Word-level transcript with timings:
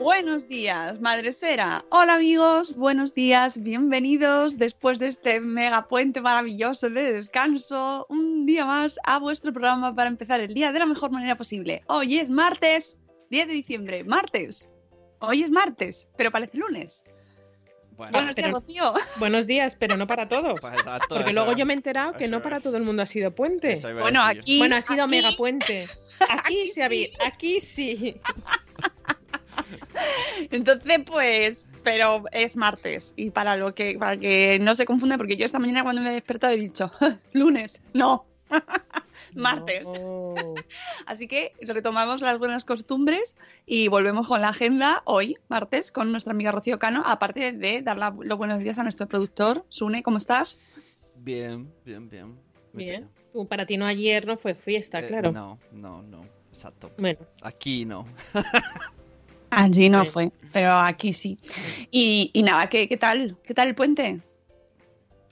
Buenos 0.00 0.48
días, 0.48 0.98
Madre 0.98 1.28
Esfera. 1.28 1.84
Hola 1.90 2.14
amigos, 2.14 2.74
buenos 2.74 3.12
días, 3.12 3.62
bienvenidos 3.62 4.56
después 4.56 4.98
de 4.98 5.08
este 5.08 5.40
mega 5.40 5.88
puente 5.88 6.22
maravilloso 6.22 6.88
de 6.88 7.12
descanso. 7.12 8.06
Un 8.08 8.46
día 8.46 8.64
más 8.64 8.98
a 9.04 9.18
vuestro 9.18 9.52
programa 9.52 9.94
para 9.94 10.08
empezar 10.08 10.40
el 10.40 10.54
día 10.54 10.72
de 10.72 10.78
la 10.78 10.86
mejor 10.86 11.10
manera 11.10 11.36
posible. 11.36 11.82
Hoy 11.86 12.16
es 12.18 12.30
martes, 12.30 12.96
10 13.28 13.48
de 13.48 13.52
diciembre, 13.52 14.02
martes. 14.04 14.70
Hoy 15.18 15.42
es 15.42 15.50
martes, 15.50 16.08
pero 16.16 16.30
parece 16.30 16.56
lunes. 16.56 17.04
Bueno, 17.98 18.12
Buenos 18.12 18.36
días, 18.36 18.50
Rocío. 18.52 18.94
buenos 19.18 19.46
días, 19.46 19.76
pero 19.78 19.98
no 19.98 20.06
para 20.06 20.24
todos. 20.26 20.58
Pues 20.62 20.76
Porque 21.10 21.34
luego 21.34 21.52
yo 21.52 21.66
me 21.66 21.74
he 21.74 21.76
enterado 21.76 22.14
que 22.14 22.26
no 22.26 22.40
para 22.40 22.60
todo 22.60 22.78
el 22.78 22.84
mundo 22.84 23.02
ha 23.02 23.06
sido 23.06 23.34
puente. 23.34 23.82
Bueno, 24.00 24.22
aquí. 24.22 24.56
Bueno, 24.60 24.76
ha 24.76 24.80
sido 24.80 25.04
aquí- 25.04 25.10
mega 25.10 25.30
puente. 25.36 25.86
Aquí 26.30 26.66
se 26.74 26.82
había, 26.82 27.08
aquí 27.26 27.60
sí. 27.60 28.18
Entonces, 30.50 30.98
pues, 31.06 31.68
pero 31.82 32.24
es 32.32 32.56
martes. 32.56 33.12
Y 33.16 33.30
para 33.30 33.56
lo 33.56 33.74
que, 33.74 33.96
para 33.98 34.16
que 34.16 34.58
no 34.60 34.74
se 34.76 34.84
confunda, 34.86 35.16
porque 35.16 35.36
yo 35.36 35.44
esta 35.46 35.58
mañana 35.58 35.82
cuando 35.82 36.02
me 36.02 36.10
he 36.10 36.14
despertado 36.14 36.52
he 36.52 36.56
dicho, 36.58 36.90
lunes, 37.34 37.80
no. 37.94 38.26
martes. 39.34 39.84
No. 39.84 40.34
Así 41.06 41.28
que 41.28 41.52
retomamos 41.60 42.20
las 42.20 42.38
buenas 42.38 42.64
costumbres 42.64 43.36
y 43.66 43.88
volvemos 43.88 44.26
con 44.26 44.40
la 44.40 44.48
agenda 44.48 45.02
hoy, 45.04 45.36
martes, 45.48 45.92
con 45.92 46.10
nuestra 46.10 46.32
amiga 46.32 46.50
Rocío 46.52 46.78
Cano, 46.78 47.02
aparte 47.06 47.52
de 47.52 47.82
dar 47.82 47.96
la- 47.96 48.14
los 48.20 48.38
buenos 48.38 48.58
días 48.58 48.78
a 48.78 48.82
nuestro 48.82 49.06
productor, 49.06 49.64
Sune, 49.68 50.02
¿cómo 50.02 50.18
estás? 50.18 50.60
Bien, 51.22 51.72
bien, 51.84 52.08
bien. 52.08 52.38
Bien. 52.72 53.08
Tú, 53.32 53.46
para 53.46 53.66
ti 53.66 53.76
no 53.76 53.86
ayer 53.86 54.26
no 54.26 54.36
fue 54.36 54.54
fiesta, 54.54 54.98
Eh, 55.00 55.06
claro. 55.08 55.30
No, 55.32 55.58
no, 55.70 56.02
no. 56.02 56.20
Exacto. 56.52 56.90
Bueno, 56.98 57.20
Aquí 57.42 57.84
no. 57.84 58.04
Allí 59.50 59.88
no 59.88 60.04
Sí. 60.04 60.10
fue, 60.12 60.32
pero 60.52 60.72
aquí 60.72 61.12
sí. 61.12 61.38
Y, 61.90 62.30
y 62.32 62.42
nada, 62.42 62.68
¿qué, 62.68 62.88
¿qué 62.88 62.96
tal? 62.96 63.36
¿Qué 63.44 63.52
tal 63.54 63.68
el 63.68 63.74
puente? 63.74 64.20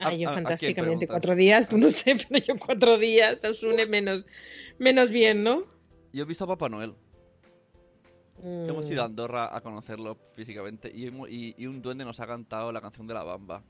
¿A- 0.00 0.08
ah, 0.08 0.14
yo 0.14 0.32
fantásticamente. 0.32 1.06
Cuatro 1.06 1.34
días, 1.34 1.68
tú 1.68 1.78
no 1.78 1.88
sé, 1.88 2.16
pero 2.28 2.44
yo 2.44 2.54
cuatro 2.58 2.98
días, 2.98 3.44
os 3.44 3.62
une 3.62 3.86
menos, 3.86 4.24
menos 4.78 5.10
bien, 5.10 5.42
¿no? 5.44 5.62
Yo 6.12 6.22
he 6.22 6.26
visto 6.26 6.44
a 6.44 6.46
Papá 6.48 6.68
Noel. 6.68 6.94
Hemos 8.42 8.86
Mm. 8.88 8.92
ido 8.92 9.02
a 9.02 9.06
Andorra 9.06 9.56
a 9.56 9.60
conocerlo 9.60 10.16
físicamente 10.36 10.90
y, 10.94 11.06
hemos- 11.08 11.28
y- 11.28 11.54
y 11.58 11.66
un 11.66 11.82
duende 11.82 12.04
nos 12.04 12.20
ha 12.20 12.26
cantado 12.26 12.70
la 12.70 12.80
canción 12.80 13.06
de 13.08 13.14
la 13.14 13.24
bamba. 13.24 13.62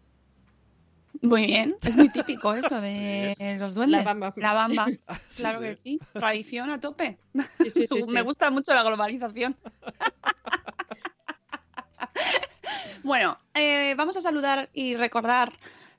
Muy 1.22 1.47
bien, 1.47 1.75
es 1.82 1.97
muy 1.97 2.10
típico 2.10 2.53
eso 2.54 2.78
de 2.81 3.34
los 3.58 3.75
duendes. 3.75 4.04
La 4.04 4.12
bamba. 4.12 4.34
La 4.37 4.53
bamba, 4.53 4.87
Sí, 5.31 5.37
claro 5.42 5.60
sí. 5.60 5.64
que 5.64 5.76
sí. 5.76 5.98
Tradición 6.12 6.70
a 6.70 6.78
tope. 6.78 7.19
Sí, 7.62 7.70
sí, 7.70 7.87
sí, 7.88 8.03
Me 8.08 8.19
sí. 8.20 8.25
gusta 8.26 8.50
mucho 8.50 8.75
la 8.75 8.82
globalización. 8.82 9.56
Bueno, 13.08 13.38
eh, 13.54 13.94
vamos 13.96 14.16
a 14.16 14.22
saludar 14.22 14.69
y 14.72 14.94
recordar 14.94 15.50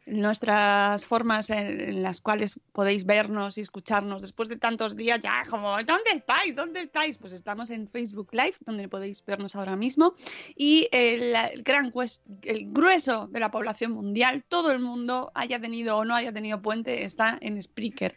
nuestras 0.06 1.06
formas 1.06 1.50
en, 1.50 1.82
en 1.82 2.04
las 2.04 2.22
cuales 2.22 2.60
podéis 2.72 3.06
vernos 3.06 3.58
y 3.58 3.62
escucharnos 3.62 4.22
después 4.22 4.50
de 4.50 4.56
tantos 4.56 4.96
días 4.96 5.20
ya 5.20 5.46
como 5.50 5.72
¿dónde 5.84 6.12
estáis? 6.14 6.56
¿dónde 6.56 6.82
estáis? 6.82 7.18
Pues 7.18 7.34
estamos 7.34 7.70
en 7.70 7.88
Facebook 7.88 8.30
Live 8.32 8.56
donde 8.62 8.88
podéis 8.88 9.24
vernos 9.26 9.56
ahora 9.56 9.76
mismo 9.76 10.14
y 10.56 10.88
el, 10.92 11.36
el 11.36 11.64
gran 11.64 11.92
el 12.44 12.72
grueso 12.72 13.28
de 13.28 13.40
la 13.40 13.52
población 13.52 13.92
mundial 13.92 14.44
todo 14.48 14.72
el 14.72 14.80
mundo 14.80 15.32
haya 15.36 15.60
tenido 15.60 15.98
o 15.98 16.06
no 16.06 16.16
haya 16.16 16.32
tenido 16.32 16.62
puente 16.62 17.04
está 17.06 17.38
en 17.42 17.62
Spreaker 17.62 18.16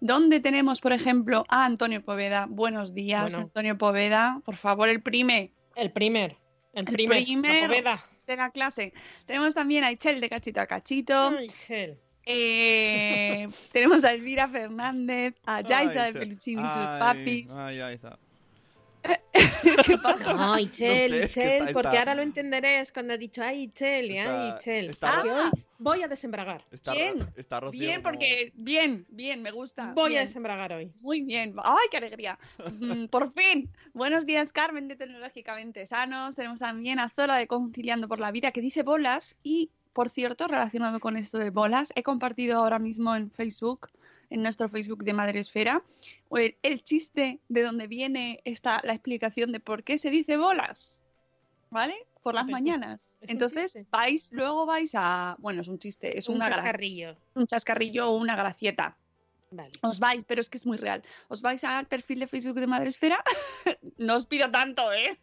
donde 0.00 0.40
tenemos 0.40 0.80
por 0.80 0.92
ejemplo 0.92 1.44
a 1.48 1.64
Antonio 1.64 2.04
Poveda 2.04 2.46
buenos 2.48 2.94
días 2.94 3.32
Bueno. 3.32 3.38
Antonio 3.38 3.78
Poveda 3.78 4.40
por 4.44 4.56
favor 4.56 4.88
el 4.88 5.02
prime 5.02 5.52
El 5.76 5.92
primer. 5.92 6.36
El, 6.72 6.86
El 6.88 6.94
primer. 6.94 7.24
primer. 7.24 7.60
la 7.60 7.66
Poveda. 7.66 8.17
De 8.32 8.36
la 8.36 8.50
clase 8.50 8.92
tenemos 9.26 9.54
también 9.54 9.84
a 9.84 9.92
Ichel 9.92 10.20
de 10.20 10.28
cachito 10.28 10.60
a 10.60 10.66
cachito 10.66 11.34
Ay, 11.36 11.48
Chel. 11.66 11.98
Eh, 12.30 13.48
tenemos 13.72 14.04
a 14.04 14.12
Elvira 14.12 14.48
Fernández, 14.48 15.34
a 15.46 15.62
Yaita 15.62 16.04
de 16.04 16.12
Peluchín 16.12 16.58
y 16.58 16.68
sus 16.68 16.86
papis. 16.98 17.50
Ay, 17.56 17.80
ay, 17.80 17.94
está. 17.94 18.18
¿Qué 19.86 19.98
pasa? 19.98 20.32
No, 20.34 20.58
Ichel, 20.58 21.10
No 21.10 21.16
sé, 21.18 21.24
es 21.24 21.34
que 21.34 21.40
Ichel, 21.40 21.52
está- 21.62 21.72
porque 21.72 21.88
está- 21.88 21.98
ahora 22.00 22.14
lo 22.14 22.22
entenderéis 22.22 22.92
cuando 22.92 23.14
ha 23.14 23.16
dicho, 23.16 23.42
ay, 23.42 23.64
Ichel, 23.64 24.10
y 24.10 24.18
ay, 24.18 24.54
Ichel. 24.58 24.90
está- 24.90 25.12
Porque 25.16 25.30
hoy 25.30 25.50
voy 25.78 26.02
a 26.02 26.08
desembragar. 26.08 26.64
Está, 26.70 26.92
Bien, 26.94 27.20
Ro- 27.20 27.26
está 27.36 27.60
Rocío 27.60 27.80
Bien, 27.80 28.02
como- 28.02 28.12
porque 28.12 28.52
bien, 28.54 29.06
bien, 29.08 29.42
me 29.42 29.50
gusta. 29.50 29.92
Voy 29.94 30.16
a 30.16 30.20
desembragar 30.20 30.72
hoy. 30.72 30.92
Muy 31.00 31.22
bien. 31.22 31.54
¡Ay, 31.64 31.86
qué 31.90 31.96
alegría! 31.98 32.38
Mm, 32.80 33.06
Por 33.06 33.32
fin. 33.32 33.70
Buenos 33.94 34.26
días, 34.26 34.52
Carmen 34.52 34.88
de 34.88 34.96
Tecnológicamente 34.96 35.86
Sanos. 35.86 36.36
Tenemos 36.36 36.60
también 36.60 36.98
a 36.98 37.08
Zola 37.10 37.36
de 37.36 37.46
Conciliando 37.46 38.08
por 38.08 38.20
la 38.20 38.30
Vida 38.30 38.50
que 38.52 38.60
dice 38.60 38.82
bolas. 38.82 39.36
Y, 39.42 39.70
por 39.98 40.10
cierto, 40.10 40.46
relacionado 40.46 41.00
con 41.00 41.16
esto 41.16 41.38
de 41.38 41.50
bolas, 41.50 41.92
he 41.96 42.04
compartido 42.04 42.58
ahora 42.58 42.78
mismo 42.78 43.16
en 43.16 43.32
Facebook, 43.32 43.90
en 44.30 44.44
nuestro 44.44 44.68
Facebook 44.68 45.02
de 45.02 45.12
Madre 45.12 45.40
Esfera, 45.40 45.82
el, 46.30 46.56
el 46.62 46.84
chiste 46.84 47.40
de 47.48 47.62
donde 47.64 47.88
viene 47.88 48.40
esta, 48.44 48.80
la 48.84 48.92
explicación 48.92 49.50
de 49.50 49.58
por 49.58 49.82
qué 49.82 49.98
se 49.98 50.10
dice 50.10 50.36
bolas. 50.36 51.02
¿Vale? 51.70 51.96
Por 52.22 52.34
las 52.34 52.46
mañanas. 52.46 53.16
Entonces, 53.22 53.76
vais, 53.90 54.30
luego 54.30 54.66
vais 54.66 54.92
a. 54.94 55.34
Bueno, 55.40 55.62
es 55.62 55.66
un 55.66 55.80
chiste, 55.80 56.16
es 56.16 56.28
un 56.28 56.36
una 56.36 56.48
chascarrillo. 56.48 57.16
un 57.34 57.48
chascarrillo 57.48 58.10
o 58.10 58.16
una 58.18 58.36
gracieta 58.36 58.96
Vale. 59.50 59.72
os 59.82 59.98
vais, 59.98 60.24
pero 60.24 60.40
es 60.40 60.48
que 60.48 60.58
es 60.58 60.66
muy 60.66 60.76
real. 60.76 61.02
Os 61.26 61.42
vais 61.42 61.64
al 61.64 61.86
perfil 61.86 62.20
de 62.20 62.28
Facebook 62.28 62.60
de 62.60 62.68
Madresfera. 62.68 63.20
no 63.98 64.14
os 64.14 64.26
pido 64.26 64.48
tanto, 64.48 64.92
¿eh? 64.92 65.18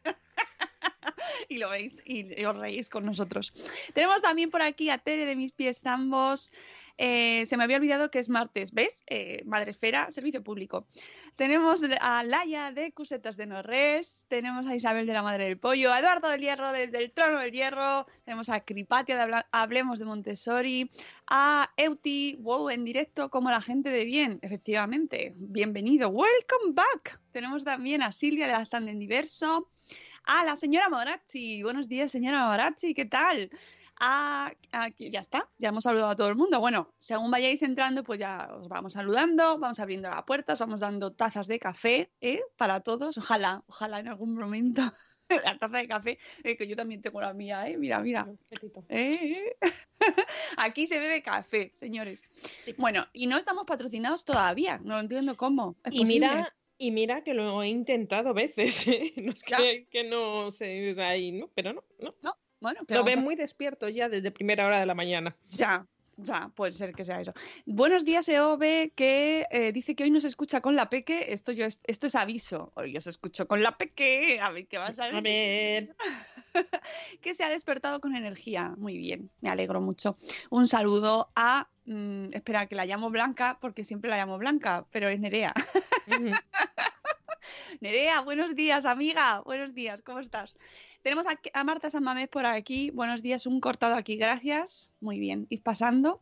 y 1.50 1.58
lo 1.58 1.70
veis 1.70 2.02
y, 2.06 2.44
os 2.46 2.58
reís 2.58 2.90
con 2.90 3.06
nosotros. 3.06 3.54
Tenemos 3.94 4.22
también 4.22 4.50
por 4.50 4.62
aquí 4.62 4.90
a 4.90 4.98
Tere 4.98 5.26
de 5.26 5.36
Mis 5.36 5.52
Pies 5.52 5.82
Zambos. 5.82 6.52
Eh, 6.98 7.46
se 7.46 7.58
me 7.58 7.66
había 7.66 7.76
olvidado 7.76 8.10
que 8.10 8.20
es 8.20 8.30
martes, 8.30 8.72
¿ves? 8.72 9.04
Eh, 9.08 9.44
Madresfera, 9.46 10.10
servicio 10.12 10.42
público. 10.44 10.88
Tenemos 11.36 11.82
a 12.00 12.24
Laia 12.24 12.72
de 12.72 12.94
Cusetas 12.94 13.36
de 13.36 13.48
Norres, 13.48 14.26
tenemos 14.30 14.66
a 14.68 14.76
Isabel 14.76 15.06
de 15.06 15.12
la 15.12 15.22
Madre 15.22 15.46
del 15.46 15.58
Pollo, 15.58 15.92
a 15.92 16.00
Eduardo 16.00 16.30
del 16.30 16.40
Hierro 16.40 16.72
desde 16.72 17.00
el 17.00 17.12
Trono 17.12 17.42
del 17.42 17.52
Hierro, 17.52 18.06
tenemos 18.24 18.48
a 18.48 18.62
Cripatia 18.62 19.18
de 19.18 19.44
Hablemos 19.52 20.00
de 20.00 20.06
Montessori, 20.06 20.90
a 21.28 21.70
Euti, 21.76 22.38
wow, 22.40 22.70
en 22.70 22.86
directo 22.86 23.30
como 23.30 23.52
la 23.52 23.62
gente 23.62 23.90
de 23.90 24.06
bien, 24.06 24.40
efectivamente, 24.42 25.34
bienvenido, 25.36 26.08
welcome 26.08 26.72
back. 26.74 27.20
Tenemos 27.34 27.66
también 27.66 28.04
a 28.04 28.14
Silvia 28.14 28.48
de 28.48 28.54
la 28.54 28.62
Stand 28.62 28.88
en 28.88 29.00
Diverso, 29.00 29.70
a 30.28 30.44
la 30.44 30.56
señora 30.56 30.90
Morazzi, 30.90 31.62
buenos 31.64 31.88
días 31.88 32.12
señora 32.12 32.46
Morazzi, 32.48 32.94
¿qué 32.94 33.06
tal? 33.06 33.50
a- 33.98 34.52
aquí 34.74 35.10
ya 35.10 35.22
está, 35.22 35.50
ya 35.58 35.70
hemos 35.70 35.86
saludado 35.86 36.10
a 36.10 36.16
todo 36.18 36.28
el 36.28 36.36
mundo. 36.36 36.60
Bueno, 36.60 36.94
según 36.98 37.32
vayáis 37.32 37.62
entrando, 37.62 38.04
pues 38.04 38.20
ya 38.20 38.50
os 38.60 38.68
vamos 38.68 38.92
saludando, 38.94 39.58
vamos 39.58 39.80
abriendo 39.80 40.10
las 40.10 40.24
puertas, 40.24 40.60
vamos 40.60 40.82
dando 40.82 41.14
tazas 41.14 41.48
de 41.48 41.60
café 41.60 42.12
¿eh? 42.20 42.42
para 42.58 42.82
todos. 42.82 43.18
Ojalá, 43.18 43.64
ojalá 43.68 44.00
en 44.02 44.10
algún 44.10 44.36
momento 44.36 44.82
la 45.46 45.58
taza 45.58 45.78
de 45.78 45.88
café, 45.88 46.20
eh, 46.44 46.58
que 46.58 46.68
yo 46.68 46.76
también 46.76 47.02
tengo 47.02 47.22
la 47.22 47.34
mía, 47.34 47.70
¿eh? 47.70 47.78
Mira, 47.78 48.00
mira. 48.00 48.28
¿eh? 48.90 49.56
Aquí 50.58 50.88
se 50.88 51.00
bebe 51.00 51.22
café, 51.24 51.72
señores. 51.76 52.24
Bueno, 52.78 53.06
y 53.14 53.28
no 53.28 53.38
estamos 53.38 53.64
patrocinados 53.66 54.26
todavía, 54.26 54.78
no 54.84 55.00
entiendo 55.00 55.38
cómo. 55.38 55.78
¿Es 55.86 55.94
Y 55.94 56.00
posible? 56.00 56.28
mira, 56.28 56.56
y 56.78 56.92
mira 56.92 57.24
que 57.24 57.34
lo 57.34 57.64
he 57.64 57.70
intentado 57.70 58.34
veces, 58.34 58.88
¿eh? 58.88 59.14
No 59.18 59.32
es 59.32 59.44
que, 59.44 59.88
que 59.90 60.04
no 60.04 60.52
se 60.52 60.90
usa 60.90 61.10
ahí, 61.10 61.32
¿no? 61.32 61.50
Pero 61.56 61.74
no, 61.74 61.84
no. 62.00 62.36
bueno, 62.60 62.86
¿qué 62.86 62.96
Lo 62.96 63.02
a 63.02 63.04
ven 63.04 63.24
muy 63.24 63.36
despiertos 63.36 63.94
ya 63.94 64.10
desde 64.10 64.32
primera 64.32 64.66
hora 64.66 64.80
de 64.80 64.86
la 64.86 64.96
mañana. 64.96 65.38
Ya, 65.48 65.88
ya, 66.18 66.50
puede 66.56 66.72
ser 66.72 66.94
que 66.94 67.04
sea 67.04 67.22
eso. 67.22 67.34
Buenos 67.66 68.06
días, 68.06 68.28
EOB, 68.30 68.92
que 68.96 69.46
eh, 69.52 69.72
dice 69.72 69.96
que 69.96 70.04
hoy 70.04 70.12
nos 70.12 70.24
escucha 70.24 70.62
con 70.62 70.76
la 70.76 70.90
peque. 70.90 71.34
Esto, 71.34 71.52
yo 71.52 71.66
es, 71.66 71.82
esto 71.84 72.08
es 72.08 72.16
aviso. 72.16 72.72
Hoy 72.76 72.96
os 72.96 73.08
escucho 73.08 73.48
con 73.48 73.62
la 73.62 73.78
peque. 73.78 74.40
A 74.42 74.52
ver 74.52 74.68
qué 74.68 74.78
vas 74.78 75.00
a 75.00 75.06
A 75.06 75.22
ver. 75.22 75.96
que 77.22 77.34
se 77.34 77.44
ha 77.44 77.50
despertado 77.50 78.00
con 78.00 78.16
energía. 78.16 78.74
Muy 78.78 78.98
bien, 78.98 79.30
me 79.42 79.50
alegro 79.50 79.82
mucho. 79.82 80.18
Un 80.50 80.68
saludo 80.68 81.32
a. 81.36 81.68
mm, 81.86 82.28
espera, 82.32 82.68
que 82.68 82.76
la 82.76 82.86
llamo 82.86 83.10
Blanca, 83.10 83.58
porque 83.60 83.84
siempre 83.84 84.10
la 84.10 84.18
llamo 84.18 84.38
Blanca, 84.38 84.86
pero 84.92 85.10
es 85.10 85.20
Nerea. 85.20 85.54
Nerea, 87.82 88.22
buenos 88.22 88.56
días, 88.56 88.86
amiga. 88.86 89.42
Buenos 89.46 89.74
días, 89.74 90.02
¿cómo 90.02 90.20
estás? 90.20 90.58
Tenemos 91.02 91.26
a, 91.28 91.40
a 91.54 91.64
Marta 91.64 91.90
San 91.90 92.04
Mamés 92.04 92.28
por 92.28 92.46
aquí. 92.46 92.92
Buenos 92.92 93.22
días, 93.22 93.46
un 93.46 93.60
cortado 93.60 93.96
aquí, 93.96 94.16
gracias. 94.16 94.92
Muy 95.00 95.20
bien, 95.20 95.48
id 95.50 95.62
pasando. 95.62 96.22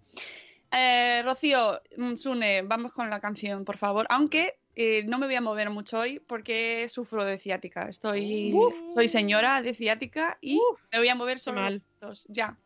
Eh, 0.72 1.22
Rocío, 1.24 1.81
mm, 1.98 2.16
Sune, 2.16 2.64
vamos 2.64 2.92
con 2.92 3.10
la 3.10 3.20
canción, 3.20 3.64
por 3.64 3.78
favor. 3.78 4.08
Aunque 4.10 4.58
eh, 4.75 5.04
no 5.06 5.20
me 5.20 5.28
voy 5.28 5.36
a 5.36 5.42
mover 5.42 5.70
mucho 5.70 6.00
hoy 6.00 6.20
porque 6.20 6.88
sufro 6.90 7.24
de 7.25 7.38
ciática. 7.38 7.88
Estoy, 7.88 8.52
Uf. 8.54 8.74
soy 8.94 9.08
señora 9.08 9.62
de 9.62 9.75
ciática 9.75 10.38
y 10.42 10.58
Uf, 10.58 10.81
me 10.92 11.00
voy 11.00 11.10
a 11.10 11.16
mover 11.16 11.40
solo 11.40 11.62
mal. 11.62 11.74
los 12.02 12.25
dedos. 12.25 12.25
Ya. 12.30 12.58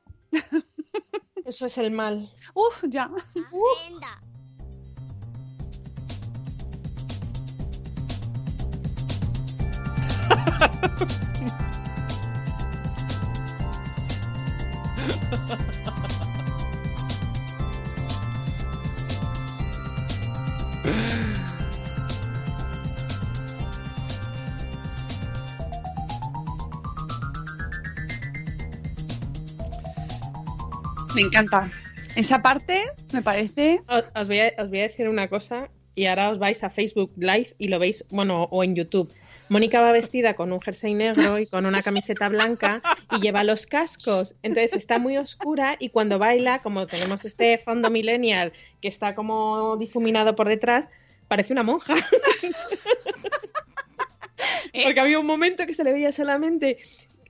Eso 1.46 1.66
es 1.66 1.78
el 1.78 1.92
mal. 1.92 2.32
Uf, 2.54 2.84
ya. 2.88 3.12
Me 31.18 31.24
encanta. 31.24 31.72
Esa 32.16 32.44
parte 32.44 32.84
me 33.12 33.24
parece. 33.24 33.82
Os, 33.88 34.28
voy 34.28 34.40
a, 34.40 34.54
os 34.60 34.70
voy 34.70 34.80
a 34.82 34.84
decir 34.84 35.10
una 35.10 35.28
cosa 35.28 35.68
y 35.96 36.06
ahora 36.06 36.30
os 36.30 36.38
vais 36.38 36.64
a 36.64 36.70
Facebook 36.70 37.12
Live 37.18 37.56
y 37.58 37.70
lo 37.70 37.80
veis, 37.80 38.06
bueno, 38.12 38.44
o 38.44 38.64
en 38.64 38.76
YouTube. 38.76 39.12
Mónica 39.50 39.82
va 39.82 39.92
vestida 39.92 40.36
con 40.36 40.52
un 40.52 40.62
jersey 40.62 40.94
negro 40.94 41.40
y 41.40 41.48
con 41.48 41.66
una 41.66 41.82
camiseta 41.82 42.30
blanca 42.30 42.80
y 43.12 43.20
lleva 43.20 43.44
los 43.44 43.66
cascos. 43.66 44.36
Entonces 44.44 44.74
está 44.74 45.00
muy 45.00 45.18
oscura 45.18 45.76
y 45.80 45.90
cuando 45.90 46.20
baila, 46.20 46.62
como 46.62 46.88
tenemos 46.88 47.24
este 47.26 47.58
fondo 47.58 47.90
millennial 47.90 48.54
que 48.82 48.88
está 48.88 49.16
como 49.16 49.78
difuminado 49.78 50.36
por 50.36 50.48
detrás, 50.48 50.88
parece 51.28 51.54
una 51.54 51.64
monja. 51.64 51.96
Porque 54.84 55.00
había 55.00 55.20
un 55.20 55.26
momento 55.26 55.66
que 55.66 55.74
se 55.74 55.84
le 55.84 55.92
veía 55.92 56.12
solamente 56.12 56.78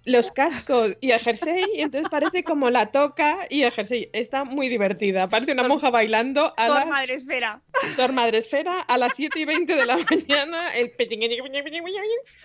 los 0.08 0.32
cascos 0.32 0.96
y 1.02 1.12
el 1.12 1.20
jersey, 1.20 1.66
y 1.76 1.82
entonces 1.82 2.10
parece 2.10 2.44
como 2.46 2.70
la 2.70 2.88
toca 2.88 3.46
y 3.50 3.64
el 3.64 3.72
jersey. 3.74 4.10
Está 4.14 4.46
muy 4.46 4.70
divertida. 4.70 5.28
Parece 5.28 5.52
una 5.52 5.68
monja 5.68 5.90
bailando 5.90 6.54
a 6.56 6.68
Sor 6.68 6.80
la 6.80 6.86
Madre 6.86 7.14
Esfera. 7.16 7.62
Sor 7.98 8.14
Madre 8.14 8.38
Esfera 8.38 8.80
a 8.80 8.98
las 8.98 9.16
7 9.16 9.38
y 9.38 9.44
20 9.46 9.76
de 9.76 9.86
la 9.86 9.98
mañana. 10.10 10.74
El 10.76 10.92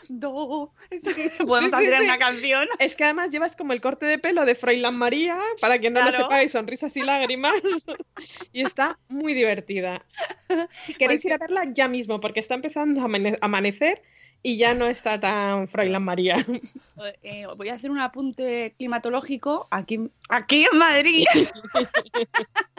Do. 0.09 0.73
Podemos 1.47 1.71
sí, 1.71 1.77
hacer 1.77 1.99
sí. 1.99 2.05
una 2.05 2.19
canción. 2.19 2.69
Es 2.81 2.97
que 2.97 3.05
además 3.05 3.31
llevas 3.31 3.55
como 3.55 3.73
el 3.73 3.81
corte 3.81 4.07
de 4.07 4.19
pelo 4.19 4.45
de 4.45 4.57
Froilán 4.57 4.97
María, 4.97 5.39
para 5.61 5.79
que 5.79 5.89
no 5.91 6.01
lo 6.01 6.09
Claro. 6.09 6.25
sepáis, 6.25 6.53
sonrisas 6.53 6.97
y 6.97 7.03
lágrimas. 7.03 7.55
Y 8.53 8.63
está 8.63 8.99
muy 9.09 9.35
divertida. 9.35 10.05
Queréis 10.99 11.23
Pues 11.23 11.25
ir 11.27 11.33
a 11.35 11.39
verla 11.39 11.65
ya 11.73 11.87
mismo, 11.87 12.21
porque 12.21 12.41
está 12.41 12.55
empezando 12.55 13.01
a 13.01 13.05
amane- 13.05 13.39
amanecer 13.41 14.03
y 14.43 14.57
ya 14.57 14.75
no 14.75 14.87
está 14.87 15.21
tan 15.21 15.69
Froilán 15.69 16.03
María. 16.03 16.45
Eh, 17.23 17.47
voy 17.57 17.69
a 17.69 17.75
hacer 17.75 17.91
un 17.91 17.99
apunte 17.99 18.75
climatológico 18.77 19.69
aquí, 19.71 20.11
aquí 20.29 20.67
en 20.71 20.79
Madrid. 20.79 21.25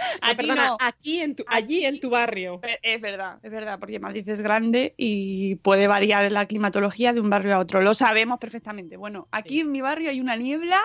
Aquí 0.22 0.36
perdona, 0.36 0.66
no. 0.66 0.76
aquí 0.80 1.20
en 1.20 1.36
tu, 1.36 1.44
allí 1.46 1.84
en 1.84 2.00
tu 2.00 2.10
barrio. 2.10 2.60
Eh, 2.62 2.78
Es 2.82 3.00
verdad, 3.00 3.38
es 3.42 3.50
verdad, 3.50 3.78
porque 3.78 3.98
Madrid 3.98 4.28
es 4.28 4.40
grande 4.40 4.94
y 4.96 5.56
puede 5.56 5.86
variar 5.86 6.30
la 6.32 6.46
climatología 6.46 7.12
de 7.12 7.20
un 7.20 7.30
barrio 7.30 7.54
a 7.54 7.58
otro. 7.58 7.82
Lo 7.82 7.94
sabemos 7.94 8.38
perfectamente. 8.38 8.96
Bueno, 8.96 9.28
aquí 9.30 9.60
en 9.60 9.70
mi 9.70 9.80
barrio 9.80 10.10
hay 10.10 10.20
una 10.20 10.36
niebla 10.36 10.78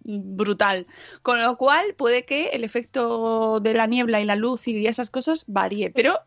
brutal, 0.00 0.86
con 1.22 1.40
lo 1.40 1.56
cual 1.56 1.94
puede 1.96 2.24
que 2.24 2.48
el 2.48 2.64
efecto 2.64 3.60
de 3.60 3.74
la 3.74 3.86
niebla 3.86 4.20
y 4.20 4.24
la 4.24 4.36
luz 4.36 4.66
y 4.68 4.86
esas 4.86 5.10
cosas 5.10 5.44
varíe, 5.46 5.90
pero 5.90 6.18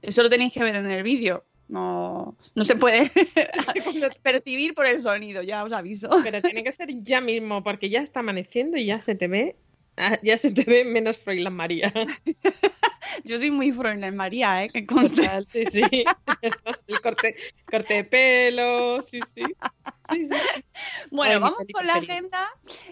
eso 0.00 0.22
lo 0.22 0.30
tenéis 0.30 0.52
que 0.52 0.64
ver 0.64 0.74
en 0.74 0.90
el 0.90 1.02
vídeo. 1.02 1.44
No, 1.72 2.36
no 2.54 2.66
se 2.66 2.76
puede 2.76 3.10
percibir 4.22 4.74
por 4.74 4.84
el 4.84 5.00
sonido, 5.00 5.40
ya 5.40 5.64
os 5.64 5.72
aviso. 5.72 6.10
Pero 6.22 6.42
tiene 6.42 6.62
que 6.62 6.70
ser 6.70 7.02
ya 7.02 7.22
mismo, 7.22 7.64
porque 7.64 7.88
ya 7.88 8.00
está 8.00 8.20
amaneciendo 8.20 8.76
y 8.76 8.84
ya 8.84 9.00
se 9.00 9.14
te 9.14 9.26
ve. 9.26 9.56
Ah, 9.96 10.18
Ya 10.22 10.36
se 10.38 10.50
te 10.50 10.64
ve 10.64 10.84
menos 10.84 11.18
Froilán 11.18 11.54
María. 11.54 11.92
Yo 13.24 13.38
soy 13.38 13.50
muy 13.50 13.72
Froilán 13.72 14.16
María, 14.16 14.64
¿eh? 14.64 14.70
Que 14.70 14.86
conste. 14.86 15.22
Total, 15.22 15.44
sí, 15.44 15.64
sí. 15.66 15.82
El 16.86 17.00
corte, 17.00 17.36
corte 17.70 17.94
de 17.94 18.04
pelo, 18.04 19.00
sí, 19.02 19.20
sí. 19.34 19.42
Sí, 20.10 20.26
sí. 20.26 20.34
Bueno, 21.10 21.34
Ay, 21.34 21.40
vamos 21.40 21.58
con 21.72 21.86
la 21.86 21.92
preferida. 21.94 22.14
agenda. 22.14 22.48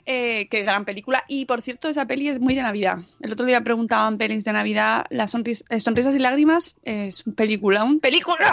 Eh, 0.07 0.49
qué 0.50 0.62
gran 0.62 0.85
película. 0.85 1.25
Y 1.28 1.47
por 1.47 1.62
cierto, 1.62 1.88
esa 1.88 2.07
peli 2.07 2.28
es 2.28 2.38
muy 2.38 2.54
de 2.54 2.62
Navidad. 2.62 2.99
El 3.21 3.33
otro 3.33 3.47
día 3.47 3.61
preguntaban 3.62 4.19
pelis 4.19 4.45
de 4.45 4.52
Navidad. 4.52 5.07
Las 5.11 5.35
sonris- 5.35 5.64
eh, 5.71 5.80
Sonrisas 5.80 6.14
y 6.14 6.19
Lágrimas 6.19 6.75
es 6.85 7.26
un 7.26 7.35
peliculón. 7.35 8.00
¡Peliculón! 8.00 8.47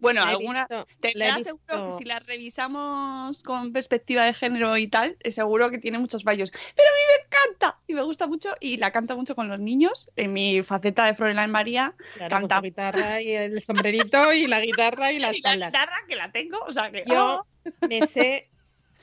Bueno, 0.00 0.24
La 0.24 0.30
alguna. 0.30 0.66
visto, 0.68 0.86
Te 1.00 1.12
la 1.14 1.24
he 1.24 1.28
verás 1.28 1.42
seguro 1.44 1.86
que 1.86 1.92
si 1.98 2.04
la 2.04 2.18
revisamos 2.20 3.42
con 3.42 3.72
perspectiva 3.72 4.24
de 4.24 4.34
género 4.34 4.76
y 4.76 4.86
tal, 4.86 5.16
seguro 5.30 5.70
que 5.70 5.78
tiene 5.78 5.98
muchos 5.98 6.22
fallos. 6.24 6.50
Pero 6.50 6.88
a 6.88 6.92
mí 6.96 7.00
me 7.08 7.24
encanta 7.26 7.78
y 7.86 7.94
me 7.94 8.02
gusta 8.02 8.26
mucho 8.26 8.54
y 8.60 8.76
la 8.78 8.90
canto 8.92 9.16
mucho 9.16 9.34
con 9.34 9.48
los 9.48 9.58
niños. 9.60 10.10
En 10.16 10.32
mi 10.32 10.62
faceta 10.62 11.04
de 11.06 11.14
Froilán 11.14 11.50
María, 11.50 11.94
Claro, 12.14 12.36
canta- 12.36 12.56
su 12.56 12.62
guitarra 12.62 13.20
y 13.22 13.30
el 13.32 13.60
sombrerito 13.62 14.32
y 14.32 14.46
la 14.46 14.60
guitarra 14.60 15.12
y 15.12 15.18
las 15.20 15.36
y 15.36 15.40
la 15.42 15.54
guitarra 15.66 15.96
que 16.08 16.16
la 16.16 16.32
tengo. 16.32 16.58
O 16.66 16.72
sea 16.72 16.90
que. 16.90 17.04
Yo 17.06 17.42
¡oh! 17.42 17.46
me 17.88 18.06
sé, 18.06 18.48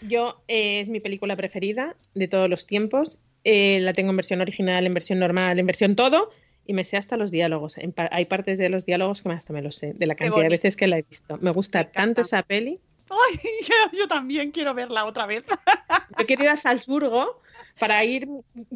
yo 0.02 0.42
eh, 0.48 0.82
es 0.82 0.88
mi 0.88 1.00
película 1.00 1.36
preferida 1.36 1.96
de 2.14 2.28
todos 2.28 2.50
los 2.50 2.66
tiempos. 2.66 3.20
Eh, 3.44 3.80
la 3.82 3.94
tengo 3.94 4.10
en 4.10 4.18
versión 4.18 4.42
original, 4.42 4.86
en 4.86 4.92
versión 4.92 5.20
normal, 5.20 5.58
en 5.60 5.66
versión 5.66 5.96
todo. 5.96 6.32
Y 6.68 6.74
me 6.74 6.84
sé 6.84 6.98
hasta 6.98 7.18
los 7.18 7.32
diálogos. 7.32 7.78
En 7.78 7.94
pa- 7.94 8.10
hay 8.12 8.26
partes 8.26 8.60
de 8.60 8.70
los 8.70 8.86
diálogos 8.86 9.22
que 9.22 9.30
hasta 9.30 9.54
me 9.54 9.62
los 9.62 9.76
sé, 9.78 9.94
de 9.94 10.06
la 10.06 10.16
cantidad 10.16 10.44
de 10.44 10.50
veces 10.50 10.76
que 10.76 10.86
la 10.88 11.00
he 11.00 11.02
visto. 11.02 11.38
Me 11.42 11.52
gusta 11.52 11.80
Me 11.80 11.86
tanto 11.86 12.22
esa 12.22 12.44
peli. 12.44 12.80
Ay, 13.10 13.40
yo, 13.62 14.00
yo 14.00 14.08
también 14.08 14.52
quiero 14.52 14.74
verla 14.74 15.06
otra 15.06 15.26
vez. 15.26 15.46
Yo 16.20 16.26
quiero 16.26 16.44
ir 16.44 16.50
a 16.50 16.56
Salzburgo 16.56 17.42
para 17.80 18.04
ir 18.04 18.28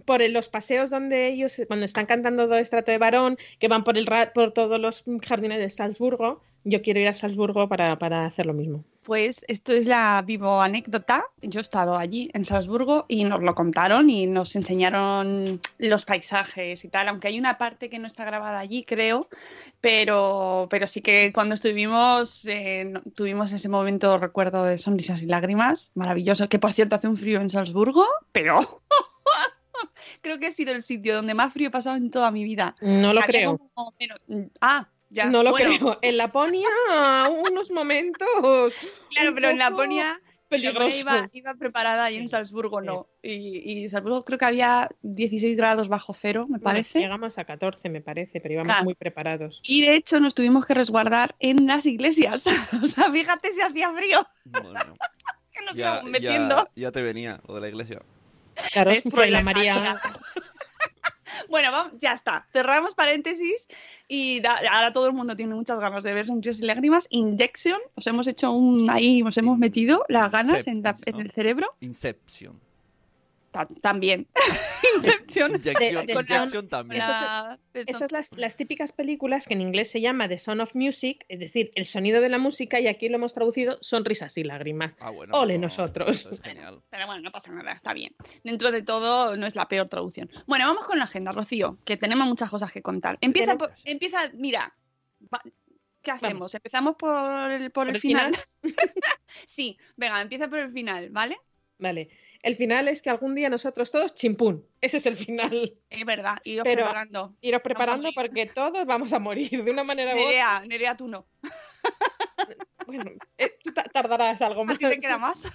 por 0.06 0.22
los 0.30 0.50
paseos 0.50 0.90
donde 0.90 1.30
ellos, 1.30 1.60
cuando 1.68 1.86
están 1.86 2.06
cantando 2.06 2.48
Do 2.48 2.56
estrato 2.56 2.92
de 2.92 2.98
varón, 2.98 3.38
que 3.58 3.68
van 3.68 3.84
por, 3.84 3.98
el, 3.98 4.06
por 4.36 4.54
todos 4.54 4.80
los 4.80 5.04
jardines 5.26 5.60
de 5.60 5.70
Salzburgo, 5.70 6.44
Yo 6.64 6.82
quiero 6.82 7.00
ir 7.00 7.08
a 7.08 7.14
Salzburgo 7.14 7.68
para, 7.68 7.98
para 7.98 8.26
hacer 8.26 8.46
lo 8.46 8.54
mismo. 8.54 8.84
Pues 9.04 9.44
esto 9.48 9.74
es 9.74 9.88
la 9.88 10.22
vivo 10.22 10.62
anécdota. 10.62 11.26
Yo 11.42 11.60
he 11.60 11.64
estado 11.64 11.98
allí 11.98 12.30
en 12.34 12.46
Salzburgo 12.46 13.06
y 13.08 13.24
nos 13.24 13.42
lo 13.42 13.56
contaron 13.56 14.12
y 14.12 14.28
nos 14.28 14.56
enseñaron 14.56 15.60
los 15.80 16.06
paisajes 16.06 16.86
y 16.86 16.88
tal, 16.88 17.08
aunque 17.08 17.28
hay 17.28 17.40
una 17.40 17.58
parte 17.58 17.90
que 17.90 17.98
no 17.98 18.06
está 18.06 18.26
grabada 18.26 18.60
allí, 18.60 18.84
creo, 18.84 19.28
pero, 19.82 20.68
pero 20.70 20.86
sí 20.86 21.02
que 21.02 21.32
cuando 21.34 21.56
estuvimos, 21.56 22.46
eh, 22.46 22.94
tuvimos 23.16 23.52
ese 23.52 23.70
momento, 23.70 24.20
recuerdo, 24.20 24.66
de 24.66 24.78
sonrisas 24.78 25.24
y 25.24 25.26
lágrimas, 25.26 25.92
maravilloso, 25.96 26.48
que 26.48 26.60
por 26.60 26.72
cierto 26.74 26.96
hace 26.96 27.08
un 27.08 27.18
frío 27.18 27.42
en 27.42 27.50
Salzburgo, 27.50 28.06
pero 28.32 28.84
creo 30.22 30.38
que 30.38 30.48
ha 30.48 30.52
sido 30.52 30.74
el 30.74 30.84
sitio 30.84 31.16
donde 31.16 31.34
más 31.34 31.52
frío 31.52 31.70
he 31.70 31.72
pasado 31.72 31.98
en 31.98 32.12
toda 32.12 32.30
mi 32.30 32.44
vida. 32.44 32.76
No 32.82 33.14
lo 33.14 33.22
Había 33.22 33.40
creo. 33.40 33.58
como 33.74 33.96
ah, 34.62 34.88
ya. 35.12 35.26
No 35.28 35.44
lo 35.44 35.52
bueno, 35.52 35.78
creo. 35.78 35.98
En 36.02 36.18
Laponia, 36.18 36.68
unos 37.50 37.70
momentos. 37.72 38.74
Claro, 39.12 39.30
un 39.30 39.36
pero 39.36 39.50
en 39.50 39.58
Laponia 39.60 40.20
iba, 40.52 41.30
iba 41.32 41.54
preparada 41.56 42.12
y 42.12 42.18
en 42.18 42.28
Salzburgo 42.28 42.82
no. 42.82 43.08
Y, 43.22 43.84
y 43.84 43.90
Salzburgo 43.90 44.24
creo 44.26 44.38
que 44.38 44.46
había 44.46 44.90
16 45.02 45.56
grados 45.56 45.88
bajo 45.88 46.14
cero, 46.14 46.42
me 46.50 46.58
Bueno, 46.58 46.64
parece. 46.64 47.00
llegamos 47.00 47.38
a 47.38 47.46
14, 47.46 47.88
me 47.90 48.02
parece, 48.02 48.42
pero 48.42 48.56
íbamos 48.56 48.68
Claro. 48.74 48.84
muy 48.84 48.96
preparados. 48.96 49.62
Y 49.64 49.82
de 49.86 49.96
hecho 49.96 50.20
nos 50.20 50.34
tuvimos 50.36 50.66
que 50.66 50.74
resguardar 50.74 51.36
en 51.40 51.68
las 51.68 51.86
iglesias. 51.86 52.46
o 52.84 52.88
sea, 52.88 53.10
fíjate 53.12 53.54
si 53.54 53.62
hacía 53.62 53.92
frío, 53.94 54.28
Bueno, 54.46 54.74
que 55.54 55.62
nos 55.66 55.76
ya, 55.76 56.02
metiendo. 56.04 56.58
ya, 56.76 56.88
ya 56.88 56.92
te 56.92 57.02
venía 57.02 57.40
lo 57.48 57.56
de 57.56 57.62
la 57.62 57.68
iglesia. 57.70 58.02
Claro. 58.74 58.92
Fray 59.10 59.32
la 59.32 59.42
María. 59.44 60.02
Bueno, 61.50 61.72
vamos, 61.72 61.94
ya 62.00 62.14
está. 62.14 62.48
Cerramos 62.54 62.96
paréntesis 62.96 63.68
y 64.08 64.40
da- 64.42 64.60
ahora 64.72 64.92
todo 64.94 65.08
el 65.08 65.14
mundo 65.14 65.36
tiene 65.36 65.56
muchas 65.56 65.80
ganas 65.80 66.04
de 66.04 66.14
ver 66.14 66.26
Sonrisas 66.26 66.62
y 66.62 66.66
Lágrimas. 66.66 67.08
Injection, 67.10 67.80
os 67.96 68.06
hemos 68.08 68.28
hecho 68.28 68.52
un 68.52 68.90
ahí, 68.90 69.22
os 69.24 69.38
hemos 69.38 69.58
metido 69.58 70.04
las 70.10 70.32
ganas 70.32 70.68
en, 70.68 70.82
la- 70.84 70.98
en 71.06 71.20
el 71.20 71.32
cerebro. 71.32 71.74
Inception. 71.80 72.60
Ta- 73.52 73.68
también. 73.82 74.28
Inception. 74.96 75.62
De 75.62 75.74
también. 76.70 77.02
Estas 77.74 78.00
son 78.00 78.08
las, 78.12 78.32
las 78.38 78.56
típicas 78.58 78.92
películas 78.92 79.46
que 79.48 79.54
en 79.54 79.62
inglés 79.62 79.92
se 79.92 80.02
llama 80.02 80.28
The 80.28 80.38
Sound 80.40 80.62
of 80.62 80.74
Music, 80.76 81.26
es 81.28 81.40
decir, 81.40 81.72
el 81.76 81.86
sonido 81.86 82.22
de 82.22 82.30
la 82.30 82.38
música, 82.38 82.80
y 82.80 82.88
aquí 82.88 83.10
lo 83.10 83.16
hemos 83.16 83.34
traducido 83.34 83.78
sonrisas 83.82 84.38
y 84.38 84.44
lágrimas. 84.44 84.94
Ah, 85.00 85.10
bueno. 85.10 85.38
Ole 85.38 85.58
nosotros. 85.58 86.10
eso 86.10 86.32
es 86.32 86.42
genial. 86.42 86.82
Pero 86.90 87.06
bueno, 87.08 87.22
no 87.22 87.32
pasa 87.32 87.52
nada, 87.52 87.72
está 87.74 87.94
bien. 87.94 88.16
Dentro 88.44 88.72
de 88.72 88.82
todo, 88.84 89.36
no 89.38 89.46
es 89.46 89.56
la 89.56 89.68
peor 89.68 89.88
traducción. 89.88 90.30
Bueno, 90.48 90.66
vamos 90.68 90.86
con 90.86 90.98
la 90.98 91.06
agenda, 91.06 91.32
Rocío, 91.32 91.78
que 91.86 91.98
tenemos 91.98 92.28
muchas 92.28 92.50
cosas 92.50 92.72
que 92.72 92.82
contar. 92.82 93.18
Empieza, 93.22 93.58
por- 93.58 93.74
empieza 93.86 94.30
mira, 94.34 94.74
va- 95.34 95.42
¿qué 96.02 96.12
hacemos? 96.12 96.54
¿Empezamos 96.56 96.96
por 96.96 97.52
el, 97.52 97.72
por 97.72 97.86
¿Por 97.86 97.90
el 97.90 97.96
el 97.96 98.02
final? 98.02 98.32
sí, 99.46 99.78
venga, 99.96 100.22
empieza 100.22 100.48
por 100.50 100.60
el 100.60 100.72
final, 100.72 101.10
¿vale? 101.10 101.38
Vale. 101.80 102.10
El 102.44 102.56
final 102.56 102.88
es 102.88 103.02
que 103.02 103.10
algún 103.10 103.36
día 103.36 103.50
nosotros 103.50 103.92
todos, 103.92 104.16
chimpún. 104.16 104.66
Ese 104.82 104.98
es 104.98 105.06
el 105.06 105.16
final. 105.18 105.74
Es 105.90 106.06
verdad, 106.06 106.38
iros 106.44 106.64
Pero- 106.64 106.84
preparando. 106.84 107.36
Iros 107.42 107.62
preparando 107.62 108.10
porque 108.16 108.46
todos 108.48 108.86
vamos 108.86 109.14
a 109.14 109.20
morir 109.20 109.64
de 109.64 109.72
una 109.72 109.84
manera 109.84 110.12
u 110.12 110.18
otra. 110.18 110.26
Nerea, 110.26 110.64
Nerea, 110.68 110.98
tú 110.98 111.08
no. 111.08 111.28
Bueno, 112.88 113.12
eh, 113.38 113.52
tardarás 113.94 114.42
algo 114.42 114.62
¿A 114.62 114.66
más. 114.66 114.78
ti 114.80 114.88
te 114.90 114.98
queda 114.98 115.18
más? 115.18 115.46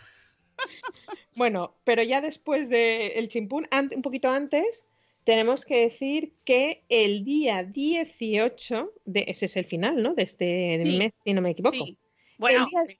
Bueno, 1.34 1.76
pero 1.84 2.02
ya 2.02 2.20
después 2.20 2.68
del 2.68 3.28
chimpún, 3.28 3.66
ant- 3.66 3.94
un 3.94 4.02
poquito 4.02 4.30
antes, 4.30 4.86
tenemos 5.24 5.64
que 5.64 5.80
decir 5.82 6.34
que 6.44 6.84
el 6.88 7.24
día 7.24 7.62
18, 7.64 8.92
de, 9.04 9.24
ese 9.28 9.46
es 9.46 9.56
el 9.56 9.64
final, 9.66 10.02
¿no? 10.02 10.14
De 10.14 10.22
este 10.22 10.78
Sí. 10.82 10.98
mes, 10.98 11.12
si 11.22 11.34
no 11.34 11.42
me 11.42 11.50
equivoco. 11.50 11.74
Sí. 11.84 11.98
Bueno, 12.38 12.68
día-. 12.86 12.96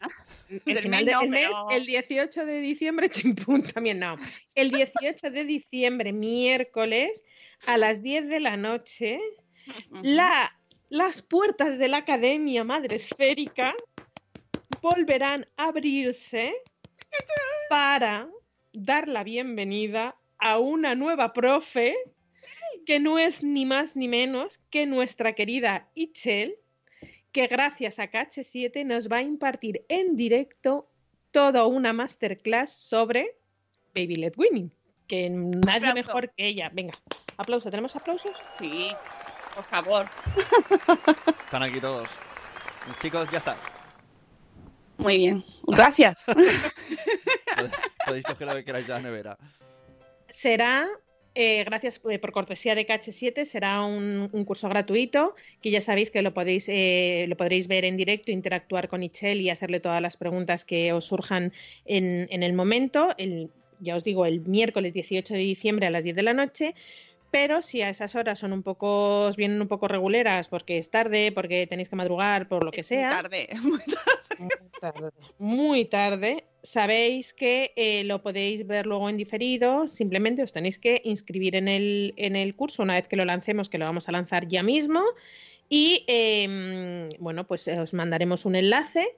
El 0.66 0.78
final 0.78 1.05
mes, 1.05 1.49
pero- 1.50 1.71
el 1.71 1.87
18 1.87 2.47
de 2.47 2.61
diciembre, 2.61 3.09
chimpún 3.11 3.62
también 3.64 3.99
no. 3.99 4.14
El 4.55 4.71
18 4.71 5.31
de 5.31 5.45
diciembre, 5.45 6.12
miércoles, 6.12 7.25
a 7.66 7.76
las 7.76 8.02
10 8.02 8.28
de 8.28 8.40
la 8.40 8.57
noche, 8.57 9.19
la, 10.02 10.52
las 10.88 11.23
puertas 11.23 11.78
de 11.78 11.88
la 11.88 11.99
Academia 11.99 12.62
Madre 12.62 12.97
Esférica 12.97 13.75
volverán 14.81 15.47
a 15.57 15.64
abrirse 15.64 16.55
para 17.69 18.28
dar 18.73 19.09
la 19.09 19.25
bienvenida 19.25 20.14
a 20.38 20.59
una 20.59 20.95
nueva 20.95 21.33
profe 21.33 21.97
que 22.85 23.00
no 23.00 23.19
es 23.19 23.43
ni 23.43 23.64
más 23.64 23.97
ni 23.97 24.07
menos 24.07 24.61
que 24.71 24.87
nuestra 24.87 25.33
querida 25.35 25.88
Ichel, 25.95 26.57
que 27.37 27.47
gracias 27.49 27.99
a 27.99 28.11
KH7 28.11 28.87
nos 28.87 29.09
va 29.12 29.19
a 29.19 29.23
impartir 29.23 29.85
en 29.90 30.16
directo 30.16 30.88
toda 31.33 31.66
una 31.66 31.93
masterclass 31.93 32.73
sobre 32.73 33.37
Baby 33.95 34.16
Led 34.16 34.33
Winning, 34.38 34.73
que 35.07 35.28
nadie 35.28 35.90
Aplauso. 35.90 35.95
mejor 35.95 36.31
que 36.35 36.47
ella. 36.47 36.71
Venga, 36.73 36.95
aplauso, 37.37 37.71
¿tenemos 37.71 37.95
aplausos? 37.95 38.33
Sí, 38.59 38.88
por 39.55 39.64
favor. 39.64 40.07
Están 41.45 41.62
aquí 41.62 41.78
todos. 41.78 42.09
Chicos, 43.02 43.28
ya 43.31 43.37
está. 43.38 43.55
Muy 44.97 45.19
bien. 45.19 45.45
Gracias. 45.66 46.25
Podéis- 46.28 46.73
Podéis 48.07 48.25
coger 48.25 48.47
lo 48.47 48.55
que 48.55 48.64
queráis 48.64 48.87
de 48.87 48.93
la 48.95 49.00
nevera. 49.00 49.37
será, 50.28 50.88
eh, 51.38 51.64
gracias 51.64 52.00
eh, 52.09 52.19
por 52.19 52.33
cortesía 52.33 52.75
de 52.75 52.87
KH7, 52.87 53.45
será 53.45 53.83
un, 53.83 54.31
un 54.33 54.45
curso 54.47 54.71
gratuito 54.71 55.35
que 55.61 55.71
ya 55.71 55.83
sabéis 55.83 56.11
que 56.11 56.23
lo 56.23 56.33
podéis, 56.33 56.66
eh, 56.69 57.26
lo 57.28 57.37
podréis 57.37 57.69
ver 57.69 57.85
en 57.85 57.99
directo, 57.99 58.33
interactuar 58.33 58.88
con 58.88 59.02
Ichel 59.02 59.43
y 59.43 59.50
hacerle 59.50 59.81
todas 59.81 60.00
las 60.00 60.16
preguntas 60.16 60.64
que 60.64 60.95
os 60.95 61.05
surjan 61.05 61.52
en, 61.85 62.26
en 62.31 62.43
el 62.43 62.55
momento. 62.55 63.11
El, 63.19 63.50
ya 63.81 63.97
os 63.97 64.02
digo, 64.02 64.25
el 64.25 64.40
miércoles 64.40 64.95
18 64.95 65.35
de 65.35 65.40
diciembre 65.40 65.87
a 65.87 65.90
las 65.90 66.05
10 66.05 66.16
de 66.16 66.23
la 66.23 66.33
noche. 66.33 66.75
Pero 67.31 67.61
si 67.61 67.83
a 67.83 67.90
esas 67.90 68.14
horas 68.14 68.38
son 68.38 68.55
un 68.55 68.62
poco, 68.62 69.26
os 69.26 69.37
vienen 69.37 69.61
un 69.61 69.69
poco 69.69 69.88
reguleras 69.88 70.49
porque 70.49 70.78
es 70.78 70.90
tarde, 70.90 71.33
porque 71.33 71.66
tenéis 71.66 71.90
que 71.90 71.97
madrugar, 71.97 72.49
por 72.49 72.64
lo 72.64 72.71
que 72.71 72.83
sea, 72.83 73.11
Tarde. 73.11 73.49
muy 73.62 73.81
tarde. 73.81 74.15
Muy 74.38 74.50
tarde, 74.81 75.11
muy 75.38 75.85
tarde, 75.87 76.45
sabéis 76.62 77.33
que 77.35 77.73
eh, 77.76 78.05
lo 78.05 78.23
podéis 78.23 78.66
ver 78.66 78.87
luego 78.87 79.09
en 79.09 79.16
diferido, 79.16 79.88
simplemente 79.88 80.43
os 80.43 80.52
tenéis 80.52 80.78
que 80.78 81.00
inscribir 81.05 81.57
en 81.57 81.69
el, 81.69 82.14
en 82.16 82.37
el 82.37 82.55
curso 82.55 82.83
una 82.83 82.95
vez 82.95 83.09
que 83.09 83.16
lo 83.16 83.25
lancemos, 83.25 83.69
que 83.69 83.78
lo 83.78 83.85
vamos 83.85 84.09
a 84.09 84.12
lanzar 84.12 84.47
ya 84.49 84.62
mismo, 84.62 85.02
y 85.69 86.05
eh, 86.07 87.09
bueno, 87.19 87.47
pues 87.47 87.66
eh, 87.69 87.78
os 87.81 87.93
mandaremos 87.95 88.45
un 88.45 88.57
enlace 88.57 89.16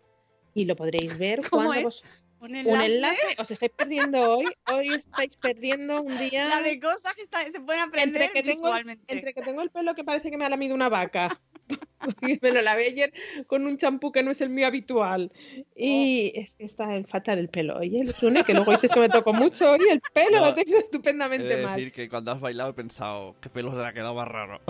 y 0.54 0.64
lo 0.64 0.76
podréis 0.76 1.18
ver 1.18 1.40
¿Cómo 1.48 1.64
cuando 1.64 1.74
es? 1.74 1.84
vos- 1.84 2.04
Un 2.40 2.50
un 2.50 2.56
enlace. 2.56 2.86
enlace, 2.86 3.36
os 3.38 3.50
estáis 3.50 3.72
perdiendo 3.76 4.20
hoy, 4.36 4.44
hoy 4.72 4.94
estáis 4.94 5.36
perdiendo 5.36 6.00
un 6.02 6.16
día 6.18 6.44
La 6.48 6.62
de 6.62 6.78
cosas 6.78 7.12
que 7.14 7.22
está- 7.22 7.42
se 7.44 7.60
pueden 7.60 7.80
aprender 7.82 8.22
entre 8.22 8.32
que, 8.32 8.42
tengo, 8.52 8.72
entre 9.08 9.34
que 9.34 9.42
tengo 9.42 9.60
el 9.60 9.70
pelo 9.70 9.94
que 9.96 10.04
parece 10.04 10.30
que 10.30 10.36
me 10.38 10.44
ha 10.44 10.48
lamido 10.48 10.74
una 10.74 10.88
vaca. 10.88 11.40
Porque 12.00 12.38
me 12.40 12.52
lo 12.52 12.62
lavé 12.62 12.86
ayer 12.88 13.12
con 13.46 13.66
un 13.66 13.76
champú 13.76 14.12
que 14.12 14.22
no 14.22 14.30
es 14.30 14.40
el 14.40 14.50
mío 14.50 14.66
habitual. 14.66 15.32
Y 15.74 16.32
es 16.34 16.54
que 16.54 16.64
está 16.64 16.94
el 16.96 17.06
fatal 17.06 17.38
el 17.38 17.48
pelo. 17.48 17.76
Oye, 17.78 18.06
Sune, 18.18 18.44
que 18.44 18.54
luego 18.54 18.72
dices 18.72 18.92
que 18.92 19.00
me 19.00 19.08
tocó 19.08 19.32
mucho. 19.32 19.70
Oye, 19.72 19.90
el 19.92 20.00
pelo 20.12 20.40
No, 20.40 20.46
lo 20.46 20.54
tengo 20.54 20.76
He 20.76 20.80
estupendamente 20.80 21.46
de 21.56 21.62
mal. 21.62 21.76
decir 21.76 21.92
que 21.92 22.08
cuando 22.08 22.30
has 22.32 22.40
bailado 22.40 22.70
he 22.70 22.74
pensado 22.74 23.34
qué 23.40 23.48
pelo 23.48 23.70
se 23.72 23.78
le 23.78 23.86
ha 23.86 23.92
quedado 23.92 24.14
más 24.14 24.28
raro. 24.28 24.60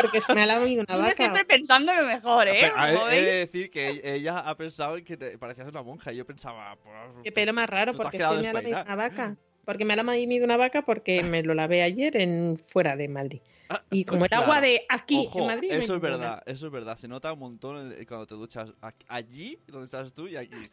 Porque 0.00 0.20
se 0.20 0.34
me 0.34 0.42
ha 0.42 0.46
lamido 0.46 0.84
una 0.88 0.98
vaca. 0.98 1.14
siempre 1.14 1.44
pensando 1.44 1.92
lo 1.94 2.06
mejor, 2.06 2.48
¿eh? 2.48 2.70
Como 2.74 3.08
he 3.08 3.22
de 3.22 3.34
decir 3.36 3.70
que 3.70 3.88
e- 3.90 4.14
ella 4.16 4.38
ha 4.40 4.56
pensado 4.56 4.96
en 4.96 5.04
que 5.04 5.16
te 5.16 5.38
parecías 5.38 5.68
una 5.68 5.82
monja 5.82 6.12
y 6.12 6.16
yo 6.16 6.26
pensaba... 6.26 6.76
Qué 7.22 7.32
pelo 7.32 7.52
más 7.52 7.68
raro, 7.68 7.94
porque 7.94 8.18
que 8.18 8.24
me 8.24 8.24
ha 8.24 8.52
despeinada. 8.52 8.84
una 8.84 8.96
vaca. 8.96 9.36
Porque 9.64 9.84
me 9.84 9.94
ha 9.94 9.96
lamido 9.96 10.44
una 10.44 10.56
vaca 10.56 10.82
porque 10.82 11.22
me 11.24 11.42
lo 11.42 11.52
lavé 11.54 11.82
ayer 11.82 12.16
en 12.16 12.56
fuera 12.68 12.94
de 12.96 13.08
Madrid. 13.08 13.40
Ah, 13.68 13.82
Y 13.90 14.04
como 14.06 14.24
el 14.24 14.28
claro. 14.28 14.44
agua 14.44 14.60
de 14.60 14.84
aquí, 14.88 15.24
Ojo, 15.26 15.40
en 15.40 15.46
Madrid. 15.46 15.70
no 15.72 15.76
eso 15.78 15.94
es 15.96 16.00
verdad, 16.00 16.42
eso 16.46 16.66
es 16.66 16.72
verdad. 16.72 16.96
Se 16.98 17.08
nota 17.08 17.32
un 17.32 17.38
montón 17.40 17.92
el- 17.92 18.06
cuando 18.06 18.26
te 18.26 18.34
duchas 18.34 18.70
aquí- 18.80 19.06
allí, 19.08 19.58
donde 19.66 19.86
estás 19.86 20.12
tú, 20.12 20.28
y 20.28 20.36
aquí. 20.36 20.70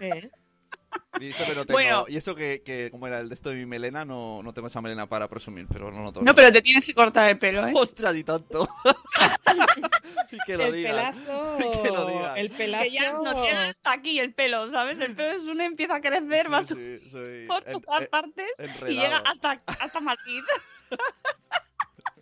¿Eh? 0.00 0.30
Y 1.20 1.28
eso 1.28 1.44
que 1.46 1.54
no 1.54 1.64
tengo- 1.64 1.72
Bueno. 1.72 2.04
y 2.08 2.16
eso 2.18 2.34
que, 2.34 2.62
que, 2.62 2.90
como 2.90 3.06
era 3.06 3.20
el 3.20 3.28
de 3.30 3.34
esto 3.34 3.48
de 3.48 3.56
mi 3.56 3.64
melena, 3.64 4.04
no, 4.04 4.42
no 4.42 4.52
tengo 4.52 4.68
esa 4.68 4.82
melena 4.82 5.06
para 5.08 5.26
presumir, 5.28 5.66
pero 5.72 5.90
no 5.90 6.02
noto. 6.02 6.20
No, 6.22 6.34
pero 6.34 6.52
te 6.52 6.60
tienes 6.60 6.84
que 6.84 6.92
cortar 6.92 7.30
el 7.30 7.38
pelo, 7.38 7.66
¿eh? 7.66 7.72
¡Ostras, 7.74 8.14
y 8.16 8.24
tanto! 8.24 8.68
y 10.32 10.38
que 10.46 10.56
lo 10.56 10.64
el 10.64 10.72
digas. 10.74 11.16
pelazo. 11.16 11.56
Que 11.82 11.88
lo 11.90 12.06
diga. 12.08 12.38
El 12.38 12.50
pelazo. 12.50 12.84
Que 12.84 12.90
ya 12.90 13.12
no 13.14 13.24
llega 13.44 13.68
hasta 13.68 13.92
aquí 13.92 14.18
el 14.18 14.34
pelo, 14.34 14.70
¿sabes? 14.70 15.00
El 15.00 15.14
pelo 15.14 15.30
es 15.30 15.46
uno 15.46 15.62
empieza 15.62 15.96
a 15.96 16.00
crecer, 16.02 16.52
va 16.52 16.62
Sí, 16.62 16.74
sí, 16.98 17.08
soy 17.10 17.46
por 17.46 17.66
en- 17.66 17.80
todas 17.80 18.00
en- 18.02 18.06
partes 18.08 18.50
y 18.58 18.62
enredado. 18.62 18.88
llega 18.88 19.16
hasta, 19.18 19.62
hasta 19.66 20.00
Madrid. 20.00 20.42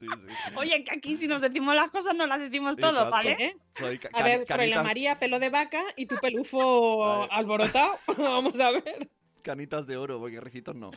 Sí, 0.00 0.06
sí, 0.06 0.34
sí. 0.46 0.52
Oye, 0.56 0.82
que 0.82 0.96
aquí 0.96 1.16
si 1.16 1.28
nos 1.28 1.42
decimos 1.42 1.74
las 1.74 1.90
cosas 1.90 2.14
no 2.14 2.26
las 2.26 2.40
decimos 2.40 2.76
todos. 2.76 3.10
¿vale? 3.10 3.56
A 4.14 4.22
ver, 4.22 4.46
Fray 4.46 4.70
la 4.70 4.76
canitas, 4.76 4.84
María, 4.84 5.18
pelo 5.18 5.38
de 5.38 5.50
vaca 5.50 5.82
y 5.94 6.06
tu 6.06 6.16
pelufo 6.16 7.30
alborotado. 7.30 7.98
Vamos 8.16 8.58
a 8.58 8.70
ver. 8.70 9.10
canitas 9.42 9.86
de 9.86 9.98
oro, 9.98 10.18
porque 10.18 10.40
ricitos 10.40 10.74
no. 10.74 10.90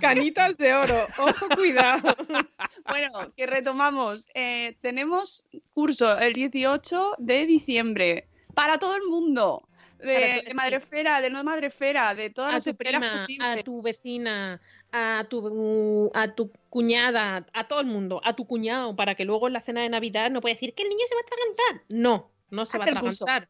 Canitas 0.00 0.56
de 0.56 0.72
oro. 0.72 1.06
Ojo, 1.18 1.48
cuidado. 1.54 2.16
Bueno, 2.88 3.32
que 3.36 3.46
retomamos. 3.46 4.26
Eh, 4.34 4.76
tenemos 4.80 5.44
curso 5.74 6.18
el 6.18 6.32
18 6.32 7.16
de 7.18 7.46
diciembre. 7.46 8.28
Para 8.54 8.78
todo 8.78 8.96
el 8.96 9.02
mundo. 9.02 9.68
De, 10.02 10.52
madrefera, 10.54 11.20
de 11.20 11.30
no 11.30 11.44
madrefera, 11.44 12.14
de 12.14 12.30
todas 12.30 12.50
a 12.50 12.54
las 12.54 12.66
esferas 12.66 13.00
prima, 13.00 13.12
posibles. 13.12 13.60
a 13.60 13.62
tu 13.62 13.82
vecina, 13.82 14.60
a 14.92 15.26
tu, 15.28 16.10
a 16.14 16.34
tu 16.34 16.50
cuñada, 16.68 17.46
a 17.52 17.68
todo 17.68 17.80
el 17.80 17.86
mundo, 17.86 18.20
a 18.24 18.34
tu 18.34 18.46
cuñado, 18.46 18.96
para 18.96 19.14
que 19.14 19.24
luego 19.24 19.46
en 19.46 19.52
la 19.52 19.60
cena 19.60 19.82
de 19.82 19.88
Navidad 19.88 20.30
no 20.30 20.40
pueda 20.40 20.54
decir 20.54 20.74
que 20.74 20.82
el 20.82 20.88
niño 20.88 21.04
se 21.08 21.14
va 21.14 21.20
a 21.20 21.24
atragantar. 21.24 21.86
No, 21.88 22.30
no 22.50 22.66
se 22.66 22.78
va 22.78 22.84
a 22.84 22.88
el 22.88 22.96
atragantar. 22.96 23.48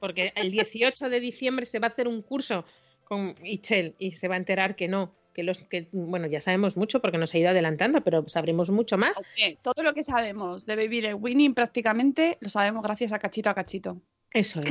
Porque 0.00 0.32
el 0.34 0.50
18 0.50 1.08
de 1.08 1.20
diciembre 1.20 1.66
se 1.66 1.78
va 1.78 1.86
a 1.86 1.90
hacer 1.90 2.06
un 2.08 2.22
curso 2.22 2.64
con 3.04 3.34
Ichel 3.42 3.94
y 3.98 4.12
se 4.12 4.28
va 4.28 4.34
a 4.34 4.38
enterar 4.38 4.76
que 4.76 4.88
no, 4.88 5.14
que 5.32 5.42
los 5.42 5.58
que, 5.58 5.88
bueno, 5.92 6.26
ya 6.26 6.40
sabemos 6.40 6.76
mucho 6.76 7.00
porque 7.00 7.18
nos 7.18 7.34
ha 7.34 7.38
ido 7.38 7.50
adelantando, 7.50 8.02
pero 8.02 8.28
sabremos 8.28 8.70
mucho 8.70 8.98
más. 8.98 9.20
Todo 9.62 9.82
lo 9.82 9.94
que 9.94 10.02
sabemos 10.02 10.66
de 10.66 10.76
Baby 10.76 11.02
Led 11.02 11.14
Winning 11.14 11.54
prácticamente 11.54 12.38
lo 12.40 12.48
sabemos 12.48 12.82
gracias 12.82 13.12
a 13.12 13.18
cachito 13.18 13.50
a 13.50 13.54
cachito. 13.54 14.00
Eso 14.32 14.60
es. 14.60 14.66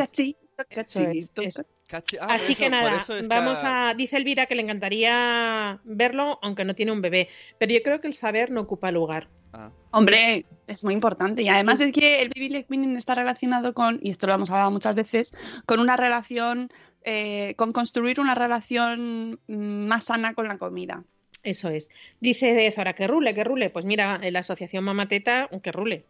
Cachito, 0.64 1.42
es. 1.42 1.56
Cachi- 1.88 2.18
ah, 2.20 2.28
Así 2.30 2.56
que 2.56 2.70
nada, 2.70 3.06
vamos 3.28 3.60
que- 3.60 3.66
a. 3.68 3.94
Dice 3.96 4.18
Elvira 4.18 4.48
que 4.48 4.56
le 4.56 4.64
encantaría 4.64 5.80
verlo, 5.84 6.40
aunque 6.42 6.66
no 6.66 6.74
tiene 6.74 6.92
un 6.92 7.02
bebé. 7.02 7.30
Pero 7.60 7.74
yo 7.74 7.84
creo 7.84 8.02
que 8.02 8.08
el 8.08 8.14
saber 8.14 8.50
no 8.52 8.62
ocupa 8.62 8.92
lugar. 8.92 9.28
Ah, 9.54 9.70
Hombre, 9.92 10.46
es 10.68 10.84
muy 10.84 10.94
importante. 10.94 11.42
Y 11.44 11.50
además 11.50 11.80
es 11.80 11.92
que 11.92 12.22
el 12.22 12.30
baby 12.30 12.50
leg 12.50 12.66
está 12.98 13.16
relacionado 13.16 13.74
con, 13.74 14.00
y 14.02 14.10
esto 14.10 14.28
lo 14.28 14.34
hemos 14.34 14.50
hablado 14.50 14.72
muchas 14.72 14.96
veces, 14.96 15.32
con 15.66 15.80
una 15.80 15.96
relación, 15.96 16.70
eh, 17.04 17.54
con 17.56 17.72
construir 17.72 18.20
una 18.20 18.36
relación 18.36 19.40
mm, 19.48 19.86
más 19.88 20.06
sana 20.06 20.34
con 20.34 20.48
la 20.48 20.58
comida. 20.58 21.04
Eso 21.44 21.70
es. 21.70 21.90
Dice 22.20 22.54
de 22.54 22.72
Zora 22.72 22.94
que 22.94 23.06
rule, 23.08 23.36
que 23.36 23.44
rule. 23.44 23.70
Pues 23.70 23.86
mira, 23.86 24.20
en 24.22 24.34
la 24.34 24.40
asociación 24.40 24.84
Mamateta, 24.84 25.48
que 25.62 25.72
rule. 25.72 26.06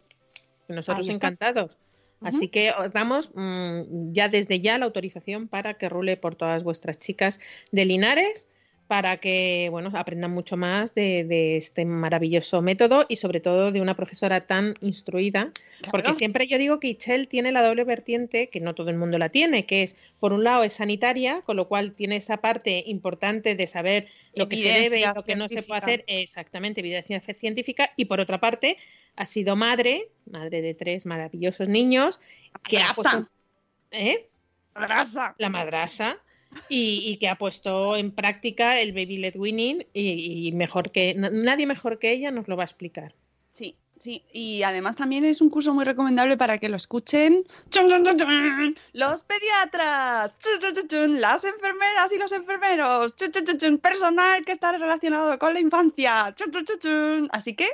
Nosotros 0.69 1.07
Ahí 1.07 1.11
Así 2.21 2.47
que 2.47 2.71
os 2.71 2.91
damos 2.93 3.31
mm, 3.35 4.13
ya 4.13 4.29
desde 4.29 4.59
ya 4.59 4.77
la 4.77 4.85
autorización 4.85 5.47
para 5.47 5.75
que 5.75 5.89
rule 5.89 6.17
por 6.17 6.35
todas 6.35 6.63
vuestras 6.63 6.97
chicas 6.97 7.39
de 7.71 7.85
Linares, 7.85 8.47
para 8.87 9.17
que 9.17 9.67
bueno, 9.71 9.91
aprendan 9.95 10.31
mucho 10.31 10.57
más 10.57 10.93
de, 10.93 11.23
de 11.23 11.57
este 11.57 11.85
maravilloso 11.85 12.61
método 12.61 13.05
y 13.09 13.15
sobre 13.15 13.39
todo 13.39 13.71
de 13.71 13.81
una 13.81 13.95
profesora 13.95 14.41
tan 14.41 14.75
instruida. 14.81 15.51
Porque 15.89 16.13
siempre 16.13 16.47
yo 16.47 16.57
digo 16.57 16.79
que 16.79 16.89
Ichel 16.89 17.27
tiene 17.27 17.51
la 17.51 17.63
doble 17.63 17.83
vertiente, 17.83 18.49
que 18.49 18.59
no 18.59 18.75
todo 18.75 18.91
el 18.91 18.97
mundo 18.97 19.17
la 19.17 19.29
tiene, 19.29 19.65
que 19.65 19.83
es, 19.83 19.95
por 20.19 20.33
un 20.33 20.43
lado, 20.43 20.63
es 20.63 20.73
sanitaria, 20.73 21.41
con 21.45 21.57
lo 21.57 21.67
cual 21.67 21.93
tiene 21.93 22.17
esa 22.17 22.37
parte 22.37 22.83
importante 22.85 23.55
de 23.55 23.67
saber 23.67 24.07
lo 24.35 24.47
que 24.47 24.57
se 24.57 24.69
debe 24.69 24.99
y 24.99 25.05
lo 25.15 25.23
que 25.23 25.35
no 25.35 25.49
se 25.49 25.63
puede 25.63 25.81
hacer, 25.81 26.03
exactamente, 26.07 26.81
evidencia 26.81 27.19
científica, 27.33 27.91
y 27.95 28.05
por 28.05 28.19
otra 28.19 28.39
parte, 28.39 28.77
ha 29.15 29.25
sido 29.25 29.55
madre, 29.55 30.09
madre 30.29 30.61
de 30.61 30.73
tres 30.73 31.05
maravillosos 31.05 31.69
niños, 31.69 32.19
que 32.63 32.77
ha 32.77 32.89
Madrasa. 32.89 33.11
puesto, 33.11 33.29
¿eh? 33.91 34.27
Madrasa. 34.75 35.35
la 35.37 35.49
madrasa, 35.49 36.17
y, 36.69 37.17
que 37.17 37.29
ha 37.29 37.37
puesto 37.37 37.95
en 37.95 38.11
práctica 38.11 38.79
el 38.79 38.91
baby 38.91 39.17
led 39.17 39.35
winning, 39.35 39.85
y, 39.93 40.51
mejor 40.53 40.91
que 40.91 41.13
na- 41.13 41.29
nadie 41.29 41.65
mejor 41.65 41.99
que 41.99 42.11
ella 42.11 42.31
nos 42.31 42.47
lo 42.47 42.55
va 42.55 42.63
a 42.63 42.65
explicar. 42.65 43.13
Sí, 43.53 43.75
sí. 43.99 44.23
Y 44.33 44.63
además 44.63 44.95
también 44.95 45.25
es 45.25 45.41
un 45.41 45.49
curso 45.49 45.73
muy 45.73 45.85
recomendable 45.85 46.37
para 46.37 46.57
que 46.57 46.69
lo 46.69 46.75
escuchen 46.75 47.45
los 48.93 49.23
pediatras, 49.23 50.35
las 51.09 51.43
enfermeras 51.45 52.13
y 52.13 52.17
los 52.17 52.31
enfermeros, 52.31 53.15
personal 53.81 54.43
que 54.45 54.51
está 54.51 54.71
relacionado 54.73 55.37
con 55.39 55.53
la 55.53 55.59
infancia. 55.59 56.35
Así 57.31 57.53
que, 57.53 57.69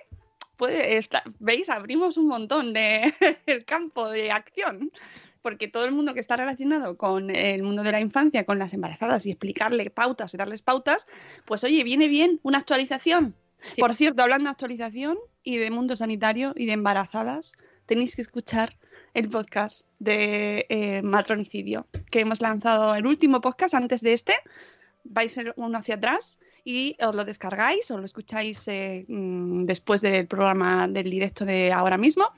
puede 0.58 0.98
estar, 0.98 1.24
veis, 1.40 1.70
abrimos 1.70 2.18
un 2.18 2.28
montón 2.28 2.74
de 2.74 3.14
el 3.48 3.66
campo 3.66 4.10
de 4.10 4.32
acción. 4.32 4.92
Porque 5.42 5.68
todo 5.68 5.86
el 5.86 5.92
mundo 5.92 6.14
que 6.14 6.20
está 6.20 6.38
relacionado 6.38 6.98
con 6.98 7.30
el 7.30 7.64
mundo 7.64 7.84
de 7.84 7.92
la 7.92 8.00
infancia, 8.00 8.46
con 8.46 8.60
las 8.60 8.74
embarazadas 8.74 9.26
y 9.26 9.32
explicarle 9.32 9.90
pautas 9.90 10.34
y 10.34 10.38
darles 10.38 10.62
pautas, 10.62 11.08
pues 11.46 11.64
oye, 11.64 11.84
viene 11.84 12.08
bien 12.08 12.40
una 12.44 12.60
actualización. 12.60 13.36
Sí. 13.74 13.82
Por 13.82 13.96
cierto, 13.96 14.24
hablando 14.24 14.46
de 14.46 14.52
actualización 14.52 15.18
y 15.44 15.58
de 15.58 15.72
mundo 15.72 15.96
sanitario 15.96 16.54
y 16.56 16.66
de 16.66 16.74
embarazadas, 16.74 17.54
tenéis 17.86 18.16
que 18.16 18.22
escuchar 18.22 18.78
el 19.14 19.30
podcast 19.30 19.88
de 20.00 20.66
eh, 20.70 21.02
matronicidio, 21.02 21.88
que 22.10 22.22
hemos 22.22 22.42
lanzado 22.42 22.96
el 22.96 23.06
último 23.06 23.42
podcast 23.42 23.74
antes 23.74 24.02
de 24.02 24.14
este. 24.14 24.34
Vais 25.04 25.38
uno 25.56 25.78
hacia 25.78 25.96
atrás 25.96 26.40
y 26.64 26.96
os 27.04 27.14
lo 27.16 27.26
descargáis 27.26 27.90
o 27.92 27.98
lo 27.98 28.06
escucháis 28.06 28.68
eh, 28.68 29.06
mm, 29.08 29.66
después 29.66 30.02
del 30.02 30.28
programa 30.28 30.88
del 30.88 31.10
directo 31.10 31.44
de 31.46 31.74
ahora 31.74 31.98
mismo, 31.98 32.32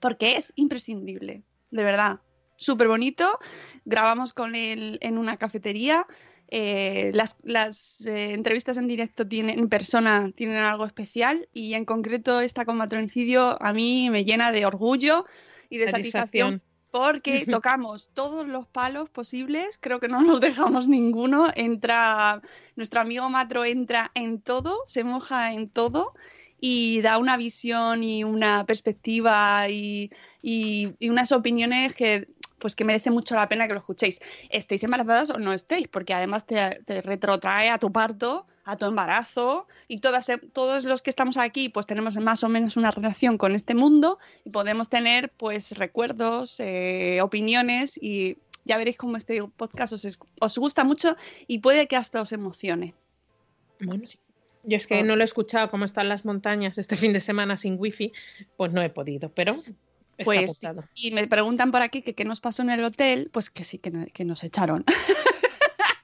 porque 0.00 0.36
es 0.36 0.52
imprescindible, 0.56 1.42
de 1.70 1.84
verdad. 1.84 2.20
Súper 2.56 2.88
bonito. 2.88 3.38
Grabamos 3.84 4.32
con 4.32 4.54
él 4.54 4.98
en 5.00 5.18
una 5.18 5.36
cafetería. 5.36 6.06
Eh, 6.50 7.10
las 7.14 7.36
las, 7.42 8.06
eh, 8.06 8.32
entrevistas 8.32 8.78
en 8.78 8.88
directo 8.88 9.28
tienen, 9.28 9.58
en 9.58 9.68
persona 9.68 10.32
tienen 10.34 10.56
algo 10.56 10.86
especial 10.86 11.46
y 11.52 11.74
en 11.74 11.84
concreto 11.84 12.40
esta 12.40 12.64
con 12.64 12.78
matronicidio 12.78 13.62
a 13.62 13.74
mí 13.74 14.08
me 14.10 14.24
llena 14.24 14.50
de 14.50 14.64
orgullo 14.64 15.26
y 15.68 15.76
de 15.76 15.90
satisfacción 15.90 16.62
porque 16.90 17.44
tocamos 17.62 18.10
todos 18.14 18.46
los 18.46 18.66
palos 18.66 19.10
posibles, 19.10 19.78
creo 19.80 20.00
que 20.00 20.08
no 20.08 20.22
nos 20.22 20.40
dejamos 20.40 20.88
ninguno, 20.88 21.48
entra, 21.54 22.40
nuestro 22.76 23.00
amigo 23.00 23.28
Matro 23.28 23.64
entra 23.64 24.10
en 24.14 24.40
todo, 24.40 24.82
se 24.86 25.04
moja 25.04 25.52
en 25.52 25.68
todo 25.68 26.14
y 26.60 27.00
da 27.02 27.18
una 27.18 27.36
visión 27.36 28.02
y 28.02 28.24
una 28.24 28.64
perspectiva 28.66 29.68
y, 29.68 30.10
y- 30.42 30.94
unas 31.08 31.32
opiniones 31.32 31.94
que 31.94 32.28
pues 32.58 32.74
que 32.74 32.84
merece 32.84 33.12
mucho 33.12 33.36
la 33.36 33.48
pena 33.48 33.68
que 33.68 33.74
lo 33.74 33.78
escuchéis. 33.78 34.20
Estéis 34.50 34.82
embarazadas 34.82 35.30
o 35.30 35.38
no 35.38 35.52
estéis, 35.52 35.86
porque 35.86 36.12
además 36.12 36.44
te, 36.44 36.70
retrotrae 37.02 37.70
a 37.70 37.78
tu 37.78 37.92
parto, 37.92 38.46
a 38.64 38.76
tu 38.76 38.86
embarazo, 38.86 39.68
y 39.86 40.00
todas, 40.00 40.26
todos 40.52 40.82
los 40.82 41.00
que 41.00 41.10
estamos 41.10 41.36
aquí 41.36 41.68
pues 41.68 41.86
tenemos 41.86 42.16
más 42.16 42.42
o 42.42 42.48
menos 42.48 42.76
una 42.76 42.90
relación 42.90 43.38
con 43.38 43.54
este 43.54 43.74
mundo 43.76 44.18
y 44.44 44.50
podemos 44.50 44.88
tener 44.88 45.30
pues 45.36 45.70
recuerdos, 45.78 46.58
eh, 46.58 47.20
opiniones 47.22 47.96
y 47.96 48.38
ya 48.64 48.76
veréis 48.76 48.96
cómo 48.96 49.16
este 49.16 49.40
podcast 49.56 49.92
os, 49.92 50.18
os 50.40 50.58
gusta 50.58 50.82
mucho 50.82 51.16
y 51.46 51.60
puede 51.60 51.86
que 51.86 51.94
hasta 51.94 52.20
os 52.20 52.32
emocione. 52.32 52.94
Bueno, 53.80 54.02
yo 54.68 54.76
es 54.76 54.86
que 54.86 55.00
Oh. 55.00 55.04
no 55.04 55.16
lo 55.16 55.22
he 55.22 55.24
escuchado 55.24 55.70
cómo 55.70 55.84
están 55.84 56.08
las 56.08 56.24
montañas 56.24 56.78
este 56.78 56.96
fin 56.96 57.12
de 57.12 57.20
semana 57.20 57.56
sin 57.56 57.76
wifi, 57.78 58.12
pues 58.56 58.72
no 58.72 58.82
he 58.82 58.90
podido, 58.90 59.30
pero 59.32 59.62
Pues, 60.24 60.60
y 60.94 61.12
me 61.12 61.26
preguntan 61.28 61.70
por 61.70 61.80
aquí 61.82 62.02
que 62.02 62.14
qué 62.14 62.24
nos 62.24 62.40
pasó 62.40 62.62
en 62.62 62.70
el 62.70 62.82
hotel, 62.84 63.30
pues 63.32 63.50
que 63.50 63.62
sí, 63.64 63.78
que, 63.78 63.90
no- 63.92 64.06
que 64.12 64.24
nos 64.24 64.42
echaron. 64.44 64.84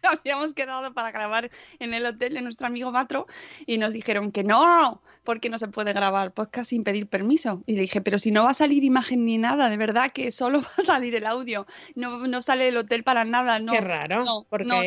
Habíamos 0.06 0.52
quedado 0.54 0.92
para 0.92 1.10
grabar 1.10 1.50
en 1.78 1.94
el 1.94 2.04
hotel 2.06 2.34
de 2.34 2.42
nuestro 2.42 2.66
amigo 2.66 2.92
Matro 2.92 3.26
y 3.66 3.78
nos 3.78 3.92
dijeron 3.94 4.30
que 4.32 4.44
no, 4.44 5.02
porque 5.24 5.48
no 5.48 5.58
se 5.58 5.66
puede 5.68 5.92
grabar 5.94 6.32
podcast 6.32 6.70
sin 6.70 6.84
pedir 6.84 7.08
permiso. 7.08 7.62
Y 7.66 7.74
le 7.74 7.80
dije, 7.82 8.00
pero 8.02 8.18
si 8.18 8.30
no 8.30 8.44
va 8.44 8.50
a 8.50 8.54
salir 8.54 8.84
imagen 8.84 9.24
ni 9.24 9.38
nada, 9.38 9.68
de 9.70 9.76
verdad 9.78 10.12
que 10.12 10.30
solo 10.30 10.60
va 10.62 10.68
a 10.78 10.82
salir 10.82 11.14
el 11.16 11.26
audio, 11.26 11.66
no, 11.94 12.26
no 12.26 12.42
sale 12.42 12.68
el 12.68 12.76
hotel 12.76 13.02
para 13.02 13.24
nada, 13.24 13.58
no. 13.58 13.72
Qué 13.72 13.80
raro, 13.80 14.24
no, 14.24 14.46
porque 14.48 14.66
no, 14.68 14.76
no, 14.76 14.82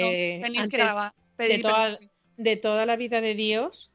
tenéis 0.45 0.69
que 0.69 0.77
grabar, 0.77 1.13
pedir 1.35 1.61
toda- 1.63 1.89
permiso. 1.89 2.11
De 2.37 2.55
toda 2.55 2.85
la 2.85 2.95
vida 2.95 3.21
de 3.21 3.35
Dios, 3.35 3.91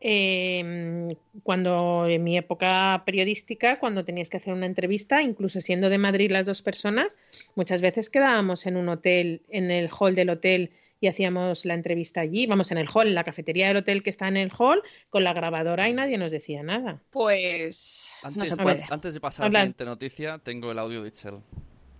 eh, 0.00 1.08
cuando 1.42 2.06
en 2.06 2.22
mi 2.22 2.36
época 2.36 3.02
periodística, 3.06 3.78
cuando 3.78 4.04
tenías 4.04 4.28
que 4.28 4.36
hacer 4.36 4.52
una 4.52 4.66
entrevista, 4.66 5.22
incluso 5.22 5.60
siendo 5.60 5.88
de 5.88 5.98
Madrid 5.98 6.30
las 6.30 6.44
dos 6.44 6.62
personas, 6.62 7.16
muchas 7.54 7.80
veces 7.80 8.10
quedábamos 8.10 8.66
en 8.66 8.76
un 8.76 8.88
hotel, 8.88 9.42
en 9.48 9.70
el 9.70 9.88
hall 9.88 10.14
del 10.14 10.30
hotel 10.30 10.72
y 11.00 11.08
hacíamos 11.08 11.64
la 11.64 11.74
entrevista 11.74 12.20
allí, 12.20 12.46
vamos 12.46 12.70
en 12.70 12.78
el 12.78 12.88
hall, 12.92 13.08
en 13.08 13.14
la 13.14 13.24
cafetería 13.24 13.68
del 13.68 13.78
hotel 13.78 14.02
que 14.02 14.10
está 14.10 14.28
en 14.28 14.36
el 14.36 14.50
hall, 14.56 14.82
con 15.10 15.24
la 15.24 15.32
grabadora 15.32 15.88
y 15.88 15.92
nadie 15.92 16.18
nos 16.18 16.32
decía 16.32 16.62
nada. 16.62 17.00
Pues 17.10 18.12
no 18.22 18.28
Antes, 18.28 18.48
se 18.48 18.56
puede. 18.56 18.84
antes 18.88 19.14
de 19.14 19.20
pasar 19.20 19.46
a 19.46 19.50
la 19.50 19.60
siguiente 19.60 19.84
noticia, 19.84 20.38
tengo 20.38 20.72
el 20.72 20.78
audio 20.78 21.02
de 21.02 21.08
Itzel. 21.08 21.40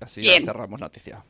Así 0.01 0.22
cerramos 0.22 0.81
noticia. 0.81 1.25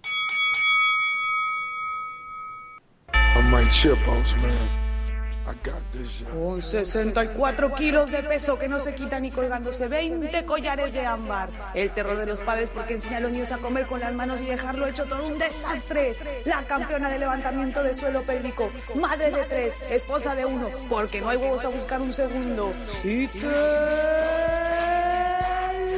Con 6.33 6.62
64 6.62 7.74
kilos 7.74 8.11
de 8.11 8.22
peso 8.22 8.59
que 8.59 8.68
no 8.68 8.79
se 8.79 8.94
quita 8.94 9.18
ni 9.20 9.31
colgándose 9.31 9.88
20 9.88 10.44
collares 10.44 10.92
de 10.92 11.07
ámbar. 11.07 11.48
El 11.74 11.90
terror 11.90 12.16
de 12.16 12.26
los 12.26 12.40
padres 12.40 12.70
porque 12.70 12.94
enseña 12.94 13.16
a 13.18 13.20
los 13.20 13.33
niños 13.33 13.52
a 13.52 13.59
comer 13.59 13.87
con 13.87 14.00
las 14.00 14.12
manos 14.12 14.40
y 14.40 14.46
dejarlo 14.46 14.87
hecho 14.87 15.05
todo 15.07 15.26
un 15.26 15.38
desastre. 15.38 16.16
La 16.44 16.64
campeona 16.64 17.11
de 17.11 17.18
levantamiento 17.18 17.83
de 17.83 17.94
suelo 17.94 18.22
pélvico. 18.22 18.70
Madre 18.94 19.31
de 19.31 19.44
tres, 19.44 19.74
esposa 19.90 20.35
de 20.35 20.44
uno, 20.44 20.68
porque 20.88 21.20
no 21.20 21.29
hay 21.29 21.37
huevos 21.37 21.64
a 21.64 21.68
buscar 21.68 22.00
un 22.00 22.12
segundo. 22.12 22.72
Itzel 23.05 23.50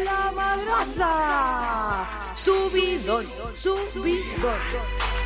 la 0.05 0.33
madraza. 0.35 2.07
Subidón, 2.35 3.27
subidón. 3.53 5.18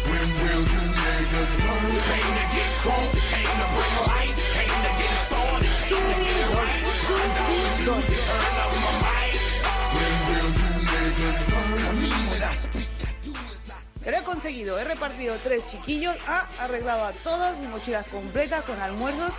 Que 14.02 14.10
lo 14.10 14.16
he 14.16 14.22
conseguido, 14.24 14.78
he 14.78 14.84
repartido 14.84 15.36
tres 15.42 15.64
chiquillos, 15.64 16.16
ha 16.26 16.48
arreglado 16.58 17.04
a 17.04 17.12
todos, 17.12 17.58
mi 17.58 17.68
mochilas 17.68 18.06
completas 18.08 18.64
con 18.64 18.80
almuerzos 18.80 19.34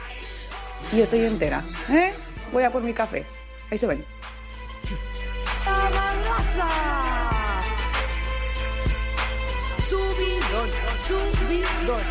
y 0.93 1.02
estoy 1.02 1.26
entera. 1.26 1.65
¿eh? 1.89 2.13
Voy 2.54 2.63
a 2.63 2.71
por 2.71 2.82
mi 2.82 2.93
café. 2.93 3.26
Ahí 3.69 3.78
se 3.78 3.88
ven. 3.88 4.06
¡La 5.65 7.23
Subidón, 10.54 11.32
subidón. 11.34 12.02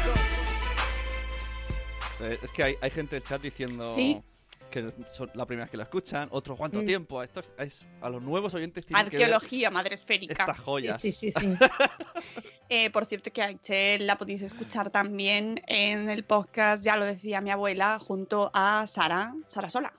Eh, 2.22 2.38
Es 2.42 2.50
que 2.50 2.62
hay, 2.64 2.74
hay 2.80 2.90
gente 2.90 3.14
del 3.14 3.22
chat 3.22 3.40
diciendo 3.40 3.92
Sí. 3.92 4.20
que 4.68 4.92
son 5.14 5.30
la 5.34 5.46
primera 5.46 5.66
vez 5.66 5.70
que 5.70 5.76
lo 5.76 5.84
escuchan, 5.84 6.26
otros 6.32 6.58
cuánto 6.58 6.82
Mm. 6.82 6.86
tiempo. 6.86 7.20
A, 7.20 7.24
estos, 7.24 7.52
es- 7.56 7.86
a 8.00 8.08
los 8.08 8.20
nuevos 8.20 8.52
oyentes 8.54 8.84
tienen 8.84 9.04
que 9.08 9.16
ver 9.16 9.26
Arqueología 9.26 9.70
madre 9.70 9.94
esférica. 9.94 10.32
estas 10.32 10.58
joyas. 10.58 11.00
Sí, 11.00 11.12
sí, 11.12 11.30
sí. 11.30 11.40
Eh, 12.68 12.90
por 12.90 13.04
cierto, 13.06 13.30
que 13.32 13.42
a 13.42 13.46
Aichel 13.46 14.06
la 14.08 14.16
podéis 14.18 14.42
escuchar 14.42 14.90
también 14.90 15.62
en 15.68 16.08
el 16.10 16.24
podcast, 16.24 16.82
ya 16.84 16.96
lo 16.96 17.04
decía 17.04 17.40
mi 17.42 17.50
abuela, 17.52 17.98
junto 18.00 18.50
a 18.54 18.86
Sara, 18.88 19.34
Sara 19.46 19.70
Sola. 19.70 19.92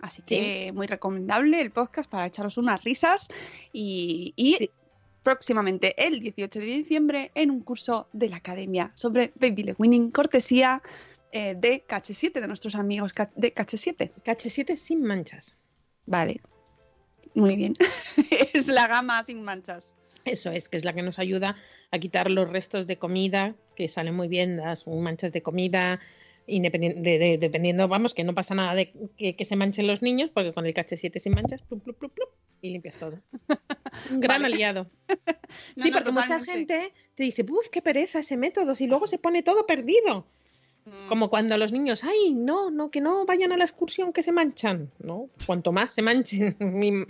Así 0.00 0.22
que 0.22 0.72
muy 0.72 0.86
recomendable 0.86 1.60
el 1.60 1.70
podcast 1.72 2.08
para 2.10 2.24
echaros 2.26 2.56
unas 2.56 2.82
risas 2.84 3.28
y, 3.72 4.32
y 4.36 4.54
Sí. 4.56 4.70
Próximamente 5.22 5.94
el 6.04 6.20
18 6.20 6.58
de 6.58 6.64
diciembre 6.64 7.30
en 7.34 7.50
un 7.50 7.60
curso 7.60 8.08
de 8.12 8.28
la 8.28 8.36
academia 8.36 8.90
sobre 8.94 9.32
Baby 9.36 9.64
Led 9.64 9.74
Winning, 9.78 10.10
cortesía 10.10 10.82
eh, 11.32 11.54
de 11.56 11.84
KH7, 11.86 12.40
de 12.40 12.48
nuestros 12.48 12.74
amigos 12.74 13.14
de 13.36 13.54
KH7. 13.54 14.10
KH7 14.24 14.76
sin 14.76 15.02
manchas. 15.02 15.56
Vale, 16.06 16.40
muy 17.34 17.56
bien. 17.56 17.74
es 18.52 18.68
la 18.68 18.86
gama 18.86 19.22
sin 19.22 19.42
manchas. 19.42 19.94
Eso 20.24 20.50
es, 20.50 20.68
que 20.68 20.76
es 20.76 20.84
la 20.84 20.92
que 20.92 21.02
nos 21.02 21.18
ayuda 21.18 21.56
a 21.90 21.98
quitar 21.98 22.30
los 22.30 22.48
restos 22.48 22.86
de 22.86 22.98
comida, 22.98 23.54
que 23.76 23.88
salen 23.88 24.14
muy 24.14 24.28
bien 24.28 24.56
las 24.56 24.86
manchas 24.86 25.32
de 25.32 25.42
comida, 25.42 26.00
independien- 26.46 27.02
de- 27.02 27.18
de- 27.18 27.38
dependiendo, 27.38 27.88
vamos, 27.88 28.14
que 28.14 28.24
no 28.24 28.34
pasa 28.34 28.54
nada 28.54 28.74
de 28.74 28.92
que, 29.16 29.36
que 29.36 29.44
se 29.44 29.56
manchen 29.56 29.86
los 29.86 30.02
niños, 30.02 30.30
porque 30.32 30.52
con 30.52 30.66
el 30.66 30.74
KH7 30.74 31.18
sin 31.18 31.34
manchas, 31.34 31.62
plup, 31.62 31.82
plup, 31.82 31.98
plup, 31.98 32.28
y 32.60 32.70
limpias 32.70 32.98
todo. 32.98 33.18
Un 34.10 34.20
gran 34.20 34.42
Vale. 34.42 34.54
aliado. 34.54 34.86
No, 35.76 35.84
sí, 35.84 35.90
no, 35.90 35.96
porque 35.98 36.12
mucha 36.12 36.40
gente 36.42 36.92
te 37.14 37.22
dice, 37.24 37.44
uff, 37.46 37.68
qué 37.70 37.82
pereza 37.82 38.20
ese 38.20 38.38
método, 38.38 38.74
si 38.74 38.86
luego 38.86 39.06
se 39.06 39.18
pone 39.18 39.42
todo 39.42 39.66
perdido. 39.66 40.26
Mm. 40.84 41.08
Como 41.08 41.30
cuando 41.30 41.56
los 41.58 41.70
niños, 41.72 42.02
ay, 42.02 42.32
no, 42.34 42.70
no, 42.70 42.90
que 42.90 43.00
no 43.00 43.24
vayan 43.24 43.52
a 43.52 43.56
la 43.56 43.64
excursión, 43.64 44.12
que 44.12 44.22
se 44.22 44.32
manchan. 44.32 44.90
No, 44.98 45.28
cuanto 45.46 45.70
más 45.70 45.94
se 45.94 46.02
manchen, 46.02 46.56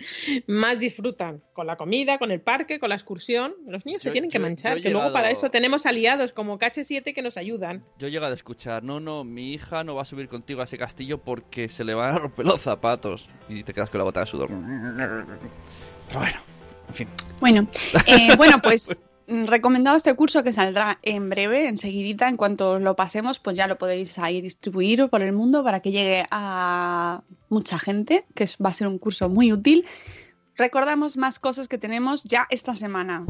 más 0.47 0.79
disfrutan 0.79 1.43
con 1.55 1.67
la 1.67 1.77
comida, 1.77 2.19
con 2.19 2.31
el 2.31 2.41
parque, 2.41 2.79
con 2.79 2.91
la 2.91 2.95
excursión. 2.97 3.55
Los 3.67 3.87
niños 3.87 4.03
se 4.03 4.11
Yo- 4.11 4.13
tienen 4.13 4.31
que 4.31 4.39
manchar, 4.39 4.81
que 4.81 4.91
luego 4.91 5.13
para 5.13 5.31
eso 5.31 5.51
tenemos 5.51 5.87
aliados 5.87 6.33
como 6.33 6.59
KH7 6.59 7.15
que 7.15 7.23
nos 7.23 7.37
ayudan. 7.37 7.83
Yo 7.99 8.09
he 8.09 8.11
llegado 8.11 8.33
a 8.33 8.35
escuchar, 8.37 8.83
no, 8.83 9.01
no, 9.01 9.25
mi 9.25 9.53
hija 9.55 9.85
no 9.85 9.95
va 9.95 10.03
a 10.03 10.07
subir 10.07 10.29
contigo 10.29 10.61
a 10.61 10.65
ese 10.65 10.77
castillo 10.77 11.19
porque 11.19 11.69
se 11.69 11.85
le 11.85 11.95
van 11.95 12.15
a 12.15 12.19
romper 12.19 12.45
los 12.47 12.61
zapatos. 12.61 13.29
Y 13.49 13.65
te 13.65 13.73
quedas 13.73 13.89
con 13.89 13.99
la 13.99 14.05
gota 14.05 14.21
de 14.21 14.27
sudor. 14.27 14.49
Pero 16.09 16.21
bueno, 16.21 16.39
en 16.89 16.95
fin. 16.95 17.09
Bueno, 17.41 17.67
eh, 18.07 18.37
bueno, 18.37 18.57
pues 18.63 19.01
recomendado 19.27 19.97
este 19.97 20.15
curso 20.15 20.43
que 20.43 20.53
saldrá 20.53 20.99
en 21.03 21.31
breve, 21.31 21.69
enseguidita, 21.69 22.29
en 22.29 22.37
cuanto 22.37 22.79
lo 22.79 22.97
pasemos, 22.97 23.39
pues 23.39 23.57
ya 23.57 23.67
lo 23.67 23.79
podéis 23.79 24.19
ahí 24.19 24.41
distribuir 24.41 25.09
por 25.09 25.23
el 25.23 25.33
mundo 25.33 25.63
para 25.65 25.81
que 25.81 25.93
llegue 25.93 26.27
a 26.31 27.23
mucha 27.49 27.79
gente, 27.79 28.25
que 28.35 28.47
va 28.65 28.71
a 28.71 28.75
ser 28.75 28.87
un 28.87 28.99
curso 28.99 29.29
muy 29.29 29.53
útil. 29.53 29.85
Recordamos 30.57 31.17
más 31.17 31.39
cosas 31.39 31.69
que 31.69 31.79
tenemos 31.79 32.25
ya 32.25 32.47
esta 32.51 32.75
semana. 32.77 33.27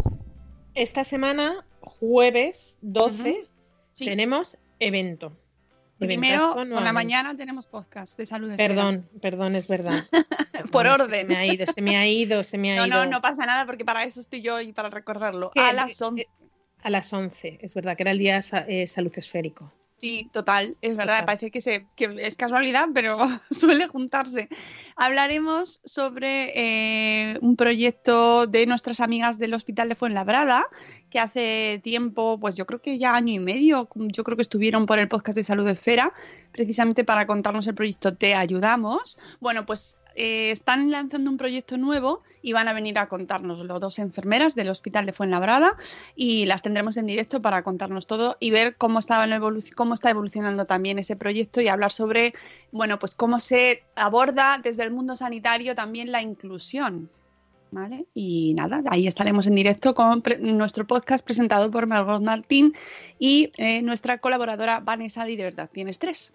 Esta 0.75 1.05
semana, 1.05 1.65
jueves 1.81 2.79
12, 2.83 3.31
Ujú. 3.31 3.39
Sí. 3.93 4.07
tenemos 4.07 4.57
evento. 4.79 5.37
Primero, 6.07 6.55
por 6.55 6.83
la 6.83 6.93
mañana 6.93 7.37
tenemos 7.37 7.67
podcast 7.67 8.17
de 8.19 8.27
salud. 8.27 8.55
Perdón, 8.57 9.09
perdón, 9.21 9.55
es 9.57 9.69
verdad. 9.69 10.03
Por 10.71 10.87
No, 10.87 10.95
orden. 10.95 11.11
Se 11.11 11.25
me 11.25 11.37
ha 11.37 11.47
ido, 11.47 11.67
se 11.67 11.81
me 11.83 11.97
ha 11.97 12.07
ido, 12.07 12.45
se 12.45 12.59
me 12.59 12.73
ha 12.73 12.77
No, 12.77 12.87
ido. 12.87 13.05
no, 13.05 13.11
no 13.11 13.21
pasa 13.23 13.47
nada 13.47 13.67
porque 13.67 13.85
para 13.85 14.05
eso 14.05 14.21
estoy 14.21 14.43
yo 14.43 14.61
y 14.61 14.73
para 14.73 14.91
recordarlo. 14.91 15.51
A 15.57 15.73
las 15.73 16.01
11. 16.01 16.27
A 16.83 16.91
las 16.91 17.13
11, 17.13 17.59
es 17.63 17.75
verdad, 17.75 17.97
que 17.97 18.03
era 18.05 18.13
el 18.13 18.19
día 18.19 18.41
eh, 18.69 18.87
salud 18.87 19.13
esférico. 19.17 19.73
Sí, 20.03 20.29
total, 20.33 20.77
es 20.81 20.97
verdad, 20.97 21.21
Total. 21.21 21.27
parece 21.27 21.51
que, 21.53 21.61
se, 21.61 21.87
que 21.95 22.13
es 22.19 22.35
casualidad, 22.35 22.89
pero 22.93 23.19
suele 23.53 23.87
juntarse. 23.87 24.49
Hablaremos 24.97 25.81
sobre 25.85 26.51
eh, 26.57 27.39
un 27.41 27.55
proyecto 27.55 28.49
de 28.49 28.67
nuestras 28.67 28.99
amigas 28.99 29.39
del 29.39 29.55
Hospital 29.55 29.89
de 29.89 29.95
Fuenlabrada, 29.95 30.67
que 31.09 31.21
hace 31.21 31.81
tiempo, 31.85 32.37
pues 32.41 32.57
yo 32.57 32.67
creo 32.67 32.83
que 32.83 32.99
ya 32.99 33.15
año 33.15 33.33
y 33.35 33.39
medio, 33.39 33.89
yo 33.95 34.25
creo 34.25 34.35
que 34.35 34.43
estuvieron 34.43 34.87
por 34.87 34.99
el 34.99 35.07
podcast 35.07 35.39
de 35.39 35.45
Salud 35.45 35.69
Esfera, 35.69 36.13
precisamente 36.51 37.05
para 37.05 37.29
contarnos 37.29 37.69
el 37.69 37.77
proyecto 37.77 38.13
Te 38.13 38.35
Ayudamos. 38.35 39.21
Bueno, 39.39 39.67
pues 39.67 39.99
eh, 40.15 40.51
están 40.51 40.91
lanzando 40.91 41.31
un 41.31 41.37
proyecto 41.37 41.77
nuevo 41.77 42.23
y 42.43 42.53
van 42.53 42.69
a 42.69 42.73
venir 42.73 42.99
a 42.99 43.09
contárnoslo 43.09 43.79
dos 43.79 43.99
enfermeras 43.99 44.55
del 44.55 44.69
Hospital 44.69 45.07
de 45.07 45.13
Fuenlabrada 45.13 45.77
y 46.17 46.47
las 46.47 46.63
tendremos 46.63 46.97
en 46.97 47.07
directo 47.07 47.41
para 47.41 47.63
contarnos 47.63 48.07
todo 48.07 48.37
y 48.41 48.51
ver 48.51 48.77
cómo 48.77 48.99
está, 48.99 49.27
cómo 49.75 49.95
está 49.95 50.11
evolucionando 50.11 50.65
también 50.67 50.99
ese 50.99 51.17
proyecto 51.17 51.61
y 51.61 51.69
hablar 51.69 51.93
sobre, 51.93 52.35
bueno, 52.71 52.99
pues 52.99 53.15
cómo 53.15 53.39
se 53.39 53.85
aborda 53.97 54.59
desde 54.63 54.83
el 54.83 54.91
mundo 54.91 55.17
sanitario 55.17 55.75
también 55.75 56.13
la 56.13 56.23
inclusión. 56.23 57.11
¿Vale? 57.71 58.05
Y 58.13 58.53
nada, 58.53 58.83
ahí 58.91 59.07
estaremos 59.07 59.47
en 59.47 59.55
directo 59.55 59.95
con 59.95 60.23
nuestro 60.41 60.87
podcast 60.87 61.25
presentado 61.25 61.71
por 61.71 61.87
Margot 61.87 62.23
Martín 62.23 62.75
y 63.19 63.51
eh, 63.57 63.81
nuestra 63.81 64.19
colaboradora 64.19 64.81
Vanessa 64.81 65.25
Di 65.25 65.37
de 65.37 65.45
Verdad. 65.45 65.71
Tienes 65.73 65.99
tres. 65.99 66.35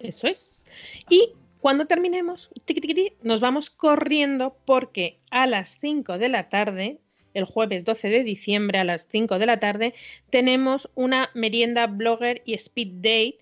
Eso 0.00 0.26
es. 0.26 0.64
Y 1.08 1.32
cuando 1.60 1.86
terminemos, 1.86 2.50
tiqui, 2.64 2.80
tiqui, 2.80 3.12
nos 3.22 3.40
vamos 3.40 3.70
corriendo 3.70 4.56
porque 4.64 5.18
a 5.30 5.46
las 5.46 5.78
5 5.80 6.18
de 6.18 6.28
la 6.28 6.48
tarde, 6.48 6.98
el 7.34 7.44
jueves 7.44 7.84
12 7.84 8.08
de 8.08 8.24
diciembre 8.24 8.78
a 8.78 8.84
las 8.84 9.06
5 9.10 9.38
de 9.38 9.46
la 9.46 9.60
tarde, 9.60 9.94
tenemos 10.30 10.90
una 10.94 11.30
merienda 11.34 11.86
blogger 11.86 12.42
y 12.44 12.54
speed 12.54 12.88
date 12.96 13.38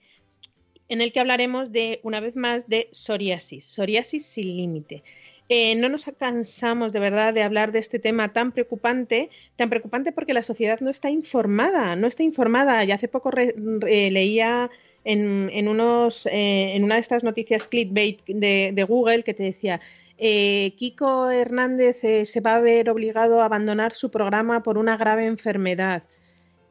en 0.89 1.01
el 1.01 1.13
que 1.13 1.21
hablaremos 1.21 1.73
de, 1.73 2.01
una 2.05 2.21
vez 2.21 2.37
más, 2.37 2.69
de 2.69 2.89
psoriasis, 2.93 3.65
psoriasis 3.67 4.25
sin 4.25 4.57
límite. 4.57 5.03
Eh, 5.49 5.77
no 5.77 5.89
nos 5.89 6.07
cansamos 6.19 6.93
de 6.93 6.99
verdad 6.99 7.33
de 7.33 7.43
hablar 7.43 7.71
de 7.71 7.79
este 7.79 7.99
tema 8.01 8.33
tan 8.33 8.51
preocupante, 8.53 9.31
tan 9.55 9.69
preocupante 9.69 10.11
porque 10.11 10.35
la 10.35 10.43
sociedad 10.43 10.81
no 10.81 10.91
está 10.91 11.09
informada, 11.11 11.95
no 11.97 12.07
está 12.07 12.23
informada. 12.25 12.85
Y 12.85 12.91
hace 12.93 13.07
poco 13.09 13.31
re- 13.31 13.55
leía 13.57 14.71
eh, 15.07 16.73
en 16.75 16.85
una 16.85 16.95
de 16.97 17.01
estas 17.01 17.23
noticias 17.23 17.69
clickbait 17.69 18.21
de, 18.27 18.85
Google 18.89 19.23
que 19.23 19.35
te 19.35 19.45
decía, 19.45 19.81
eh, 20.19 20.73
Kiko 20.77 21.31
Hernández 21.31 22.03
eh, 22.03 22.25
se 22.25 22.41
va 22.41 22.57
a 22.57 22.61
ver 22.61 22.91
obligado 22.91 23.41
a 23.41 23.45
abandonar 23.45 23.95
su 23.95 24.11
programa 24.11 24.63
por 24.63 24.79
una 24.79 24.97
grave 24.97 25.27
enfermedad. 25.27 26.03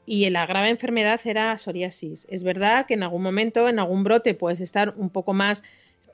Y 0.06 0.30
la 0.30 0.46
grave 0.46 0.70
enfermedad 0.70 1.22
era 1.24 1.58
psoriasis. 1.58 2.28
Es 2.30 2.44
verdad 2.44 2.86
que 2.86 2.96
en 2.96 3.04
algún 3.04 3.24
momento, 3.24 3.70
en 3.70 3.80
algún 3.80 4.04
brote, 4.04 4.34
puedes 4.34 4.60
estar 4.62 4.94
un 4.98 5.10
poco 5.10 5.34
más, 5.34 5.64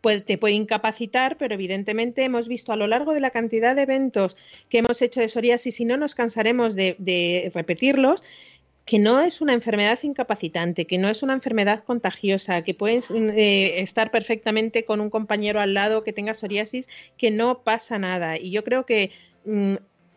puede- 0.02 0.22
te 0.22 0.38
puede 0.38 0.54
incapacitar, 0.54 1.38
pero 1.38 1.56
evidentemente 1.56 2.24
hemos 2.24 2.48
visto 2.48 2.72
a 2.72 2.76
lo 2.76 2.88
largo 2.88 3.14
de 3.14 3.20
la 3.20 3.32
cantidad 3.32 3.76
de 3.76 3.82
eventos 3.82 4.38
que 4.70 4.78
hemos 4.78 5.02
hecho 5.02 5.22
de 5.22 5.28
psoriasis 5.28 5.80
y 5.80 5.86
no 5.86 5.98
nos 5.98 6.16
cansaremos 6.16 6.76
de 6.76 7.52
repetirlos, 7.54 8.24
que 8.92 9.00
no 9.00 9.22
es 9.22 9.40
una 9.40 9.54
enfermedad 9.54 9.98
incapacitante, 10.04 10.86
que 10.86 10.98
no 10.98 11.08
es 11.08 11.24
una 11.24 11.32
enfermedad 11.32 11.86
contagiosa, 11.86 12.62
que 12.62 12.74
puedes 12.74 13.10
eh, 13.10 13.80
estar 13.80 14.12
perfectamente 14.12 14.84
con 14.84 15.00
un 15.00 15.10
compañero 15.10 15.62
al 15.62 15.74
lado 15.74 16.04
que 16.04 16.12
tenga 16.12 16.34
psoriasis, 16.34 16.90
que 17.18 17.32
no 17.32 17.64
pasa 17.64 17.98
nada. 17.98 18.38
Y 18.38 18.52
yo 18.52 18.66
creo 18.66 18.86
que 18.86 19.12
mm, 19.46 19.76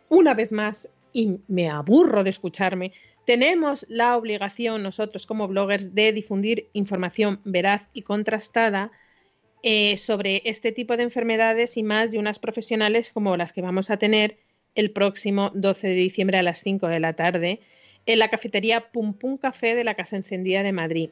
una 0.09 0.33
vez 0.33 0.51
más, 0.51 0.89
y 1.13 1.37
me 1.47 1.69
aburro 1.69 2.25
de 2.25 2.31
escucharme, 2.31 2.91
tenemos 3.25 3.85
la 3.87 4.17
obligación 4.17 4.83
nosotros 4.83 5.25
como 5.25 5.47
bloggers 5.47 5.95
de 5.95 6.11
difundir 6.11 6.67
información 6.73 7.39
veraz 7.45 7.83
y 7.93 8.01
contrastada 8.01 8.91
eh, 9.63 9.95
sobre 9.95 10.41
este 10.43 10.73
tipo 10.73 10.97
de 10.97 11.03
enfermedades 11.03 11.77
y 11.77 11.83
más 11.83 12.11
de 12.11 12.19
unas 12.19 12.39
profesionales 12.39 13.11
como 13.13 13.37
las 13.37 13.53
que 13.53 13.61
vamos 13.61 13.89
a 13.89 13.95
tener 13.95 14.35
el 14.75 14.91
próximo 14.91 15.51
12 15.53 15.87
de 15.87 15.93
diciembre 15.93 16.37
a 16.39 16.43
las 16.43 16.59
5 16.59 16.89
de 16.89 16.99
la 16.99 17.13
tarde 17.13 17.61
en 18.05 18.19
la 18.19 18.29
cafetería 18.29 18.91
Pum 18.91 19.13
Pum 19.13 19.37
Café 19.37 19.75
de 19.75 19.83
la 19.83 19.95
Casa 19.95 20.15
Encendida 20.15 20.63
de 20.63 20.71
Madrid. 20.71 21.09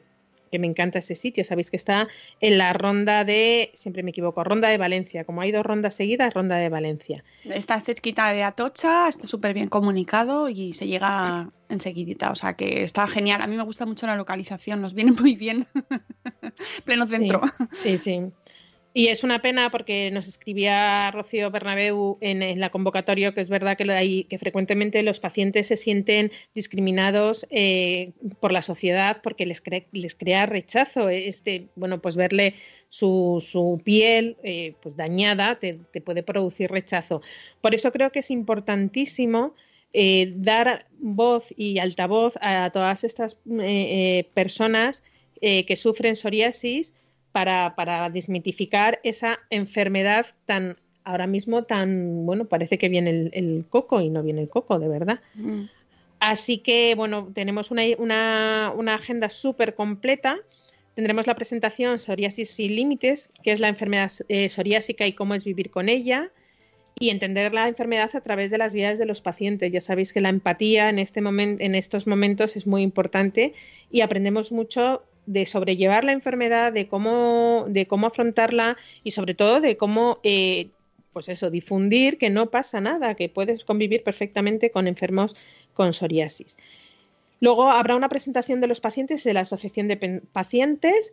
Que 0.50 0.58
me 0.60 0.68
encanta 0.68 1.00
ese 1.00 1.16
sitio, 1.16 1.42
sabéis 1.42 1.70
que 1.70 1.76
está 1.76 2.06
en 2.40 2.58
la 2.58 2.72
ronda 2.72 3.24
de, 3.24 3.72
siempre 3.74 4.04
me 4.04 4.10
equivoco, 4.10 4.44
ronda 4.44 4.68
de 4.68 4.78
Valencia. 4.78 5.24
Como 5.24 5.40
hay 5.40 5.50
dos 5.50 5.66
rondas 5.66 5.96
seguidas, 5.96 6.32
ronda 6.32 6.56
de 6.56 6.68
Valencia. 6.68 7.24
Está 7.44 7.80
cerquita 7.80 8.32
de 8.32 8.44
Atocha, 8.44 9.08
está 9.08 9.26
súper 9.26 9.52
bien 9.52 9.68
comunicado 9.68 10.48
y 10.48 10.72
se 10.72 10.86
llega 10.86 11.50
enseguidita. 11.68 12.30
O 12.30 12.36
sea 12.36 12.54
que 12.54 12.84
está 12.84 13.08
genial. 13.08 13.42
A 13.42 13.48
mí 13.48 13.56
me 13.56 13.64
gusta 13.64 13.84
mucho 13.84 14.06
la 14.06 14.14
localización, 14.14 14.80
nos 14.80 14.94
viene 14.94 15.10
muy 15.10 15.34
bien. 15.34 15.66
Pleno 16.84 17.06
centro. 17.06 17.40
Sí, 17.72 17.98
sí. 17.98 18.20
sí. 18.20 18.32
Y 18.96 19.08
es 19.08 19.24
una 19.24 19.42
pena 19.42 19.72
porque 19.72 20.12
nos 20.12 20.28
escribía 20.28 21.10
Rocío 21.10 21.50
Bernabeu 21.50 22.16
en, 22.20 22.60
la 22.60 22.70
convocatoria 22.70 23.34
que 23.34 23.40
es 23.40 23.48
verdad 23.48 23.76
que, 23.76 23.90
hay, 23.90 24.22
que 24.24 24.38
frecuentemente 24.38 25.02
los 25.02 25.18
pacientes 25.18 25.66
se 25.66 25.76
sienten 25.76 26.30
discriminados 26.54 27.44
eh, 27.50 28.12
por 28.38 28.52
la 28.52 28.62
sociedad 28.62 29.20
porque 29.20 29.46
les, 29.46 29.64
cre- 29.64 29.86
les 29.90 30.14
crea 30.14 30.46
rechazo. 30.46 31.08
Este, 31.08 31.66
bueno, 31.74 32.00
pues 32.00 32.14
verle 32.14 32.54
su, 32.88 33.44
su 33.44 33.80
piel 33.82 34.36
eh, 34.44 34.74
pues 34.80 34.94
dañada 34.96 35.58
te, 35.58 35.74
puede 36.04 36.22
producir 36.22 36.70
rechazo. 36.70 37.20
Por 37.60 37.74
eso 37.74 37.90
creo 37.90 38.12
que 38.12 38.20
es 38.20 38.30
importantísimo 38.30 39.56
eh, 39.92 40.32
dar 40.36 40.86
voz 41.00 41.52
y 41.56 41.80
altavoz 41.80 42.34
a 42.40 42.70
todas 42.70 43.02
estas 43.02 43.40
eh, 43.50 43.58
eh, 43.60 44.30
personas 44.34 45.02
eh, 45.40 45.66
que 45.66 45.74
sufren 45.74 46.14
psoriasis 46.14 46.94
para, 47.34 47.74
para 47.74 48.08
desmitificar 48.10 49.00
esa 49.02 49.40
enfermedad 49.50 50.26
tan 50.46 50.76
ahora 51.02 51.26
mismo 51.26 51.64
tan 51.64 52.24
bueno 52.26 52.44
parece 52.44 52.78
que 52.78 52.88
viene 52.88 53.10
el, 53.10 53.30
el 53.34 53.64
coco 53.68 54.00
y 54.00 54.08
no 54.08 54.22
viene 54.22 54.40
el 54.42 54.48
coco 54.48 54.78
de 54.78 54.88
verdad 54.88 55.18
Mm. 55.34 55.64
así 56.20 56.58
que 56.58 56.94
bueno 56.94 57.28
tenemos 57.34 57.72
una, 57.72 57.82
una, 57.98 58.72
una 58.76 58.94
agenda 58.94 59.28
súper 59.30 59.74
completa 59.74 60.38
tendremos 60.94 61.26
la 61.26 61.34
presentación 61.34 61.98
psoriasis 61.98 62.50
sin 62.50 62.76
límites 62.76 63.30
que 63.42 63.50
es 63.50 63.58
la 63.58 63.68
enfermedad 63.68 64.12
eh, 64.28 64.48
psoriásica 64.48 65.04
y 65.04 65.12
cómo 65.12 65.34
es 65.34 65.42
vivir 65.44 65.70
con 65.70 65.88
ella 65.88 66.30
y 67.00 67.10
entender 67.10 67.52
la 67.52 67.66
enfermedad 67.66 68.10
a 68.14 68.20
través 68.20 68.52
de 68.52 68.58
las 68.58 68.72
vidas 68.72 69.00
de 69.00 69.06
los 69.06 69.20
pacientes. 69.20 69.72
Ya 69.72 69.80
sabéis 69.80 70.12
que 70.12 70.20
la 70.20 70.28
empatía 70.28 70.88
en, 70.88 71.00
este 71.00 71.20
momen- 71.20 71.56
en 71.58 71.74
estos 71.74 72.06
momentos 72.06 72.54
es 72.54 72.68
muy 72.68 72.82
importante 72.82 73.52
y 73.90 74.02
aprendemos 74.02 74.52
mucho 74.52 75.02
de 75.26 75.46
sobrellevar 75.46 76.04
la 76.04 76.12
enfermedad, 76.12 76.72
de 76.72 76.86
cómo, 76.86 77.66
de 77.68 77.86
cómo 77.86 78.06
afrontarla 78.06 78.76
y 79.02 79.12
sobre 79.12 79.34
todo 79.34 79.60
de 79.60 79.76
cómo, 79.76 80.18
eh, 80.22 80.68
pues 81.12 81.28
eso, 81.28 81.50
difundir 81.50 82.18
que 82.18 82.30
no 82.30 82.50
pasa 82.50 82.80
nada, 82.80 83.14
que 83.14 83.28
puedes 83.28 83.64
convivir 83.64 84.02
perfectamente 84.02 84.70
con 84.70 84.86
enfermos 84.86 85.36
con 85.74 85.92
psoriasis. 85.92 86.56
Luego 87.40 87.70
habrá 87.70 87.96
una 87.96 88.08
presentación 88.08 88.60
de 88.60 88.66
los 88.66 88.80
pacientes 88.80 89.24
de 89.24 89.34
la 89.34 89.40
Asociación 89.40 89.88
de 89.88 90.20
Pacientes 90.32 91.12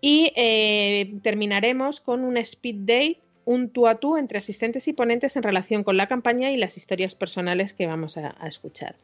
y 0.00 0.32
eh, 0.36 1.14
terminaremos 1.22 2.00
con 2.00 2.24
un 2.24 2.36
speed 2.36 2.76
date, 2.80 3.18
un 3.44 3.70
tú 3.70 3.86
a 3.86 3.96
tú 3.96 4.16
entre 4.16 4.38
asistentes 4.38 4.88
y 4.88 4.92
ponentes 4.92 5.36
en 5.36 5.42
relación 5.42 5.82
con 5.82 5.96
la 5.96 6.06
campaña 6.06 6.50
y 6.50 6.56
las 6.56 6.76
historias 6.76 7.14
personales 7.14 7.72
que 7.72 7.86
vamos 7.86 8.16
a, 8.16 8.36
a 8.38 8.48
escuchar. 8.48 8.96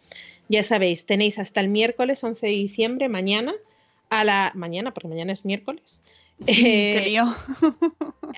Ya 0.48 0.62
sabéis, 0.62 1.06
tenéis 1.06 1.38
hasta 1.38 1.60
el 1.60 1.68
miércoles 1.68 2.22
11 2.22 2.46
de 2.46 2.52
diciembre, 2.52 3.08
mañana, 3.08 3.54
a 4.10 4.24
la 4.24 4.52
mañana, 4.54 4.92
porque 4.92 5.08
mañana 5.08 5.32
es 5.32 5.44
miércoles. 5.44 6.02
Eh, 6.46 6.92
qué 6.98 7.02
lío. 7.06 7.24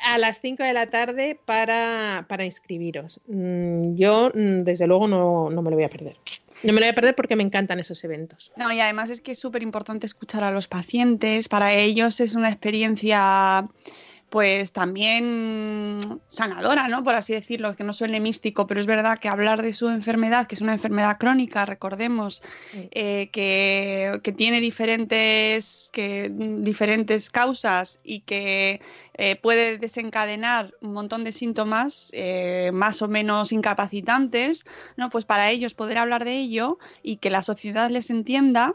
a 0.04 0.18
las 0.18 0.40
5 0.40 0.62
de 0.62 0.72
la 0.72 0.86
tarde 0.86 1.38
para, 1.44 2.26
para 2.28 2.44
inscribiros. 2.44 3.20
Mm, 3.26 3.96
Yo, 3.96 4.30
mm, 4.34 4.62
desde 4.62 4.86
luego, 4.86 5.08
no, 5.08 5.50
no 5.50 5.62
me 5.62 5.70
lo 5.70 5.76
voy 5.76 5.84
a 5.84 5.88
perder. 5.88 6.16
No 6.62 6.72
me 6.72 6.80
lo 6.80 6.86
voy 6.86 6.90
a 6.90 6.94
perder 6.94 7.14
porque 7.14 7.36
me 7.36 7.42
encantan 7.42 7.78
esos 7.78 8.02
eventos. 8.04 8.52
No, 8.56 8.72
y 8.72 8.80
además 8.80 9.10
es 9.10 9.20
que 9.20 9.32
es 9.32 9.38
súper 9.38 9.62
importante 9.62 10.06
escuchar 10.06 10.44
a 10.44 10.50
los 10.50 10.68
pacientes. 10.68 11.48
Para 11.48 11.74
ellos 11.74 12.20
es 12.20 12.34
una 12.34 12.48
experiencia, 12.48 13.68
pues 14.30 14.72
también 14.72 16.20
sanadora, 16.28 16.88
¿no? 16.88 17.02
Por 17.02 17.14
así 17.14 17.32
decirlo, 17.32 17.74
que 17.74 17.84
no 17.84 17.92
suene 17.92 18.20
místico, 18.20 18.66
pero 18.66 18.80
es 18.80 18.86
verdad 18.86 19.18
que 19.18 19.28
hablar 19.28 19.62
de 19.62 19.72
su 19.72 19.88
enfermedad, 19.88 20.46
que 20.46 20.54
es 20.54 20.60
una 20.60 20.74
enfermedad 20.74 21.16
crónica, 21.18 21.64
recordemos, 21.64 22.42
eh, 22.74 23.30
que, 23.32 24.20
que 24.22 24.32
tiene 24.32 24.60
diferentes, 24.60 25.90
que, 25.92 26.30
diferentes 26.30 27.30
causas 27.30 28.00
y 28.04 28.20
que 28.20 28.80
eh, 29.14 29.36
puede 29.36 29.78
desencadenar 29.78 30.74
un 30.82 30.92
montón 30.92 31.24
de 31.24 31.32
síntomas 31.32 32.10
eh, 32.12 32.70
más 32.74 33.00
o 33.00 33.08
menos 33.08 33.50
incapacitantes, 33.52 34.66
¿no? 34.96 35.08
Pues 35.08 35.24
para 35.24 35.50
ellos 35.50 35.74
poder 35.74 35.98
hablar 35.98 36.24
de 36.24 36.36
ello 36.36 36.78
y 37.02 37.16
que 37.16 37.30
la 37.30 37.42
sociedad 37.42 37.88
les 37.90 38.10
entienda, 38.10 38.74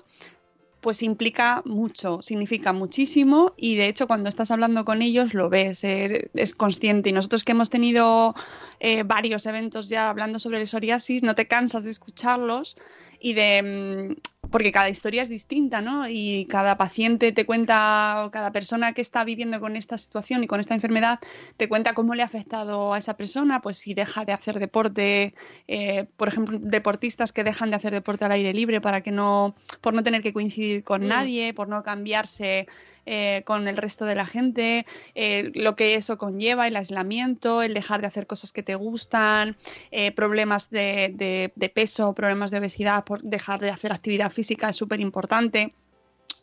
pues 0.84 1.02
implica 1.02 1.63
mucho, 1.65 2.22
significa 2.22 2.74
muchísimo 2.74 3.54
y 3.58 3.76
de 3.76 3.88
hecho 3.88 4.06
cuando 4.06 4.30
estás 4.30 4.52
hablando 4.52 4.86
con 4.86 5.02
ellos 5.02 5.34
lo 5.34 5.50
ves, 5.50 5.84
eh, 5.84 6.30
es 6.36 6.54
consciente. 6.54 7.10
Y 7.10 7.13
nosotros 7.13 7.43
que 7.43 7.54
hemos 7.54 7.72
tenido 7.72 8.36
eh, 8.80 9.02
varios 9.04 9.48
eventos 9.48 9.89
ya 9.89 10.10
hablando 10.10 10.38
sobre 10.38 10.60
el 10.62 10.67
psoriasis, 10.67 11.24
no 11.24 11.34
te 11.34 11.48
cansas 11.48 11.84
de 11.84 11.89
escucharlos 11.89 12.76
y 13.19 13.34
de... 13.34 14.17
porque 14.54 14.72
cada 14.72 14.88
historia 14.88 15.24
es 15.24 15.30
distinta, 15.30 15.82
¿no? 15.82 16.08
Y 16.08 16.46
cada 16.48 16.78
paciente 16.78 17.32
te 17.32 17.44
cuenta, 17.44 18.24
o 18.24 18.30
cada 18.30 18.52
persona 18.52 18.94
que 18.94 19.02
está 19.02 19.24
viviendo 19.24 19.60
con 19.60 19.76
esta 19.76 19.98
situación 19.98 20.44
y 20.44 20.48
con 20.48 20.60
esta 20.60 20.76
enfermedad, 20.76 21.20
te 21.58 21.68
cuenta 21.68 21.96
cómo 21.96 22.13
le 22.13 22.22
ha 22.22 22.26
afectado 22.28 22.94
a 22.94 23.00
esa 23.00 23.18
persona, 23.18 23.62
pues 23.63 23.78
si 23.80 23.96
deja 23.96 24.26
de 24.26 24.32
hacer 24.32 24.60
deporte, 24.60 25.34
eh, 25.68 26.06
por 26.18 26.28
ejemplo, 26.28 26.60
deportistas 26.62 27.32
que 27.32 27.44
dejan 27.44 27.72
de 27.72 27.78
hacer 27.78 27.92
deporte 27.94 28.26
al 28.26 28.32
aire 28.32 28.54
libre 28.54 28.80
para 28.80 29.02
que 29.02 29.10
no, 29.10 29.56
por 29.82 29.96
no 29.96 30.04
tener 30.04 30.22
que 30.22 30.34
coincidir 30.34 30.84
con 30.84 31.02
Mm. 31.02 31.08
nadie, 31.08 31.54
por 31.56 31.68
no 31.68 31.82
cambiarse 31.82 32.68
eh, 33.06 33.44
con 33.46 33.68
el 33.68 33.78
resto 33.78 34.06
de 34.06 34.16
la 34.16 34.26
gente, 34.26 34.86
eh, 35.16 35.52
lo 35.56 35.76
que 35.76 35.96
eso 35.96 36.18
conlleva, 36.18 36.68
el 36.68 36.76
aislamiento, 36.76 37.62
el 37.62 37.74
dejar 37.74 38.02
de 38.02 38.08
hacer 38.08 38.28
cosas 38.28 38.52
que 38.52 38.63
te 38.63 38.76
gustan, 38.76 39.58
eh, 39.92 40.12
problemas 40.12 40.70
de, 40.70 41.12
de- 41.13 41.52
de 41.56 41.70
peso, 41.70 42.13
problemas 42.13 42.52
de 42.52 42.60
obesidad, 42.60 43.04
por 43.04 43.22
dejar 43.22 43.60
de 43.60 43.70
hacer 43.72 43.92
actividad 43.94 44.32
física 44.32 44.70
es 44.70 44.76
súper 44.76 45.00
importante. 45.00 45.74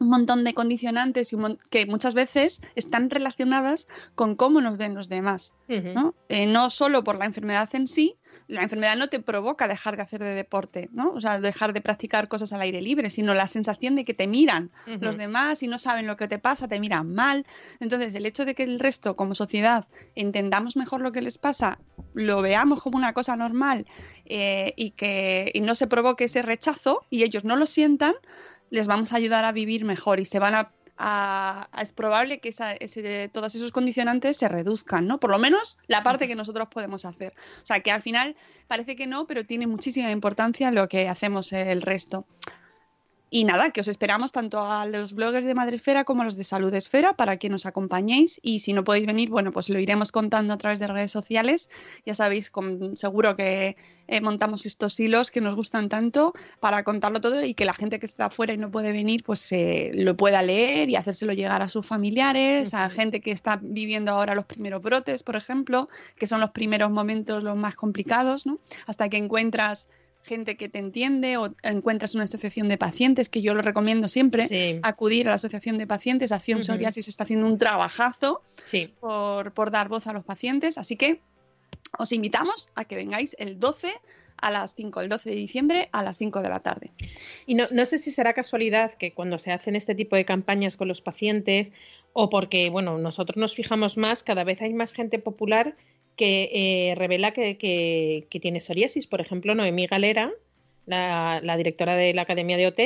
Un 0.01 0.09
montón 0.09 0.45
de 0.45 0.55
condicionantes 0.55 1.33
y 1.33 1.37
que 1.71 1.87
muchas 1.87 2.15
veces 2.15 2.63
están 2.75 3.11
relacionadas 3.11 3.87
con 4.15 4.35
cómo 4.35 4.61
nos 4.61 4.77
ven 4.77 4.95
los 4.95 5.09
demás. 5.09 5.55
¿no? 5.69 6.15
Eh, 6.29 6.47
no 6.47 6.71
solo 6.71 7.05
por 7.05 7.17
la 7.17 7.27
enfermedad 7.27 7.69
en 7.75 7.87
sí, 7.87 8.17
la 8.49 8.63
enfermedad 8.63 8.97
no 8.97 9.09
te 9.09 9.21
provoca 9.21 9.69
dejar 9.69 9.97
de 9.97 10.03
hacer 10.03 10.21
de 10.21 10.35
deporte, 10.35 10.89
¿no? 10.93 11.13
O 11.13 11.21
sea, 11.21 11.41
dejar 11.41 11.73
de 11.73 11.81
practicar 11.81 12.29
cosas 12.29 12.53
al 12.53 12.61
aire 12.61 12.83
libre, 12.83 13.09
sino 13.11 13.33
la 13.35 13.47
sensación 13.47 13.95
de 13.95 14.05
que 14.05 14.15
te 14.15 14.27
miran 14.27 14.71
los 14.87 15.17
demás 15.17 15.63
y 15.63 15.69
no 15.69 15.79
saben 15.79 16.07
lo 16.07 16.17
que 16.17 16.27
te 16.27 16.39
pasa, 16.39 16.67
te 16.67 16.81
miran 16.81 17.15
mal. 17.15 17.47
Entonces, 17.79 18.15
el 18.15 18.27
hecho 18.27 18.45
de 18.45 18.55
que 18.55 18.65
el 18.65 18.81
resto, 18.81 19.15
como 19.15 19.35
sociedad, 19.35 19.87
entendamos 20.17 20.77
mejor 20.77 21.01
lo 21.01 21.13
que 21.13 21.23
les 21.23 21.39
pasa, 21.39 21.79
lo 22.13 22.43
veamos 22.43 22.83
como 22.83 22.99
una 22.99 23.13
cosa 23.13 23.37
normal 23.37 23.87
eh, 24.25 24.73
y 24.77 24.91
que 24.93 25.51
y 25.55 25.61
no 25.61 25.75
se 25.75 25.87
provoque 25.87 26.25
ese 26.25 26.43
rechazo 26.43 27.07
y 27.09 27.23
ellos 27.23 27.45
no 27.45 27.55
lo 27.55 27.67
sientan, 27.67 28.15
les 28.71 28.87
vamos 28.87 29.13
a 29.13 29.17
ayudar 29.17 29.45
a 29.45 29.53
vivir 29.53 29.85
mejor 29.85 30.21
y 30.21 30.25
se 30.25 30.39
van 30.39 30.55
a 30.55 30.71
es 31.81 31.93
probable 31.93 32.41
que 32.41 32.51
esa- 32.51 32.73
ese- 32.75 33.31
todos 33.33 33.55
esos 33.55 33.73
condicionantes 33.73 34.37
se 34.37 34.49
reduzcan, 34.49 35.07
¿no? 35.07 35.19
Por 35.19 35.31
lo 35.31 35.39
menos 35.39 35.79
la 35.87 36.03
parte 36.03 36.29
que 36.29 36.35
nosotros 36.35 36.69
podemos 36.71 37.07
hacer. 37.07 37.33
O 37.63 37.65
sea, 37.67 37.81
que 37.81 37.91
al 37.91 38.03
final 38.03 38.37
parece 38.69 38.97
que 38.97 39.07
no, 39.07 39.27
pero 39.27 39.47
tiene 39.47 39.67
muchísima 39.67 40.11
importancia 40.11 40.71
lo 40.71 40.89
que 40.91 41.09
hacemos 41.09 41.55
el 41.55 41.81
resto. 41.81 42.27
Y 43.33 43.45
nada, 43.45 43.71
que 43.71 43.81
os 43.81 43.87
esperamos 43.87 44.33
tanto 44.33 44.61
a 44.61 44.85
los 44.87 45.15
bloggers 45.15 45.47
de 45.47 45.55
Madresfera 45.55 46.03
como 46.05 46.23
a 46.23 46.25
los 46.25 46.37
de 46.37 46.43
Salud 46.43 46.75
Esfera 46.75 47.15
para 47.15 47.37
que 47.37 47.49
nos 47.49 47.65
acompañéis. 47.65 48.41
Y 48.43 48.59
si 48.59 48.73
no 48.73 48.83
podéis 48.83 49.07
venir, 49.07 49.31
bueno, 49.31 49.53
pues 49.53 49.69
lo 49.69 49.79
iremos 49.79 50.11
contando 50.11 50.53
a 50.53 50.59
través 50.59 50.81
de 50.81 50.89
redes 50.89 51.13
sociales. 51.13 51.71
Ya 52.05 52.15
sabéis, 52.15 52.51
con- 52.51 52.97
seguro 52.97 53.37
que 53.37 53.77
eh, 54.09 54.21
montamos 54.21 54.67
estos 54.67 54.99
hilos 54.99 55.31
que 55.31 55.41
nos 55.41 55.55
gustan 55.55 55.89
tanto 55.89 56.33
para 56.59 56.83
contarlo 56.83 57.21
todo 57.21 57.45
y 57.45 57.55
que 57.55 57.65
la 57.65 57.73
gente 57.73 58.01
que 58.01 58.07
está 58.07 58.25
afuera 58.27 58.53
y 58.53 58.59
no 58.59 58.73
puede 58.73 58.91
venir, 58.91 59.23
pues 59.23 59.53
eh, 59.53 59.93
lo 59.95 60.17
pueda 60.17 60.43
leer 60.43 60.91
y 60.91 60.97
hacérselo 60.97 61.33
llegar 61.33 61.63
a 61.63 61.69
sus 61.69 61.87
familiares, 61.87 62.75
a 62.75 62.91
gente 62.91 63.21
que 63.21 63.31
está 63.31 63.61
viviendo 63.63 64.11
ahora 64.11 64.35
los 64.35 64.47
primeros 64.47 64.83
brotes, 64.83 65.23
por 65.23 65.37
ejemplo, 65.37 65.89
que 66.17 66.27
son 66.27 66.41
los 66.41 66.51
primeros 66.51 66.91
momentos 66.91 67.45
los 67.45 67.57
más 67.57 67.77
complicados, 67.77 68.45
¿no? 68.45 68.59
Hasta 68.89 69.09
que 69.09 69.19
encuentras 69.19 69.89
gente 70.23 70.57
que 70.57 70.69
te 70.69 70.79
entiende 70.79 71.37
o 71.39 71.55
encuentras 71.63 72.15
una 72.15 72.25
asociación 72.25 72.69
de 72.69 72.77
pacientes, 72.79 73.29
que 73.29 73.43
yo 73.43 73.55
lo 73.55 73.63
recomiendo 73.63 74.09
siempre, 74.09 74.81
acudir 74.83 75.27
a 75.27 75.31
la 75.31 75.35
asociación 75.37 75.79
de 75.79 75.87
pacientes. 75.87 76.31
Acción 76.33 76.59
Ujú. 76.59 76.67
Psoriasis 76.67 77.09
está 77.09 77.25
haciendo 77.25 77.47
un 77.47 77.59
trabajazo 77.59 78.43
Sí. 78.67 78.95
por, 79.01 79.53
por 79.53 79.71
dar 79.71 79.89
voz 79.89 80.07
a 80.07 80.13
los 80.13 80.25
pacientes, 80.25 80.79
así 80.79 80.97
que 80.97 81.21
os 81.99 82.13
invitamos 82.13 82.69
a 82.75 82.85
que 82.85 82.95
vengáis 82.97 83.35
el 83.39 83.59
12 83.59 83.93
a 84.37 84.51
las 84.51 84.75
5, 84.75 85.01
el 85.01 85.09
12 85.09 85.31
de 85.31 85.37
diciembre 85.37 85.89
a 85.93 86.03
las 86.03 86.17
5 86.19 86.41
de 86.41 86.49
la 86.49 86.61
tarde. 86.61 86.93
Y 87.47 87.55
no, 87.55 87.67
no 87.71 87.85
sé 87.85 87.99
si 87.99 88.11
será 88.11 88.33
casualidad 88.33 88.93
que 88.95 89.13
cuando 89.13 89.39
se 89.39 89.51
hacen 89.53 89.75
este 89.77 89.95
tipo 89.95 90.17
de 90.17 90.25
campañas 90.25 90.77
con 90.77 90.89
los 90.89 91.01
pacientes 91.01 91.73
o 92.13 92.31
porque, 92.31 92.71
bueno, 92.71 92.99
nosotros 92.99 93.37
nos 93.37 93.55
fijamos 93.55 93.97
más, 93.97 94.23
cada 94.23 94.45
vez 94.45 94.63
hay 94.63 94.73
más 94.73 94.93
gente 94.95 95.19
popular 95.19 95.77
que 96.21 96.51
eh, 96.91 96.95
revela 96.97 97.33
que, 97.33 97.57
que- 97.57 98.41
tiene 98.41 98.61
psoriasis. 98.61 99.07
Por 99.07 99.23
ejemplo, 99.23 99.55
Noemí 99.55 99.87
Galera, 99.87 100.31
la, 100.85 101.57
directora 101.57 101.97
de 101.97 102.13
la 102.13 102.23
Academia 102.23 102.59
de 102.59 102.67
OT, 102.67 102.81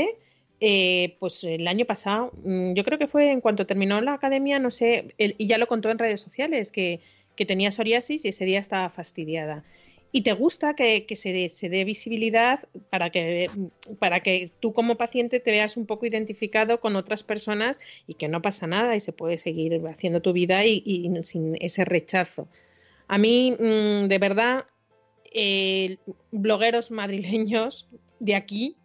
eh, 0.60 1.16
pues 1.18 1.42
el 1.42 1.66
año 1.66 1.84
pasado, 1.84 2.32
mm, 2.44 2.74
yo 2.74 2.84
creo 2.84 2.96
que 2.96 3.08
fue 3.08 3.32
en 3.32 3.40
cuanto 3.40 3.66
terminó 3.66 4.00
la 4.00 4.12
academia, 4.14 4.60
no 4.60 4.70
sé, 4.70 5.14
y 5.18 5.46
ya 5.48 5.58
lo 5.58 5.66
contó 5.66 5.90
en 5.90 5.98
redes 5.98 6.20
sociales, 6.20 6.70
que, 6.70 7.00
que 7.34 7.44
tenía 7.44 7.72
psoriasis 7.72 8.24
y 8.24 8.28
ese 8.28 8.44
día 8.44 8.60
estaba 8.60 8.88
fastidiada. 8.88 9.64
y 10.12 10.22
te 10.22 10.32
gusta 10.32 10.74
que, 10.76 11.06
que 11.06 11.16
se, 11.16 11.32
dé, 11.32 11.48
se, 11.48 11.68
dé, 11.68 11.84
visibilidad 11.84 12.60
para 12.90 13.10
que, 13.10 13.50
para 13.98 14.20
que 14.20 14.52
tú 14.60 14.72
como 14.72 14.94
paciente 14.96 15.40
te 15.40 15.50
veas 15.50 15.76
un 15.76 15.86
poco 15.86 16.06
identificado 16.06 16.78
con 16.80 16.94
otras 16.94 17.24
personas 17.24 17.80
y 18.06 18.14
que 18.14 18.28
no 18.28 18.40
pasa 18.40 18.68
nada 18.68 18.94
y 18.94 19.00
se 19.00 19.12
puede 19.12 19.38
seguir 19.38 19.80
haciendo 19.88 20.20
tu 20.22 20.32
vida 20.32 20.64
y 20.66 21.10
sin 21.24 21.56
ese 21.60 21.84
rechazo. 21.84 22.46
A 23.08 23.18
mí, 23.18 23.56
mmm, 23.58 24.08
de 24.08 24.18
verdad, 24.18 24.64
eh, 25.32 25.98
blogueros 26.30 26.90
madrileños 26.90 27.88
de 28.20 28.34
aquí, 28.34 28.76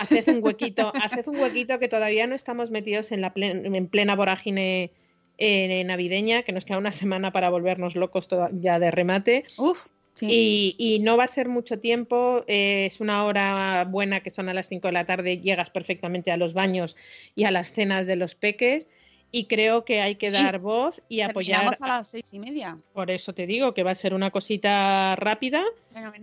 haced 0.00 0.28
un 0.28 0.42
huequito, 0.42 0.92
haced 1.02 1.26
un 1.26 1.36
huequito 1.36 1.78
que 1.78 1.88
todavía 1.88 2.26
no 2.26 2.34
estamos 2.34 2.70
metidos 2.70 3.12
en, 3.12 3.20
la 3.20 3.32
plen 3.34 3.74
en 3.74 3.88
plena 3.88 4.14
vorágine 4.16 4.92
eh, 5.38 5.82
navideña, 5.84 6.42
que 6.42 6.52
nos 6.52 6.64
queda 6.64 6.78
una 6.78 6.92
semana 6.92 7.32
para 7.32 7.50
volvernos 7.50 7.96
locos 7.96 8.28
ya 8.52 8.78
de 8.78 8.90
remate. 8.90 9.44
Uf. 9.58 9.78
Sí. 10.14 10.26
Y, 10.28 10.76
y, 10.78 10.98
no 10.98 11.16
va 11.16 11.24
a 11.24 11.28
ser 11.28 11.48
mucho 11.48 11.78
tiempo, 11.78 12.44
eh, 12.46 12.84
es 12.84 13.00
una 13.00 13.24
hora 13.24 13.86
buena 13.88 14.20
que 14.20 14.28
son 14.28 14.50
a 14.50 14.54
las 14.54 14.68
5 14.68 14.88
de 14.88 14.92
la 14.92 15.06
tarde, 15.06 15.38
llegas 15.38 15.70
perfectamente 15.70 16.30
a 16.30 16.36
los 16.36 16.52
baños 16.52 16.96
y 17.34 17.44
a 17.44 17.50
las 17.50 17.72
cenas 17.72 18.06
de 18.06 18.16
los 18.16 18.34
peques 18.34 18.90
y 19.32 19.46
creo 19.46 19.84
que 19.84 20.02
hay 20.02 20.16
que 20.16 20.30
dar 20.30 20.56
sí. 20.56 20.60
voz 20.60 21.02
y 21.08 21.22
apoyar. 21.22 21.74
a 21.80 21.88
las 21.88 22.08
seis 22.08 22.32
y 22.34 22.38
media. 22.38 22.78
Por 22.92 23.10
eso 23.10 23.32
te 23.32 23.46
digo 23.46 23.72
que 23.72 23.82
va 23.82 23.90
a 23.90 23.94
ser 23.96 24.12
una 24.12 24.30
cosita 24.30 25.16
rápida 25.16 25.64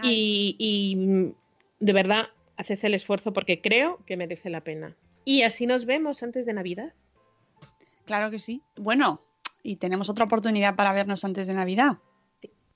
y, 0.04 0.56
y, 0.60 1.34
de 1.84 1.94
verdad 1.94 2.28
haces 2.56 2.84
el 2.84 2.94
esfuerzo 2.94 3.34
porque 3.34 3.62
creo 3.62 4.00
que 4.06 4.16
merece 4.16 4.50
la 4.50 4.62
pena. 4.62 4.96
Y 5.26 5.42
así 5.42 5.66
nos 5.66 5.86
vemos 5.86 6.22
antes 6.24 6.46
de 6.46 6.54
Navidad. 6.54 6.94
Claro 8.06 8.30
que 8.30 8.40
sí. 8.40 8.62
Bueno, 8.76 9.20
y 9.64 9.78
tenemos 9.78 10.10
otra 10.10 10.26
oportunidad 10.26 10.76
para 10.76 10.94
vernos 10.94 11.26
antes 11.26 11.48
de 11.48 11.56
Navidad. 11.56 11.98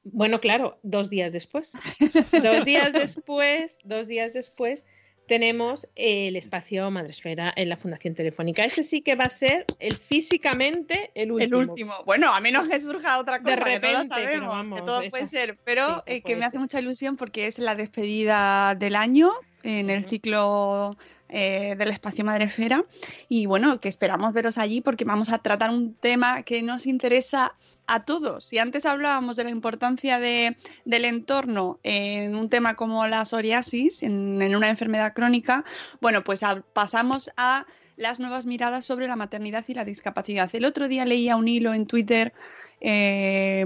Bueno, 0.03 0.41
claro, 0.41 0.79
dos 0.83 1.09
días 1.09 1.31
después. 1.31 1.73
dos 2.43 2.65
días 2.65 2.91
después, 2.91 3.77
dos 3.83 4.07
días 4.07 4.33
después, 4.33 4.85
tenemos 5.27 5.87
el 5.95 6.35
espacio 6.35 6.89
Madresfera 6.91 7.53
en 7.55 7.69
la 7.69 7.77
Fundación 7.77 8.13
Telefónica. 8.15 8.65
Ese 8.65 8.83
sí 8.83 9.01
que 9.01 9.15
va 9.15 9.25
a 9.25 9.29
ser 9.29 9.65
el 9.79 9.97
físicamente 9.97 11.11
el 11.15 11.31
último. 11.31 11.61
El 11.61 11.69
último. 11.69 11.93
Bueno, 12.05 12.31
a 12.31 12.39
menos 12.39 12.67
que 12.67 12.79
surja 12.79 13.19
otra 13.19 13.39
cosa. 13.39 13.55
De 13.55 13.63
repente, 13.63 13.87
que 13.87 13.93
no 13.93 14.05
sabemos, 14.05 14.57
vamos, 14.57 14.79
que 14.79 14.85
todo 14.85 15.01
esa... 15.01 15.09
puede 15.09 15.25
ser. 15.27 15.57
Pero 15.63 16.03
sí, 16.05 16.13
eh, 16.13 16.21
que 16.21 16.35
me 16.35 16.45
hace 16.45 16.59
mucha 16.59 16.79
ilusión 16.79 17.15
porque 17.15 17.47
es 17.47 17.59
la 17.59 17.75
despedida 17.75 18.75
del 18.75 18.95
año 18.95 19.31
en 19.63 19.89
el 19.89 20.05
ciclo 20.05 20.97
eh, 21.29 21.75
del 21.77 21.89
espacio 21.89 22.23
Madresfera. 22.23 22.83
Y 23.29 23.45
bueno, 23.47 23.79
que 23.79 23.89
esperamos 23.89 24.33
veros 24.33 24.57
allí 24.57 24.81
porque 24.81 25.05
vamos 25.05 25.29
a 25.29 25.39
tratar 25.39 25.71
un 25.71 25.95
tema 25.95 26.43
que 26.43 26.61
nos 26.61 26.85
interesa 26.85 27.55
a 27.87 28.05
todos. 28.05 28.45
Si 28.45 28.59
antes 28.59 28.85
hablábamos 28.85 29.35
de 29.35 29.45
la 29.45 29.49
importancia 29.49 30.19
de, 30.19 30.55
del 30.85 31.05
entorno 31.05 31.79
en 31.83 32.35
un 32.35 32.49
tema 32.49 32.75
como 32.75 33.07
la 33.07 33.25
psoriasis, 33.25 34.03
en, 34.03 34.41
en 34.41 34.55
una 34.55 34.69
enfermedad 34.69 35.13
crónica, 35.13 35.65
bueno, 36.01 36.23
pues 36.23 36.43
a, 36.43 36.61
pasamos 36.73 37.31
a 37.35 37.65
las 37.97 38.19
nuevas 38.19 38.45
miradas 38.45 38.85
sobre 38.85 39.07
la 39.07 39.15
maternidad 39.15 39.65
y 39.67 39.73
la 39.73 39.85
discapacidad. 39.85 40.49
El 40.53 40.65
otro 40.65 40.87
día 40.87 41.05
leía 41.05 41.35
un 41.35 41.47
hilo 41.47 41.73
en 41.73 41.85
Twitter 41.85 42.33
eh, 42.81 43.65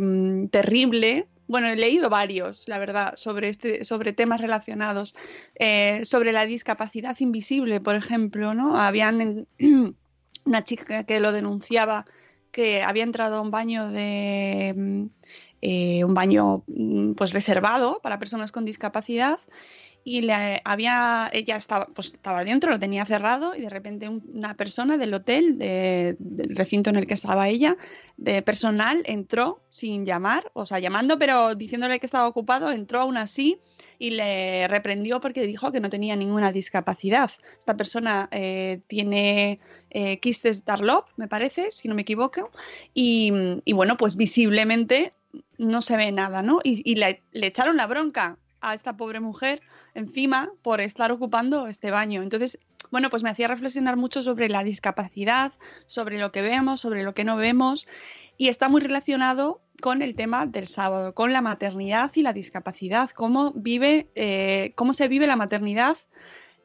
terrible. 0.52 1.28
Bueno, 1.48 1.68
he 1.68 1.76
leído 1.76 2.10
varios, 2.10 2.68
la 2.68 2.78
verdad, 2.78 3.14
sobre, 3.16 3.50
este, 3.50 3.84
sobre 3.84 4.14
temas 4.14 4.42
relacionados, 4.42 5.16
eh, 5.56 6.02
sobre 6.04 6.32
la 6.34 6.46
discapacidad 6.46 7.16
invisible, 7.20 7.80
por 7.80 7.96
ejemplo, 7.96 8.54
¿no? 8.54 8.78
Habían 8.78 9.48
una 10.46 10.64
chica 10.64 11.06
que 11.06 11.20
lo 11.20 11.32
denunciaba 11.32 12.06
que 12.52 12.82
había 12.82 13.04
entrado 13.04 13.38
a 13.38 13.42
un 13.42 13.52
baño 13.52 13.90
de 13.90 15.10
eh, 15.62 16.04
un 16.04 16.14
baño 16.14 16.64
pues 17.16 17.34
reservado 17.34 18.00
para 18.02 18.20
personas 18.20 18.52
con 18.52 18.66
discapacidad 18.66 19.40
y 20.08 20.22
le 20.22 20.62
había 20.63 21.30
ella 21.34 21.58
estaba 21.58 21.86
pues 21.88 22.13
estaba 22.13 22.46
dentro 22.46 22.72
lo 22.72 22.80
tenía 22.80 23.06
cerrado 23.06 23.56
y 23.56 23.62
de 23.62 23.70
repente 23.70 24.08
un, 24.08 24.24
una 24.34 24.54
persona 24.54 24.98
del 24.98 25.13
hotel 25.13 25.58
de, 25.58 26.15
del 26.17 26.56
recinto 26.56 26.89
en 26.89 26.96
el 26.96 27.08
que 27.08 27.13
estaba 27.13 27.50
ella 27.50 27.76
de 28.15 28.41
personal 28.41 29.04
entró 29.04 29.60
sin 29.70 30.06
llamar 30.06 30.50
o 30.54 30.65
sea 30.65 30.80
llamando 30.80 31.20
pero 31.20 31.56
diciéndole 31.56 32.00
que 32.00 32.06
estaba 32.06 32.26
ocupado 32.26 32.72
entró 32.72 33.02
aún 33.02 33.17
así 33.17 33.60
y 34.00 34.12
le 34.12 34.70
reprendió 34.70 35.20
porque 35.20 35.46
dijo 35.46 35.74
que 35.74 35.82
no 35.82 35.89
tenía 35.89 36.15
ninguna 36.15 36.52
discapacidad. 36.52 37.32
Esta 37.58 37.76
persona 37.76 38.30
eh, 38.32 38.80
tiene 38.86 39.60
eh, 39.89 40.20
quistes 40.20 40.65
Darlop, 40.65 41.08
me 41.17 41.28
parece, 41.28 41.72
si 41.72 41.88
no 41.88 41.96
me 41.96 42.04
equivoco, 42.04 42.52
y, 42.93 43.32
y, 43.65 43.74
bueno, 43.74 43.98
pues 43.98 44.15
visiblemente 44.15 45.13
no 45.58 45.82
se 45.82 45.98
ve 45.98 46.12
nada, 46.12 46.43
¿no? 46.43 46.60
Y, 46.63 46.82
y 46.86 46.96
le, 46.96 47.24
le, 47.32 47.48
echaron 47.48 47.78
la 47.78 47.88
bronca 47.88 48.38
a 48.62 48.74
esta 48.74 48.98
pobre 48.98 49.20
mujer 49.20 49.62
encima 49.93 50.50
por 50.62 50.82
estar 50.82 51.12
ocupando 51.12 51.67
este 51.67 51.91
baño. 51.91 52.22
Entonces, 52.22 52.60
bueno, 52.91 53.10
pues 53.10 53.24
me 53.24 53.30
hacía 53.30 53.48
reflexionar 53.48 53.98
mucho 53.98 54.24
sobre 54.24 54.50
la 54.50 54.63
discapacidad, 54.63 55.52
sobre 55.86 56.20
lo 56.20 56.32
que 56.32 56.41
vemos, 56.41 56.82
sobre 56.82 57.04
lo 57.04 57.13
que 57.13 57.24
no 57.24 57.36
vemos, 57.36 57.88
y 58.38 58.48
está 58.48 58.70
muy 58.70 58.82
relacionado 58.82 59.60
con 59.82 60.02
el 60.02 60.15
tema 60.15 60.46
del 60.46 60.67
sábado, 60.67 61.13
con 61.13 61.34
la 61.34 61.41
maternidad 61.41 62.12
y 62.15 62.22
la 62.22 62.34
discapacidad, 62.34 63.10
cómo 63.12 63.52
vive, 63.56 64.10
eh, 64.15 64.74
cómo 64.76 64.93
se 64.93 65.08
vive 65.08 65.28
la 65.28 65.36
maternidad 65.36 65.98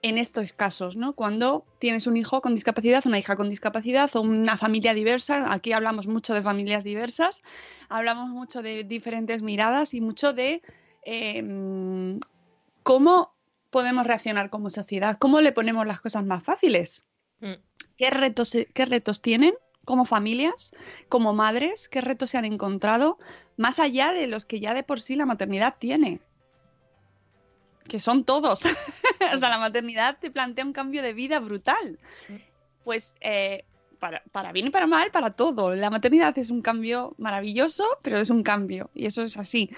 en 0.02 0.18
estos 0.18 0.52
casos, 0.52 0.96
¿no? 0.96 1.14
Cuando 1.14 1.64
tienes 1.78 2.06
un 2.06 2.16
hijo 2.16 2.40
con 2.40 2.54
discapacidad, 2.54 3.06
una 3.06 3.20
hija 3.20 3.36
con 3.36 3.48
discapacidad 3.48 4.10
o 4.16 4.20
una 4.20 4.56
familia 4.56 4.94
diversa, 4.94 5.52
aquí 5.52 5.72
hablamos 5.72 6.08
mucho 6.08 6.34
de 6.34 6.42
familias 6.42 6.82
diversas, 6.82 7.42
hablamos 7.88 8.28
mucho 8.30 8.62
de 8.62 8.82
diferentes 8.82 9.42
miradas 9.42 9.94
y 9.94 10.00
mucho 10.00 10.32
de 10.32 10.60
eh, 11.02 12.18
cómo 12.82 13.34
podemos 13.70 14.06
reaccionar 14.06 14.50
como 14.50 14.70
sociedad, 14.70 15.16
cómo 15.18 15.40
le 15.40 15.52
ponemos 15.52 15.86
las 15.86 16.00
cosas 16.00 16.24
más 16.24 16.44
fáciles, 16.44 17.06
mm. 17.40 17.54
¿Qué, 17.96 18.10
retos, 18.10 18.56
qué 18.74 18.86
retos 18.86 19.22
tienen 19.22 19.54
como 19.84 20.04
familias, 20.04 20.72
como 21.08 21.32
madres, 21.34 21.88
qué 21.88 22.00
retos 22.00 22.30
se 22.30 22.38
han 22.38 22.44
encontrado, 22.44 23.18
más 23.56 23.78
allá 23.78 24.12
de 24.12 24.26
los 24.26 24.44
que 24.44 24.60
ya 24.60 24.74
de 24.74 24.82
por 24.82 25.00
sí 25.00 25.16
la 25.16 25.26
maternidad 25.26 25.76
tiene. 25.78 26.20
Que 27.88 27.98
son 27.98 28.24
todos. 28.24 28.64
o 29.34 29.38
sea, 29.38 29.48
la 29.48 29.58
maternidad 29.58 30.18
te 30.20 30.30
plantea 30.30 30.64
un 30.64 30.72
cambio 30.72 31.02
de 31.02 31.12
vida 31.14 31.40
brutal. 31.40 31.98
Pues 32.84 33.16
eh, 33.20 33.64
para, 33.98 34.22
para, 34.30 34.52
bien 34.52 34.68
y 34.68 34.70
para 34.70 34.86
mal, 34.86 35.10
para 35.10 35.30
todo. 35.30 35.74
La 35.74 35.90
maternidad 35.90 36.36
es 36.38 36.50
un 36.50 36.62
cambio 36.62 37.14
maravilloso, 37.18 37.84
pero 38.02 38.20
es 38.20 38.30
un 38.30 38.44
cambio. 38.44 38.90
Y 38.94 39.06
eso 39.06 39.22
es 39.22 39.36
así. 39.36 39.70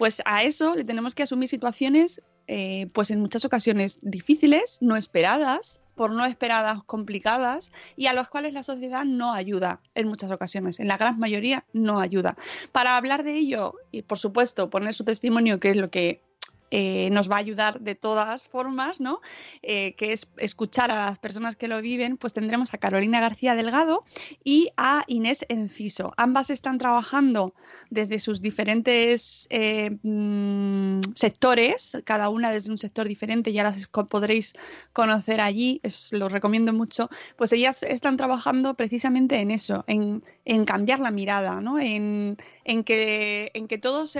Pues 0.00 0.22
a 0.24 0.44
eso 0.44 0.74
le 0.74 0.84
tenemos 0.84 1.14
que 1.14 1.24
asumir 1.24 1.50
situaciones, 1.50 2.22
eh, 2.46 2.86
pues 2.94 3.10
en 3.10 3.20
muchas 3.20 3.44
ocasiones 3.44 3.98
difíciles, 4.00 4.78
no 4.80 4.96
esperadas, 4.96 5.82
por 5.94 6.10
no 6.10 6.24
esperadas 6.24 6.82
complicadas 6.84 7.70
y 7.96 8.06
a 8.06 8.14
los 8.14 8.30
cuales 8.30 8.54
la 8.54 8.62
sociedad 8.62 9.04
no 9.04 9.34
ayuda 9.34 9.82
en 9.94 10.08
muchas 10.08 10.30
ocasiones, 10.30 10.80
en 10.80 10.88
la 10.88 10.96
gran 10.96 11.18
mayoría 11.18 11.66
no 11.74 12.00
ayuda. 12.00 12.38
Para 12.72 12.96
hablar 12.96 13.24
de 13.24 13.36
ello 13.36 13.74
y 13.90 14.00
por 14.00 14.16
supuesto 14.16 14.70
poner 14.70 14.94
su 14.94 15.04
testimonio, 15.04 15.60
que 15.60 15.68
es 15.68 15.76
lo 15.76 15.88
que 15.88 16.22
eh, 16.70 17.08
nos 17.10 17.30
va 17.30 17.36
a 17.36 17.38
ayudar 17.38 17.80
de 17.80 17.94
todas 17.94 18.46
formas, 18.46 19.00
¿no? 19.00 19.20
Eh, 19.62 19.94
que 19.94 20.12
es 20.12 20.28
escuchar 20.36 20.90
a 20.90 21.06
las 21.06 21.18
personas 21.18 21.56
que 21.56 21.68
lo 21.68 21.80
viven, 21.80 22.16
pues 22.16 22.32
tendremos 22.32 22.74
a 22.74 22.78
Carolina 22.78 23.20
García 23.20 23.54
Delgado 23.54 24.04
y 24.44 24.70
a 24.76 25.04
Inés 25.06 25.44
Enciso. 25.48 26.12
Ambas 26.16 26.50
están 26.50 26.78
trabajando 26.78 27.54
desde 27.90 28.18
sus 28.18 28.40
diferentes 28.40 29.46
eh, 29.50 29.98
mmm, 30.02 31.00
sectores, 31.14 31.98
cada 32.04 32.28
una 32.28 32.50
desde 32.52 32.70
un 32.70 32.78
sector 32.78 33.08
diferente, 33.08 33.52
ya 33.52 33.64
las 33.64 33.86
podréis 33.86 34.54
conocer 34.92 35.40
allí, 35.40 35.80
os 35.84 36.12
lo 36.12 36.28
recomiendo 36.28 36.72
mucho, 36.72 37.10
pues 37.36 37.52
ellas 37.52 37.82
están 37.82 38.16
trabajando 38.16 38.74
precisamente 38.74 39.36
en 39.36 39.50
eso, 39.50 39.84
en, 39.86 40.22
cambiar 40.64 41.00
la 41.00 41.10
mirada, 41.10 41.60
¿no? 41.60 41.78
En 41.78 42.36
que 42.84 43.78
todos 43.80 44.18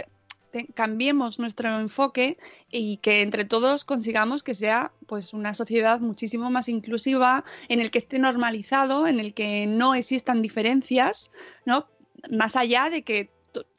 cambiemos 0.74 1.38
nuestro 1.38 1.78
enfoque 1.80 2.36
y 2.70 2.96
que 2.98 3.22
entre 3.22 3.44
todos 3.44 3.84
consigamos 3.84 4.42
que 4.42 4.54
sea 4.54 4.92
pues 5.06 5.32
una 5.34 5.54
sociedad 5.54 6.00
muchísimo 6.00 6.50
más 6.50 6.68
inclusiva, 6.68 7.44
en 7.68 7.80
el 7.80 7.90
que 7.90 7.98
esté 7.98 8.18
normalizado, 8.18 9.06
en 9.06 9.20
el 9.20 9.34
que 9.34 9.66
no 9.66 9.94
existan 9.94 10.42
diferencias, 10.42 11.30
¿no? 11.66 11.86
Más 12.30 12.56
allá 12.56 12.90
de 12.90 13.02
que, 13.02 13.30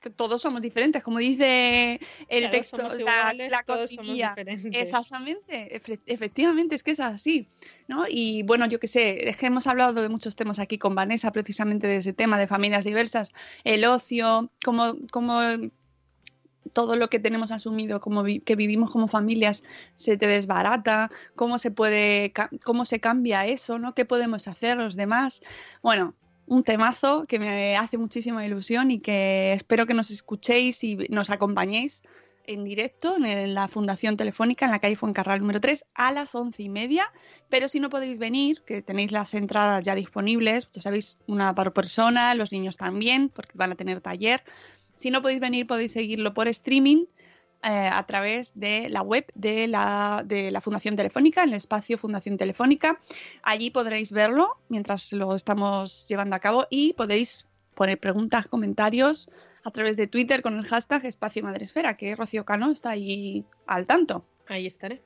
que 0.02 0.10
todos 0.10 0.42
somos 0.42 0.62
diferentes, 0.62 1.04
como 1.04 1.20
dice 1.20 2.00
el 2.28 2.42
claro, 2.44 2.52
texto, 2.52 2.78
somos 2.78 2.96
la, 2.96 3.02
iguales, 3.02 3.52
la 3.52 3.64
todos 3.64 3.90
somos 3.92 4.08
cotilla. 4.08 4.30
diferentes. 4.30 4.76
Exactamente, 4.76 5.80
efe- 5.82 6.00
efectivamente, 6.06 6.76
es 6.76 6.84
que 6.84 6.92
es 6.92 7.00
así, 7.00 7.48
¿no? 7.88 8.06
Y 8.10 8.44
bueno, 8.44 8.66
yo 8.66 8.80
que 8.80 8.88
sé, 8.88 9.30
es 9.30 9.38
que 9.38 9.46
hemos 9.46 9.68
hablado 9.68 10.02
de 10.02 10.10
muchos 10.10 10.36
temas 10.36 10.60
aquí 10.60 10.78
con 10.78 10.96
Vanessa, 10.96 11.32
precisamente 11.32 11.88
de 11.88 11.98
ese 11.98 12.14
tema 12.14 12.38
de 12.38 12.48
familias 12.48 12.84
diversas, 12.84 13.32
el 13.64 13.86
ocio, 13.86 14.50
cómo, 14.64 14.96
cómo 15.12 15.40
todo 16.74 16.96
lo 16.96 17.10
que 17.10 17.20
tenemos 17.20 17.52
asumido 17.52 18.00
como 18.00 18.24
que 18.24 18.56
vivimos 18.56 18.92
como 18.92 19.08
familias 19.08 19.64
se 19.96 20.18
te 20.18 20.28
desbarata, 20.28 21.12
cómo 21.36 21.60
se 21.60 21.72
puede, 21.72 22.34
cómo 22.64 22.86
se 22.86 23.00
cambia 23.00 23.46
eso, 23.46 23.80
¿no? 23.80 23.94
¿Qué 23.94 24.06
podemos 24.06 24.48
hacer 24.48 24.78
los 24.78 24.96
demás? 24.96 25.42
Bueno, 25.82 26.16
un 26.48 26.64
temazo 26.64 27.24
que 27.28 27.40
me 27.40 27.78
hace 27.78 27.98
muchísima 27.98 28.46
ilusión 28.46 28.92
y 28.92 29.00
que 29.00 29.54
espero 29.54 29.86
que 29.86 29.94
nos 29.94 30.12
escuchéis 30.12 30.84
y 30.84 30.98
nos 31.10 31.30
acompañéis 31.30 32.04
en 32.46 32.64
directo 32.64 33.16
en 33.18 33.54
la 33.54 33.68
Fundación 33.68 34.18
Telefónica 34.18 34.66
en 34.66 34.72
la 34.72 34.80
calle 34.80 34.96
Fuencarral 34.96 35.40
número 35.40 35.62
3 35.62 35.86
a 35.94 36.12
las 36.12 36.36
once 36.36 36.64
y 36.64 36.70
media. 36.70 37.12
Pero 37.50 37.68
si 37.68 37.80
no 37.80 37.90
podéis 37.90 38.18
venir, 38.18 38.64
que 38.66 38.82
tenéis 38.82 39.12
las 39.12 39.34
entradas 39.34 39.84
ya 39.84 39.96
disponibles, 39.96 40.68
ya 40.72 40.82
sabéis, 40.82 41.20
una 41.28 41.54
por 41.56 41.74
persona, 41.74 42.36
los 42.36 42.52
niños 42.52 42.78
también, 42.78 43.30
porque 43.30 43.52
van 43.54 43.72
a 43.72 43.76
tener 43.76 44.02
taller. 44.02 44.44
Si 45.02 45.10
no 45.10 45.24
podéis 45.24 45.40
venir, 45.40 45.66
podéis 45.66 45.94
seguirlo 45.94 46.32
por 46.36 46.48
streaming 46.48 47.06
eh, 47.64 47.90
a 47.92 48.06
través 48.06 48.52
de 48.54 48.88
la 48.88 49.02
web 49.02 49.26
de 49.34 49.68
la, 49.68 50.22
de 50.24 50.52
la 50.52 50.62
Fundación 50.62 50.96
Telefónica, 50.96 51.42
en 51.42 51.50
el 51.50 51.56
espacio 51.56 51.98
Fundación 51.98 52.38
Telefónica. 52.38 53.00
Allí 53.42 53.72
podréis 53.72 54.12
verlo 54.12 54.60
mientras 54.70 55.12
lo 55.12 55.34
estamos 55.34 56.08
llevando 56.08 56.36
a 56.36 56.40
cabo 56.40 56.68
y 56.70 56.94
podéis 56.94 57.48
poner 57.74 58.00
preguntas, 58.00 58.48
comentarios 58.48 59.28
a 59.64 59.72
través 59.72 59.98
de 59.98 60.06
Twitter 60.06 60.44
con 60.44 60.56
el 60.60 60.66
hashtag 60.66 61.04
Espacio 61.08 61.42
Madresfera, 61.42 61.98
que 61.98 62.16
Rocío 62.16 62.46
Cano 62.46 62.70
está 62.70 62.92
ahí 62.92 63.44
al 63.66 63.88
tanto. 63.88 64.24
Ahí 64.48 64.68
estaré. 64.68 65.02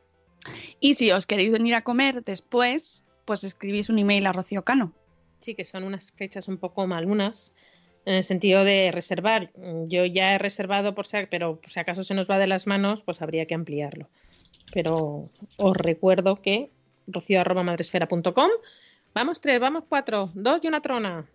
Y 0.82 0.96
si 0.96 1.10
os 1.14 1.26
queréis 1.26 1.54
venir 1.54 1.74
a 1.74 1.84
comer 1.84 2.22
después, 2.22 3.06
pues 3.24 3.46
escribís 3.46 3.88
un 3.88 4.00
email 4.00 4.26
a 4.26 4.34
Rocío 4.34 4.66
Cano. 4.66 4.92
Sí, 5.40 5.56
que 5.56 5.64
son 5.64 5.86
unas 5.86 6.12
fechas 6.12 6.50
un 6.50 6.58
poco 6.58 6.86
malunas 6.86 7.54
en 8.06 8.16
el 8.16 8.24
sentido 8.24 8.64
de 8.64 8.92
reservar. 8.92 9.52
Yo 9.88 10.06
ya 10.06 10.36
he 10.36 10.38
reservado 10.38 10.96
por 10.96 11.08
si, 11.08 11.28
pero 11.30 11.60
por 11.60 11.72
si 11.72 11.80
acaso 11.80 12.04
se 12.04 12.14
nos 12.14 12.30
va 12.30 12.38
de 12.38 12.48
las 12.48 12.68
manos, 12.68 13.02
pues 13.04 13.22
habría 13.22 13.46
que 13.46 13.56
ampliarlo. 13.56 14.08
Pero 14.74 15.30
os 15.58 15.78
recuerdo 15.78 16.42
que 16.42 16.70
rocio.madresfera.com 17.08 18.50
Vamos 19.14 19.40
tres, 19.40 19.62
vamos 19.62 19.86
cuatro, 19.88 20.30
dos 20.34 20.60
y 20.62 20.68
una 20.68 20.82
trona. 20.82 21.26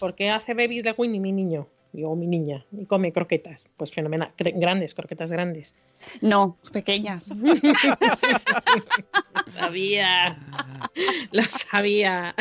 Porque 0.00 0.28
hace 0.28 0.54
babies 0.54 0.82
de 0.82 0.92
Winnie 0.96 1.20
mi 1.20 1.30
niño? 1.30 1.68
Digo, 1.96 2.14
mi 2.14 2.26
niña. 2.26 2.62
Y 2.72 2.84
come 2.84 3.10
croquetas. 3.10 3.64
Pues 3.78 3.90
fenomenal. 3.90 4.30
Grandes, 4.36 4.94
croquetas 4.94 5.32
grandes. 5.32 5.74
No, 6.20 6.58
pequeñas. 6.70 7.28
sabía. 9.58 10.38
Lo 11.32 11.42
sabía. 11.44 12.34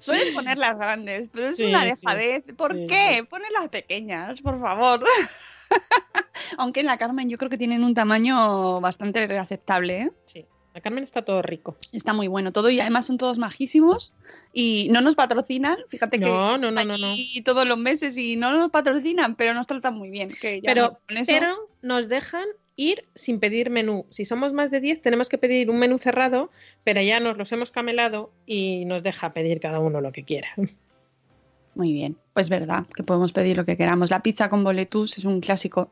Suelen 0.00 0.34
poner 0.34 0.58
las 0.58 0.76
grandes, 0.78 1.30
pero 1.32 1.46
es 1.48 1.56
Sí, 1.56 1.64
una 1.64 1.84
sí. 1.84 1.88
dejadez. 1.94 2.44
¿Por 2.58 2.74
Sí, 2.74 2.86
qué? 2.88 3.26
Ponen 3.28 3.50
las 3.54 3.70
pequeñas, 3.70 4.42
por 4.42 4.60
favor. 4.60 5.02
Aunque 6.58 6.80
en 6.80 6.86
la 6.86 6.98
Carmen 6.98 7.30
yo 7.30 7.38
creo 7.38 7.48
que 7.48 7.56
tienen 7.58 7.84
un 7.84 7.94
tamaño 7.94 8.82
bastante 8.82 9.24
aceptable. 9.38 9.96
¿eh? 10.02 10.10
Sí. 10.26 10.44
La 10.74 10.80
Carmen 10.80 11.02
está 11.02 11.22
todo 11.22 11.42
rico. 11.42 11.76
Está 11.92 12.12
muy 12.12 12.28
bueno 12.28 12.52
todo 12.52 12.70
y 12.70 12.78
además 12.80 13.06
son 13.06 13.18
todos 13.18 13.38
majísimos 13.38 14.14
y 14.52 14.88
no 14.90 15.00
nos 15.00 15.14
patrocinan. 15.16 15.78
Fíjate 15.88 16.18
que 16.18 16.26
No, 16.26 16.58
no, 16.58 16.70
no, 16.70 16.84
todos 17.44 17.66
los 17.66 17.78
meses 17.78 18.16
y 18.16 18.36
no 18.36 18.52
nos 18.52 18.70
patrocinan, 18.70 19.34
pero 19.34 19.54
nos 19.54 19.66
tratan 19.66 19.94
muy 19.94 20.10
bien. 20.10 20.28
Que 20.28 20.60
ya 20.60 20.66
Pero, 20.66 21.00
con 21.06 21.16
eso- 21.16 21.32
pero 21.32 21.56
nos 21.82 22.08
dejan 22.08 22.46
ir 22.76 23.08
sin 23.16 23.40
pedir 23.40 23.70
menú. 23.70 24.06
Si 24.10 24.24
somos 24.24 24.52
más 24.52 24.70
de 24.70 24.80
10, 24.80 25.02
tenemos 25.02 25.28
que 25.28 25.38
pedir 25.38 25.68
un 25.68 25.78
menú 25.78 25.98
cerrado, 25.98 26.50
pero 26.84 27.02
ya 27.02 27.18
nos 27.18 27.36
los 27.36 27.50
hemos 27.50 27.72
camelado 27.72 28.30
y 28.46 28.84
nos 28.84 29.02
deja 29.02 29.32
pedir 29.32 29.58
cada 29.60 29.80
uno 29.80 30.00
lo 30.00 30.12
que 30.12 30.22
quiera. 30.24 30.48
Muy 31.74 31.92
bien, 31.92 32.16
pues 32.34 32.48
verdad, 32.50 32.86
que 32.94 33.02
podemos 33.02 33.32
pedir 33.32 33.56
lo 33.56 33.64
que 33.64 33.76
queramos. 33.76 34.10
La 34.10 34.22
pizza 34.22 34.48
con 34.48 34.62
boletus 34.64 35.18
es 35.18 35.24
un 35.24 35.40
clásico. 35.40 35.88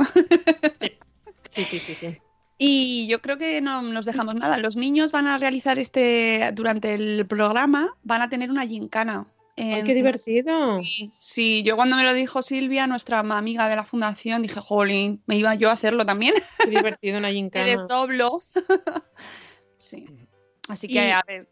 Sí, 1.51 1.65
sí, 1.65 1.79
sí, 1.79 1.95
sí. 1.95 2.19
Y 2.59 3.07
yo 3.09 3.21
creo 3.21 3.37
que 3.39 3.61
no 3.61 3.83
nos 3.83 4.07
dejamos 4.07 4.35
nada. 4.35 4.57
Los 4.59 4.77
niños 4.77 5.13
van 5.13 5.27
a 5.27 5.37
realizar 5.39 5.79
este, 5.79 6.51
durante 6.55 6.95
el 6.95 7.27
programa, 7.27 7.95
van 8.03 8.23
a 8.23 8.29
tener 8.29 8.51
una 8.51 8.67
gincana. 8.67 9.27
¡Ay, 9.59 9.85
qué 9.85 9.95
divertido! 9.95 10.83
Sí, 10.83 11.13
sí, 11.19 11.63
yo 11.63 11.77
cuando 11.77 11.97
me 11.97 12.03
lo 12.03 12.13
dijo 12.13 12.43
Silvia, 12.43 12.87
nuestra 12.87 13.21
amiga 13.21 13.69
de 13.71 13.77
la 13.77 13.85
fundación, 13.85 14.43
dije, 14.43 14.61
jolín, 14.61 15.23
me 15.27 15.37
iba 15.37 15.55
yo 15.55 15.71
a 15.71 15.73
hacerlo 15.73 16.05
también. 16.05 16.35
Qué 16.63 16.69
divertido 16.71 17.17
una 17.19 17.29
Me 17.29 17.35
gincana. 17.35 17.65
desdoblo. 17.67 18.41
sí. 19.79 20.07
Así 20.69 20.89
que 20.89 20.95
Y- 20.95 21.11
a 21.11 21.23
ver 21.27 21.49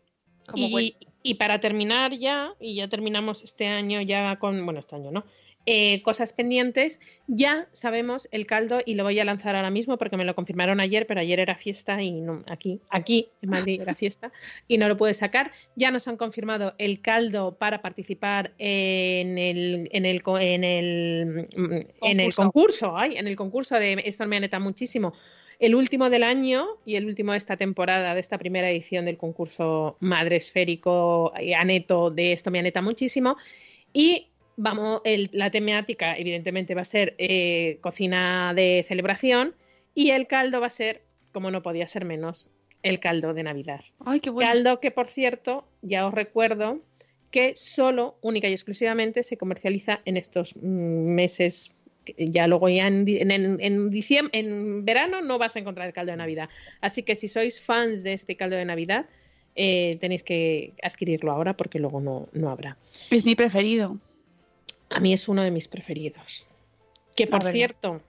cómo 0.47 0.79
Y, 0.81 0.97
y 1.23 1.35
para 1.35 1.61
terminar 1.61 2.13
ya, 2.19 2.53
y 2.61 2.75
ya 2.77 2.89
terminamos 2.89 3.43
este 3.43 3.67
año 3.67 4.01
ya 4.03 4.39
con, 4.39 4.65
bueno, 4.65 4.81
este 4.81 4.97
año 4.97 5.11
no, 5.11 5.25
eh, 5.67 6.03
cosas 6.03 6.35
pendientes, 6.35 7.01
ya 7.27 7.69
sabemos 7.73 8.29
el 8.33 8.47
caldo 8.47 8.81
y 8.85 8.97
lo 8.97 9.05
voy 9.05 9.19
a 9.19 9.25
lanzar 9.25 9.57
ahora 9.57 9.71
mismo 9.71 9.97
porque 9.97 10.19
me 10.19 10.25
lo 10.27 10.35
confirmaron 10.35 10.79
ayer, 10.79 11.07
pero 11.07 11.21
ayer 11.21 11.41
era 11.41 11.55
fiesta 11.55 12.03
y 12.03 12.21
no, 12.21 12.45
aquí, 12.49 12.81
aquí 12.91 13.31
en 13.41 13.49
Madrid 13.49 13.81
era 13.81 13.95
fiesta 13.95 14.31
y 14.69 14.77
no 14.77 14.89
lo 14.89 14.99
pude 14.99 15.15
sacar. 15.15 15.53
Ya 15.75 15.91
nos 15.91 16.07
han 16.07 16.19
confirmado 16.19 16.75
el 16.77 17.01
caldo 17.01 17.57
para 17.57 17.81
participar 17.81 18.53
en 18.59 19.39
el, 19.39 19.89
en 19.93 20.05
el, 20.05 20.23
en 20.27 20.65
el, 20.65 21.49
mm, 21.57 21.73
en 22.03 22.21
el 22.21 22.35
Concurso. 22.35 22.43
concurso, 22.43 22.99
ay, 22.99 23.17
en 23.17 23.27
el 23.27 23.37
concurso 23.37 23.79
de 23.79 24.03
Esto 24.05 24.27
me 24.27 24.37
aneta 24.37 24.59
muchísimo. 24.59 25.15
El 25.59 25.75
último 25.75 26.11
del 26.11 26.25
año 26.25 26.67
y 26.85 26.97
el 26.97 27.07
último 27.07 27.33
de 27.33 27.39
esta 27.39 27.57
temporada, 27.57 28.13
de 28.13 28.21
esta 28.21 28.37
primera 28.37 28.69
edición 28.69 29.07
del 29.07 29.17
concurso 29.17 29.97
Madre 30.01 30.37
Esférico 30.37 31.33
Aneto 31.57 32.11
de 32.11 32.33
Esto 32.33 32.51
me 32.51 32.59
aneta 32.59 32.83
muchísimo. 32.83 33.39
Y 33.95 34.27
vamos, 34.57 35.01
el- 35.05 35.31
la 35.33 35.51
temática 35.51 36.17
evidentemente 36.17 36.75
va 36.75 36.83
a 36.83 36.85
ser 36.87 37.15
eh, 37.19 37.79
cocina 37.81 38.53
de 38.55 38.85
celebración 38.87 39.55
y 39.95 40.11
el 40.11 40.27
caldo 40.27 40.61
va 40.61 40.67
a 40.69 40.71
ser, 40.71 41.03
como 41.33 41.51
no 41.51 41.63
podía 41.63 41.87
ser 41.87 42.05
menos, 42.05 42.49
el 42.83 43.01
caldo 43.01 43.33
de 43.35 43.43
Navidad. 43.43 43.81
Ay, 44.05 44.21
qué 44.21 44.31
bueno. 44.31 44.51
Caldo 44.51 44.81
que, 44.81 44.91
por 44.91 45.09
cierto, 45.09 45.67
ya 45.83 46.07
os 46.07 46.15
recuerdo 46.15 46.81
que 47.31 47.55
solo, 47.57 48.17
única 48.21 48.49
y 48.49 48.53
exclusivamente, 48.53 49.23
se 49.23 49.37
comercializa 49.37 50.01
en 50.05 50.17
estos 50.17 50.55
mm, 50.57 50.61
meses. 50.61 51.73
Ya 52.19 52.47
luego 52.47 52.69
ya 52.69 52.87
en, 52.87 53.09
en 53.09 53.91
diciembre, 53.91 54.39
en 54.39 54.85
verano 54.85 55.23
no 55.23 55.39
vas 55.39 55.57
a 55.57 55.59
encontrar 55.61 55.87
el 55.87 55.95
caldo 55.95 56.13
de 56.13 56.19
Navidad. 56.19 56.49
Así 56.83 57.03
que 57.03 57.17
si 57.17 57.29
sois 57.29 57.61
fans 57.63 58.03
de 58.03 58.13
este 58.13 58.37
caldo 58.37 58.57
de 58.57 58.65
Navidad, 58.67 59.07
eh, 59.57 59.97
tenéis 60.01 60.23
que 60.23 60.75
adquirirlo 60.83 61.33
ahora 61.33 61.57
porque 61.57 61.79
luego 61.79 62.01
no, 62.03 62.29
no 62.33 62.51
habrá. 62.51 62.77
Es 63.11 63.25
mi 63.25 63.35
preferido. 63.35 63.97
A 64.95 65.01
mí 65.01 65.13
es 65.13 65.29
uno 65.29 65.43
de 65.43 65.51
mis 65.51 65.69
preferidos. 65.69 66.47
Que 67.17 67.27
por 67.27 67.41
verdad. 67.41 67.53
cierto, 67.53 68.01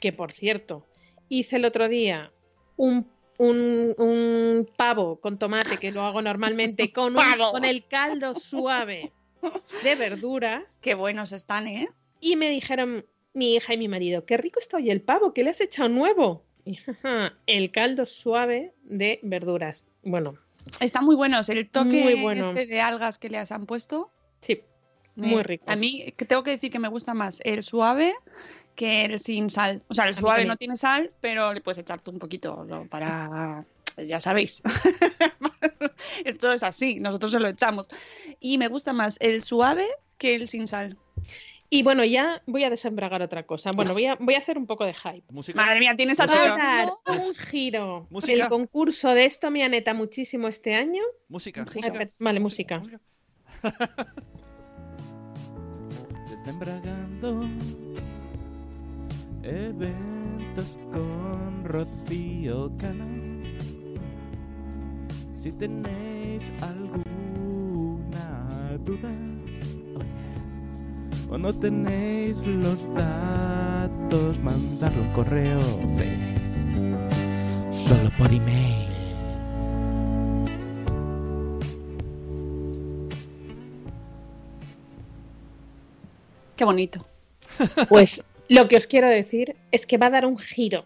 que 0.00 0.12
por 0.12 0.32
cierto, 0.32 0.84
hice 1.28 1.56
el 1.56 1.64
otro 1.64 1.88
día 1.88 2.32
un, 2.76 3.06
un- 3.38 3.94
un 3.98 4.68
pavo 4.76 5.20
con 5.20 5.38
tomate, 5.38 5.78
que 5.78 5.92
lo 5.92 6.02
hago 6.02 6.22
normalmente, 6.22 6.92
con, 6.92 7.16
un- 7.16 7.38
con 7.52 7.64
el 7.64 7.84
caldo 7.86 8.34
suave 8.34 9.12
de 9.82 9.94
verduras, 9.94 10.62
Qué 10.80 10.94
buenos 10.94 11.32
están, 11.32 11.66
¿eh? 11.66 11.88
y 12.20 12.36
me 12.36 12.50
dijeron 12.50 13.04
mi 13.32 13.54
hija 13.54 13.74
y 13.74 13.78
mi 13.78 13.88
marido, 13.88 14.24
qué 14.26 14.36
rico 14.36 14.58
está 14.60 14.76
hoy 14.78 14.90
el 14.90 15.00
pavo, 15.00 15.32
¿qué 15.32 15.44
le 15.44 15.50
has 15.50 15.60
echado 15.60 15.88
nuevo? 15.88 16.42
Y, 16.64 16.74
"Jaja, 16.74 17.34
el 17.46 17.70
caldo 17.70 18.04
suave 18.06 18.74
de 18.84 19.18
verduras. 19.22 19.86
Bueno, 20.02 20.34
Están 20.78 21.06
muy 21.06 21.16
buenos. 21.16 21.48
El 21.48 21.68
toque 21.70 22.02
Muy 22.02 22.20
bueno. 22.22 22.48
este 22.50 22.66
de 22.66 22.80
algas 22.82 23.16
que 23.18 23.30
les 23.30 23.50
han 23.50 23.64
puesto. 23.64 24.10
sí, 24.40 24.60
muy 25.28 25.42
rico. 25.42 25.64
A 25.68 25.76
mí 25.76 26.12
tengo 26.26 26.42
que 26.42 26.50
decir 26.52 26.70
que 26.70 26.78
me 26.78 26.88
gusta 26.88 27.14
más 27.14 27.40
el 27.44 27.62
suave 27.62 28.14
que 28.74 29.04
el 29.04 29.20
sin 29.20 29.50
sal. 29.50 29.82
O 29.88 29.94
sea, 29.94 30.06
el 30.06 30.14
suave 30.14 30.44
no 30.44 30.56
tiene 30.56 30.76
sal, 30.76 31.12
pero 31.20 31.52
le 31.52 31.60
puedes 31.60 31.78
echar 31.78 32.00
tú 32.00 32.10
un 32.10 32.18
poquito 32.18 32.64
¿no? 32.64 32.86
para... 32.86 33.64
Ya 33.98 34.20
sabéis. 34.20 34.62
Esto 36.24 36.52
es 36.52 36.62
así, 36.62 37.00
nosotros 37.00 37.32
se 37.32 37.40
lo 37.40 37.48
echamos. 37.48 37.88
Y 38.38 38.56
me 38.56 38.68
gusta 38.68 38.92
más 38.92 39.18
el 39.20 39.42
suave 39.42 39.86
que 40.16 40.34
el 40.34 40.48
sin 40.48 40.66
sal. 40.66 40.96
Y 41.72 41.84
bueno, 41.84 42.04
ya 42.04 42.42
voy 42.46 42.64
a 42.64 42.70
desembragar 42.70 43.22
otra 43.22 43.44
cosa. 43.44 43.70
Bueno, 43.70 43.92
voy 43.92 44.06
a, 44.06 44.16
voy 44.16 44.34
a 44.34 44.38
hacer 44.38 44.58
un 44.58 44.66
poco 44.66 44.84
de 44.84 44.92
hype. 44.92 45.22
Música. 45.28 45.56
Madre 45.56 45.78
mía, 45.78 45.94
tienes 45.94 46.18
a 46.18 46.26
dar 46.26 46.88
un 47.06 47.34
giro. 47.34 48.08
Música. 48.10 48.32
El 48.32 48.48
concurso 48.48 49.14
de 49.14 49.24
esto 49.24 49.52
me 49.52 49.62
aneta 49.62 49.94
muchísimo 49.94 50.48
este 50.48 50.74
año. 50.74 51.02
Música. 51.28 51.64
Música. 51.64 52.10
vale, 52.18 52.40
música. 52.40 52.82
Desembragando 56.50 57.42
eventos 59.44 60.66
con 60.90 61.64
Rocío 61.64 62.72
Cano. 62.76 63.06
Si 65.38 65.52
tenéis 65.52 66.42
alguna 66.60 67.86
duda 68.84 69.12
o 71.30 71.38
no 71.38 71.52
tenéis 71.52 72.36
los 72.44 72.78
datos, 72.94 74.36
mandarlo 74.42 75.02
un 75.02 75.12
correo, 75.12 75.62
sí. 75.96 76.34
Solo 77.70 78.10
por 78.18 78.32
email. 78.32 78.89
Qué 86.60 86.66
bonito. 86.66 87.06
Pues 87.88 88.22
lo 88.50 88.68
que 88.68 88.76
os 88.76 88.86
quiero 88.86 89.08
decir 89.08 89.56
es 89.72 89.86
que 89.86 89.96
va 89.96 90.08
a 90.08 90.10
dar 90.10 90.26
un 90.26 90.36
giro 90.36 90.84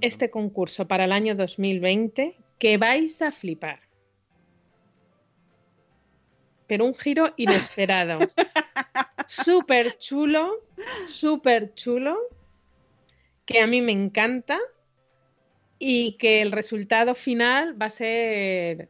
este 0.00 0.30
concurso 0.30 0.88
para 0.88 1.04
el 1.04 1.12
año 1.12 1.34
2020 1.34 2.34
que 2.58 2.78
vais 2.78 3.20
a 3.20 3.30
flipar. 3.30 3.80
Pero 6.66 6.86
un 6.86 6.94
giro 6.94 7.34
inesperado. 7.36 8.20
súper 9.28 9.98
chulo, 9.98 10.64
súper 11.10 11.74
chulo. 11.74 12.16
que 13.44 13.60
a 13.60 13.66
mí 13.66 13.82
me 13.82 13.92
encanta 13.92 14.58
y 15.78 16.12
que 16.12 16.40
el 16.40 16.52
resultado 16.52 17.14
final 17.14 17.78
va 17.78 17.86
a 17.86 17.90
ser 17.90 18.88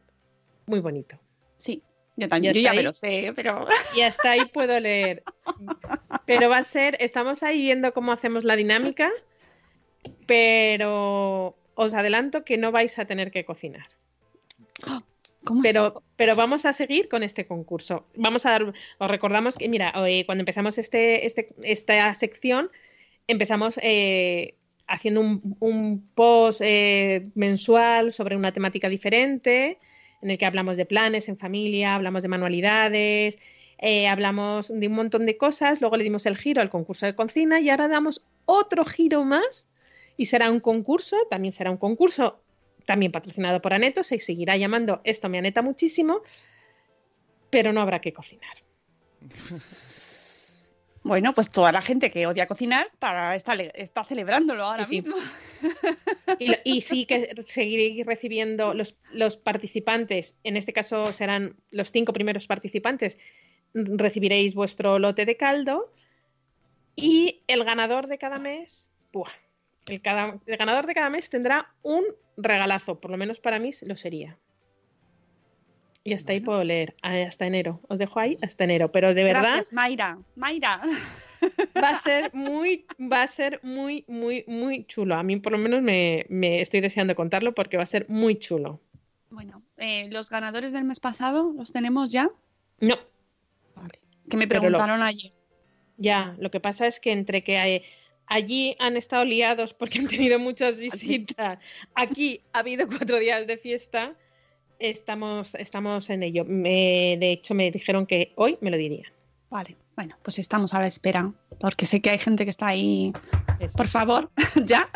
muy 0.67 0.79
bonito. 0.79 1.19
Sí, 1.57 1.83
yo 2.17 2.27
también, 2.27 2.53
yo 2.53 2.61
ya 2.61 2.73
me 2.73 2.83
lo 2.83 2.93
sé, 2.93 3.31
pero... 3.35 3.67
Y 3.95 4.01
hasta 4.01 4.31
ahí 4.31 4.45
puedo 4.45 4.79
leer. 4.79 5.23
Pero 6.25 6.49
va 6.49 6.57
a 6.57 6.63
ser, 6.63 6.97
estamos 6.99 7.43
ahí 7.43 7.61
viendo 7.61 7.93
cómo 7.93 8.11
hacemos 8.11 8.43
la 8.43 8.55
dinámica, 8.55 9.11
pero 10.25 11.55
os 11.75 11.93
adelanto 11.93 12.43
que 12.43 12.57
no 12.57 12.71
vais 12.71 12.97
a 12.97 13.05
tener 13.05 13.29
que 13.31 13.45
cocinar. 13.45 13.85
pero, 15.61 16.03
pero 16.15 16.35
vamos 16.35 16.65
a 16.65 16.73
seguir 16.73 17.07
con 17.07 17.21
este 17.21 17.45
concurso. 17.45 18.07
Vamos 18.15 18.47
a 18.47 18.51
dar, 18.51 18.73
os 18.97 19.11
recordamos 19.11 19.55
que, 19.55 19.69
mira, 19.69 19.93
eh, 20.07 20.25
cuando 20.25 20.41
empezamos 20.41 20.79
este, 20.79 21.27
este, 21.27 21.53
esta 21.61 22.11
sección, 22.15 22.71
empezamos 23.27 23.79
eh, 23.83 24.55
haciendo 24.87 25.21
un, 25.21 26.09
post 26.15 26.61
eh, 26.63 27.27
mensual 27.35 28.11
sobre 28.11 28.35
una 28.35 28.51
temática 28.51 28.89
diferente, 28.89 29.77
en 30.21 30.31
el 30.31 30.37
que 30.37 30.45
hablamos 30.45 30.77
de 30.77 30.85
planes 30.85 31.29
en 31.29 31.37
familia, 31.37 31.95
hablamos 31.95 32.23
de 32.23 32.29
manualidades, 32.29 33.39
hablamos 34.09 34.67
de 34.67 34.87
un 34.87 34.93
montón 34.93 35.25
de 35.25 35.37
cosas, 35.37 35.81
luego 35.81 35.97
le 35.97 36.03
dimos 36.03 36.25
el 36.25 36.37
giro 36.37 36.61
al 36.61 36.69
concurso 36.69 37.05
de 37.05 37.15
cocina 37.15 37.59
y 37.59 37.69
ahora 37.69 37.87
damos 37.87 38.23
otro 38.45 38.85
giro 38.85 39.23
más 39.23 39.67
y 40.17 40.25
será 40.25 40.49
un 40.51 40.59
concurso, 40.59 41.17
también 41.29 41.51
será 41.51 41.69
un 41.69 41.77
concurso 41.77 42.41
también 42.85 43.11
patrocinado 43.11 43.61
por 43.61 43.73
Aneto, 43.73 44.03
se 44.03 44.19
seguirá 44.19 44.57
llamando 44.57 45.01
Esto 45.03 45.29
me 45.29 45.37
aneta 45.37 45.61
muchísimo, 45.61 46.21
pero 47.49 47.73
no 47.73 47.81
habrá 47.81 48.01
que 48.01 48.13
cocinar. 48.13 48.53
Bueno, 51.07 51.33
pues 51.33 51.49
toda 51.49 51.71
la 51.71 51.81
gente 51.81 52.11
que 52.11 52.27
odia 52.27 52.47
cocinar 52.47 52.85
está, 52.85 53.35
está, 53.35 54.03
celebrándolo 54.03 54.63
ahora 54.63 54.85
mismo. 54.85 55.15
Y, 56.39 56.81
sí 56.81 57.05
que 57.05 57.33
seguiréis 57.45 58.05
recibiendo 58.05 58.73
los, 58.73 58.95
los, 59.11 59.37
participantes, 59.37 60.35
en 60.43 60.57
este 60.57 60.73
caso 60.73 61.13
serán 61.13 61.55
los 61.71 61.91
cinco 61.91 62.13
primeros 62.13 62.45
participantes, 62.47 63.17
recibiréis 63.73 64.53
vuestro 64.53 64.99
lote 64.99 65.25
de 65.25 65.37
caldo 65.37 65.91
y 66.95 67.43
el 67.47 67.63
ganador 67.63 68.07
de 68.07 68.17
cada 68.17 68.39
mes, 68.39 68.89
¡buah! 69.13 69.31
El, 69.87 69.99
ganador 70.01 70.85
de 70.85 70.93
cada 70.93 71.09
mes 71.09 71.29
tendrá 71.29 71.73
un 71.81 72.03
regalazo, 72.35 72.99
por 72.99 73.11
lo 73.11 73.17
menos 73.17 73.39
para 73.39 73.59
mí 73.59 73.71
lo 73.83 73.95
sería. 73.95 74.37
Y 76.07 76.13
hasta 76.13 76.31
ahí 76.31 76.39
puedo 76.39 76.63
leer, 76.63 76.95
hasta 77.01 77.47
enero. 77.47 77.81
Os 77.89 77.99
dejo 77.99 78.17
ahí 78.21 78.37
hasta 78.41 78.63
enero, 78.63 78.93
pero 78.93 79.13
de 79.13 79.25
verdad. 79.25 79.41
Gracias, 79.41 79.73
Mayra. 79.73 80.17
Mayra. 80.37 80.81
Va 81.83 81.89
a 81.89 81.95
ser 81.97 82.31
muy, 82.33 82.85
va 82.97 83.23
a 83.23 83.27
ser 83.27 83.59
muy, 83.61 84.05
muy, 84.07 84.45
muy 84.47 84.85
chulo. 84.85 85.15
A 85.15 85.23
mí 85.23 85.35
por 85.35 85.51
lo 85.51 85.57
menos 85.57 85.81
me, 85.81 86.25
estoy 86.61 86.79
deseando 86.79 87.13
contarlo 87.13 87.53
porque 87.53 87.75
va 87.75 87.83
a 87.83 87.87
ser 87.87 88.05
muy 88.07 88.39
chulo. 88.39 88.79
Bueno, 89.31 89.61
eh, 89.75 90.07
¿los 90.09 90.29
ganadores 90.29 90.71
del 90.71 90.85
mes 90.85 91.01
pasado 91.01 91.51
los 91.53 91.73
tenemos 91.73 92.09
ya? 92.09 92.29
No. 92.79 92.97
Vale. 93.75 93.99
Que 94.29 94.37
me 94.37 94.47
preguntaron 94.47 95.01
ayer. 95.01 95.33
Ya, 95.97 96.37
lo 96.39 96.49
que 96.51 96.61
pasa 96.61 96.87
es 96.87 97.01
que 97.01 97.11
entre 97.11 97.43
que 97.43 97.57
hay, 97.57 97.83
Allí 98.27 98.75
han 98.79 98.97
estado 98.97 99.25
liados 99.25 99.73
porque 99.73 99.99
han 99.99 100.07
tenido 100.07 100.39
muchas 100.39 100.75
¿Ah, 100.75 100.79
visitas. 100.79 101.59
Aquí 101.95 102.41
ha 102.53 102.59
habido 102.59 102.87
cuatro 102.87 103.19
días 103.19 103.45
de 103.45 103.57
fiesta. 103.57 104.15
Estamos, 104.79 105.55
estamos 105.55 106.09
en 106.09 106.23
ello. 106.23 106.43
de 106.45 107.31
hecho, 107.31 107.53
me 107.53 107.71
dijeron 107.71 108.05
que 108.05 108.33
hoy 108.35 108.57
me 108.61 108.69
lo 108.69 108.77
dirían. 108.77 109.11
Vale, 109.49 109.77
bueno, 109.95 110.15
pues 110.23 110.39
estamos 110.39 110.73
a 110.73 110.79
la 110.79 110.87
espera, 110.87 111.33
porque 111.59 111.85
sé 111.85 112.01
que 112.01 112.09
hay 112.09 112.19
gente 112.19 112.43
que 112.43 112.49
está 112.49 112.67
ahí. 112.67 113.13
Por 113.75 113.87
favor, 113.87 114.29
¿Ya? 114.65 114.89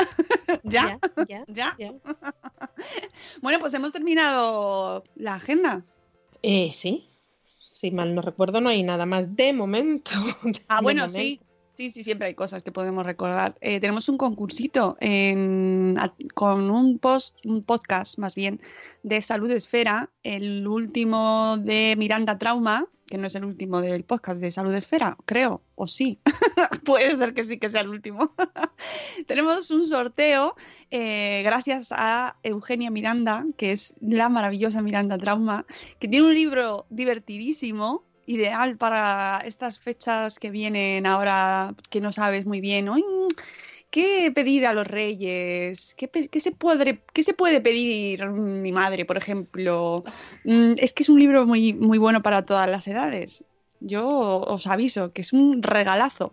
¿Ya? 0.63 0.99
¿Ya? 1.27 1.45
¿Ya? 1.47 1.75
bueno, 3.41 3.59
pues 3.59 3.73
hemos 3.73 3.93
terminado 3.93 5.03
la 5.15 5.35
agenda. 5.35 5.83
Eh, 6.43 6.71
sí, 6.73 7.07
si 7.73 7.91
mal 7.91 8.13
no 8.13 8.21
recuerdo, 8.21 8.61
no 8.61 8.69
hay 8.69 8.83
nada 8.83 9.05
más 9.05 9.35
de 9.35 9.53
momento. 9.53 10.11
ah, 10.67 10.81
bueno, 10.81 11.07
sí. 11.09 11.39
Sí, 11.81 11.89
sí, 11.89 12.03
siempre 12.03 12.27
hay 12.27 12.35
cosas 12.35 12.61
que 12.61 12.71
podemos 12.71 13.03
recordar. 13.07 13.57
Eh, 13.59 13.79
tenemos 13.79 14.07
un 14.07 14.15
concursito 14.15 14.99
con 16.35 16.69
un 16.69 16.99
post, 16.99 17.43
un 17.43 17.63
podcast 17.63 18.19
más 18.19 18.35
bien, 18.35 18.61
de 19.01 19.19
Salud 19.23 19.49
Esfera, 19.49 20.11
el 20.21 20.67
último 20.67 21.57
de 21.57 21.95
Miranda 21.97 22.37
Trauma, 22.37 22.87
que 23.07 23.17
no 23.17 23.25
es 23.25 23.33
el 23.33 23.45
último 23.45 23.81
del 23.81 24.03
podcast 24.03 24.39
de 24.39 24.51
Salud 24.51 24.75
Esfera, 24.75 25.17
creo, 25.25 25.63
o 25.73 25.87
sí. 25.87 26.19
Puede 26.85 27.15
ser 27.15 27.33
que 27.33 27.43
sí 27.43 27.57
que 27.57 27.67
sea 27.67 27.81
el 27.81 27.89
último. 27.89 28.31
tenemos 29.27 29.71
un 29.71 29.87
sorteo 29.87 30.55
eh, 30.91 31.41
gracias 31.43 31.91
a 31.91 32.35
Eugenia 32.43 32.91
Miranda, 32.91 33.43
que 33.57 33.71
es 33.71 33.95
la 34.01 34.29
maravillosa 34.29 34.83
Miranda 34.83 35.17
Trauma, 35.17 35.65
que 35.97 36.07
tiene 36.07 36.27
un 36.27 36.35
libro 36.35 36.85
divertidísimo 36.91 38.03
ideal 38.31 38.77
para 38.77 39.41
estas 39.45 39.79
fechas 39.79 40.39
que 40.39 40.49
vienen 40.49 41.05
ahora 41.05 41.75
que 41.89 42.01
no 42.01 42.11
sabes 42.11 42.45
muy 42.45 42.61
bien. 42.61 42.89
¿Qué 43.91 44.31
pedir 44.33 44.65
a 44.65 44.73
los 44.73 44.87
reyes? 44.87 45.95
¿Qué, 45.95 46.09
se 46.39 46.51
puede, 46.53 47.03
¿Qué, 47.13 47.23
se 47.23 47.33
puede, 47.33 47.59
pedir 47.59 48.25
mi 48.29 48.71
madre, 48.71 49.03
por 49.05 49.17
ejemplo? 49.17 50.05
Mm, 50.45 50.73
es 50.77 50.93
que 50.93 51.03
es 51.03 51.09
un 51.09 51.19
libro 51.19 51.45
muy, 51.45 51.73
muy 51.73 51.97
bueno 51.97 52.21
para 52.23 52.45
todas 52.45 52.69
las 52.69 52.87
edades. 52.87 53.43
Yo 53.81 54.39
os 54.39 54.65
aviso 54.65 55.11
que 55.11 55.21
es 55.21 55.33
un 55.33 55.61
regalazo. 55.61 56.31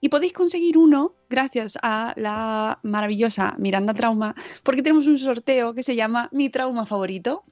Y 0.00 0.10
podéis 0.10 0.32
conseguir 0.32 0.76
uno 0.76 1.14
gracias 1.30 1.78
a 1.82 2.12
la 2.16 2.78
maravillosa 2.82 3.56
Miranda 3.58 3.94
Trauma, 3.94 4.34
porque 4.62 4.82
tenemos 4.82 5.06
un 5.06 5.18
sorteo 5.18 5.74
que 5.74 5.82
se 5.82 5.96
llama 5.96 6.28
Mi 6.30 6.50
Trauma 6.50 6.86
Favorito. 6.86 7.42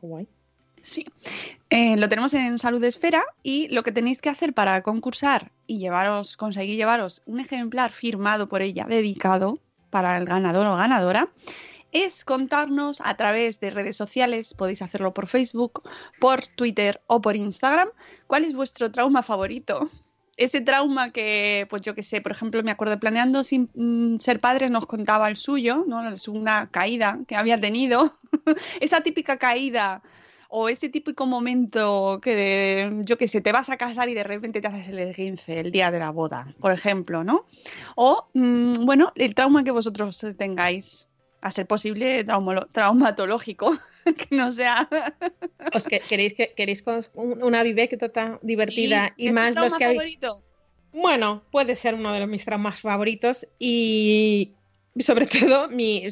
Guay. 0.00 0.28
Sí, 0.82 1.06
eh, 1.70 1.96
lo 1.96 2.08
tenemos 2.08 2.34
en 2.34 2.58
Salud 2.58 2.82
Esfera 2.82 3.24
y 3.44 3.68
lo 3.68 3.84
que 3.84 3.92
tenéis 3.92 4.20
que 4.20 4.28
hacer 4.28 4.52
para 4.52 4.82
concursar 4.82 5.52
y 5.68 5.78
llevaros, 5.78 6.36
conseguir 6.36 6.76
llevaros 6.76 7.22
un 7.24 7.38
ejemplar 7.38 7.92
firmado 7.92 8.48
por 8.48 8.62
ella, 8.62 8.84
dedicado 8.88 9.60
para 9.90 10.18
el 10.18 10.24
ganador 10.24 10.66
o 10.66 10.76
ganadora, 10.76 11.28
es 11.92 12.24
contarnos 12.24 13.00
a 13.04 13.16
través 13.16 13.60
de 13.60 13.70
redes 13.70 13.96
sociales, 13.96 14.54
podéis 14.54 14.82
hacerlo 14.82 15.14
por 15.14 15.28
Facebook, 15.28 15.82
por 16.18 16.44
Twitter 16.46 17.00
o 17.06 17.20
por 17.20 17.36
Instagram, 17.36 17.88
cuál 18.26 18.44
es 18.44 18.54
vuestro 18.54 18.90
trauma 18.90 19.22
favorito. 19.22 19.88
Ese 20.38 20.62
trauma 20.62 21.12
que, 21.12 21.66
pues 21.70 21.82
yo 21.82 21.94
que 21.94 22.02
sé, 22.02 22.22
por 22.22 22.32
ejemplo, 22.32 22.62
me 22.62 22.70
acuerdo 22.70 22.98
planeando 22.98 23.44
sin 23.44 23.70
mm, 23.74 24.18
ser 24.18 24.40
padre, 24.40 24.70
nos 24.70 24.86
contaba 24.86 25.28
el 25.28 25.36
suyo, 25.36 25.84
¿no? 25.86 26.10
Es 26.10 26.26
una 26.26 26.70
caída 26.70 27.20
que 27.28 27.36
había 27.36 27.60
tenido. 27.60 28.18
Esa 28.80 29.02
típica 29.02 29.36
caída 29.36 30.02
o 30.54 30.68
ese 30.68 30.90
típico 30.90 31.24
momento 31.24 32.20
que, 32.22 33.00
yo 33.06 33.16
que 33.16 33.26
sé, 33.26 33.40
te 33.40 33.52
vas 33.52 33.70
a 33.70 33.78
casar 33.78 34.10
y 34.10 34.14
de 34.14 34.22
repente 34.22 34.60
te 34.60 34.68
haces 34.68 34.88
el 34.88 34.98
esguince 34.98 35.60
el 35.60 35.72
día 35.72 35.90
de 35.90 35.98
la 35.98 36.10
boda, 36.10 36.54
por 36.60 36.72
ejemplo, 36.72 37.24
¿no? 37.24 37.46
O, 37.96 38.28
mm, 38.34 38.84
bueno, 38.84 39.12
el 39.16 39.34
trauma 39.34 39.64
que 39.64 39.70
vosotros 39.70 40.22
tengáis, 40.36 41.08
a 41.40 41.50
ser 41.50 41.66
posible 41.66 42.26
traumatológico, 42.70 43.72
que 44.04 44.36
no 44.36 44.52
sea... 44.52 44.86
¿Os 45.74 45.84
que, 45.84 46.00
queréis, 46.00 46.34
que, 46.34 46.52
queréis 46.54 46.84
una 47.14 47.62
vivécdota 47.62 48.38
divertida 48.42 49.14
y, 49.16 49.32
más 49.32 49.56
los 49.56 49.74
que 49.78 49.86
favorito? 49.86 50.42
Bueno, 50.92 51.44
puede 51.50 51.76
ser 51.76 51.94
uno 51.94 52.12
de 52.12 52.26
mis 52.26 52.44
traumas 52.44 52.82
favoritos 52.82 53.46
y 53.58 54.52
sobre 55.00 55.24
todo 55.40 55.68
mi, 55.68 56.06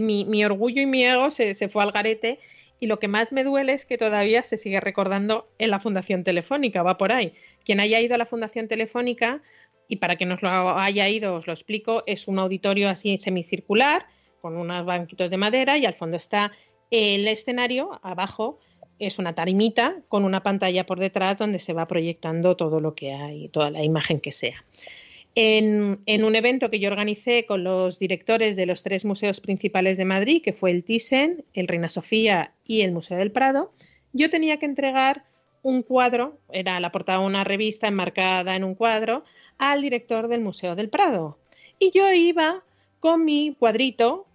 mi, 0.00 0.44
orgullo 0.44 0.82
y 0.82 0.86
mi 0.86 1.04
ego 1.04 1.30
se, 1.30 1.54
se 1.54 1.68
fue 1.68 1.84
al 1.84 1.92
garete 1.92 2.40
y 2.80 2.86
lo 2.86 2.98
que 2.98 3.08
más 3.08 3.32
me 3.32 3.44
duele 3.44 3.72
es 3.72 3.86
que 3.86 3.98
todavía 3.98 4.42
se 4.44 4.58
sigue 4.58 4.80
recordando 4.80 5.48
en 5.58 5.70
la 5.70 5.80
Fundación 5.80 6.24
Telefónica, 6.24 6.82
va 6.82 6.98
por 6.98 7.12
ahí. 7.12 7.32
Quien 7.64 7.80
haya 7.80 8.00
ido 8.00 8.14
a 8.14 8.18
la 8.18 8.26
Fundación 8.26 8.68
Telefónica, 8.68 9.42
y 9.88 9.96
para 9.96 10.16
que 10.16 10.26
nos 10.26 10.42
lo 10.42 10.78
haya 10.78 11.08
ido, 11.08 11.34
os 11.34 11.46
lo 11.46 11.52
explico, 11.52 12.02
es 12.06 12.28
un 12.28 12.38
auditorio 12.38 12.88
así 12.88 13.18
semicircular, 13.18 14.06
con 14.40 14.56
unos 14.56 14.84
banquitos 14.84 15.30
de 15.30 15.36
madera, 15.36 15.78
y 15.78 15.86
al 15.86 15.94
fondo 15.94 16.16
está 16.16 16.52
el 16.90 17.26
escenario, 17.28 17.98
abajo 18.02 18.58
es 18.98 19.18
una 19.18 19.34
tarimita 19.34 19.96
con 20.08 20.24
una 20.24 20.42
pantalla 20.42 20.86
por 20.86 20.98
detrás 20.98 21.36
donde 21.36 21.58
se 21.58 21.72
va 21.72 21.86
proyectando 21.86 22.56
todo 22.56 22.80
lo 22.80 22.94
que 22.94 23.12
hay, 23.12 23.48
toda 23.48 23.70
la 23.70 23.82
imagen 23.82 24.20
que 24.20 24.32
sea. 24.32 24.64
En, 25.38 26.24
un 26.24 26.34
evento 26.34 26.70
que 26.70 26.78
yo 26.80 26.88
organicé 26.88 27.44
con 27.44 27.62
los 27.62 27.98
directores 27.98 28.56
de 28.56 28.64
los 28.64 28.82
tres 28.82 29.04
museos 29.04 29.40
principales 29.40 29.98
de 29.98 30.06
Madrid, 30.06 30.42
que 30.42 30.54
fue 30.54 30.70
el 30.70 30.82
Thyssen, 30.82 31.44
el 31.52 31.68
Reina 31.68 31.88
Sofía 31.88 32.54
y 32.64 32.80
el 32.80 32.92
Museo 32.92 33.18
del 33.18 33.30
Prado, 33.30 33.70
yo 34.14 34.30
tenía 34.30 34.58
que 34.58 34.64
entregar 34.64 35.24
un 35.60 35.82
cuadro, 35.82 36.38
era 36.50 36.80
la 36.80 36.90
portada 36.90 37.18
de 37.18 37.26
una 37.26 37.44
revista 37.44 37.86
enmarcada 37.86 38.56
en 38.56 38.64
un 38.64 38.74
cuadro, 38.74 39.24
al 39.58 39.82
director 39.82 40.28
del 40.28 40.40
Museo 40.40 40.74
del 40.74 40.88
Prado. 40.88 41.38
Y 41.78 41.90
yo 41.90 42.10
iba 42.14 42.62
con 42.98 43.26
mi 43.26 43.54
cuadrito 43.58 44.26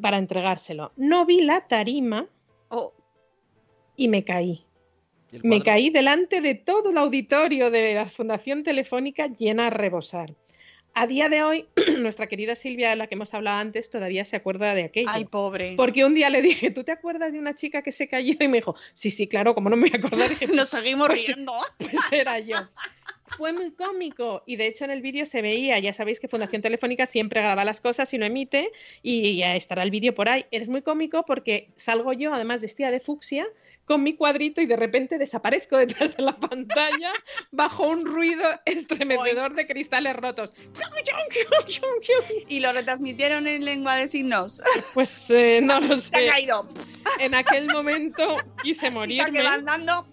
para 0.00 0.18
entregárselo. 0.18 0.92
No 0.96 1.26
vi 1.26 1.40
la 1.40 1.66
tarima 1.66 2.28
oh. 2.68 2.92
y 3.96 4.06
me 4.06 4.22
caí. 4.22 4.67
Me 5.42 5.62
caí 5.62 5.90
delante 5.90 6.40
de 6.40 6.54
todo 6.54 6.90
el 6.90 6.98
auditorio 6.98 7.70
de 7.70 7.94
la 7.94 8.08
Fundación 8.08 8.62
Telefónica 8.62 9.28
llena 9.28 9.66
a 9.66 9.70
rebosar. 9.70 10.34
A 10.94 11.06
día 11.06 11.28
de 11.28 11.42
hoy, 11.42 11.66
nuestra 11.98 12.26
querida 12.26 12.54
Silvia, 12.54 12.90
de 12.90 12.96
la 12.96 13.06
que 13.06 13.14
hemos 13.14 13.32
hablado 13.34 13.58
antes, 13.58 13.90
todavía 13.90 14.24
se 14.24 14.36
acuerda 14.36 14.74
de 14.74 14.84
aquello. 14.84 15.08
Ay, 15.10 15.26
pobre. 15.26 15.74
Porque 15.76 16.04
un 16.04 16.14
día 16.14 16.30
le 16.30 16.42
dije, 16.42 16.70
¿tú 16.70 16.82
te 16.82 16.92
acuerdas 16.92 17.32
de 17.32 17.38
una 17.38 17.54
chica 17.54 17.82
que 17.82 17.92
se 17.92 18.08
cayó? 18.08 18.34
Y 18.40 18.48
me 18.48 18.58
dijo, 18.58 18.74
sí, 18.94 19.10
sí, 19.10 19.28
claro, 19.28 19.54
como 19.54 19.70
no 19.70 19.76
me 19.76 19.88
voy 19.88 19.92
a 19.94 19.98
acordar. 19.98 20.28
Dije, 20.28 20.46
Nos 20.52 20.70
seguimos 20.70 21.08
pues- 21.08 21.26
riendo. 21.26 21.52
Pues 21.78 21.92
era 22.10 22.40
yo. 22.40 22.56
Fue 23.36 23.52
muy 23.52 23.70
cómico 23.72 24.42
y 24.46 24.56
de 24.56 24.66
hecho 24.66 24.86
en 24.86 24.90
el 24.90 25.02
vídeo 25.02 25.26
se 25.26 25.42
veía, 25.42 25.78
ya 25.78 25.92
sabéis 25.92 26.18
que 26.18 26.28
Fundación 26.28 26.62
Telefónica 26.62 27.04
siempre 27.04 27.42
graba 27.42 27.62
las 27.62 27.80
cosas 27.80 28.12
y 28.14 28.18
no 28.18 28.24
emite 28.24 28.72
y 29.02 29.36
ya 29.36 29.54
estará 29.54 29.82
el 29.82 29.90
vídeo 29.90 30.14
por 30.14 30.30
ahí. 30.30 30.46
Es 30.50 30.66
muy 30.66 30.80
cómico 30.80 31.24
porque 31.26 31.68
salgo 31.76 32.14
yo 32.14 32.32
además 32.32 32.62
vestida 32.62 32.90
de 32.90 33.00
fucsia 33.00 33.46
con 33.88 34.02
mi 34.02 34.14
cuadrito 34.14 34.60
y 34.60 34.66
de 34.66 34.76
repente 34.76 35.16
desaparezco 35.16 35.78
detrás 35.78 36.14
de 36.16 36.22
la 36.22 36.34
pantalla 36.34 37.12
bajo 37.50 37.88
un 37.88 38.04
ruido 38.04 38.44
estremecedor 38.66 39.54
de 39.54 39.66
cristales 39.66 40.14
rotos. 40.14 40.52
Y 42.48 42.60
lo 42.60 42.72
retransmitieron 42.72 43.46
en 43.46 43.64
lengua 43.64 43.96
de 43.96 44.06
signos. 44.06 44.60
Pues 44.92 45.30
eh, 45.30 45.60
no 45.62 45.80
lo 45.80 45.98
sé. 45.98 46.10
Se 46.10 46.28
ha 46.28 46.32
caído. 46.32 46.68
En 47.18 47.34
aquel 47.34 47.66
momento 47.68 48.36
quise 48.62 48.90
morirme. 48.90 49.32
que 49.32 49.42
van 49.42 49.64
dando. 49.64 50.06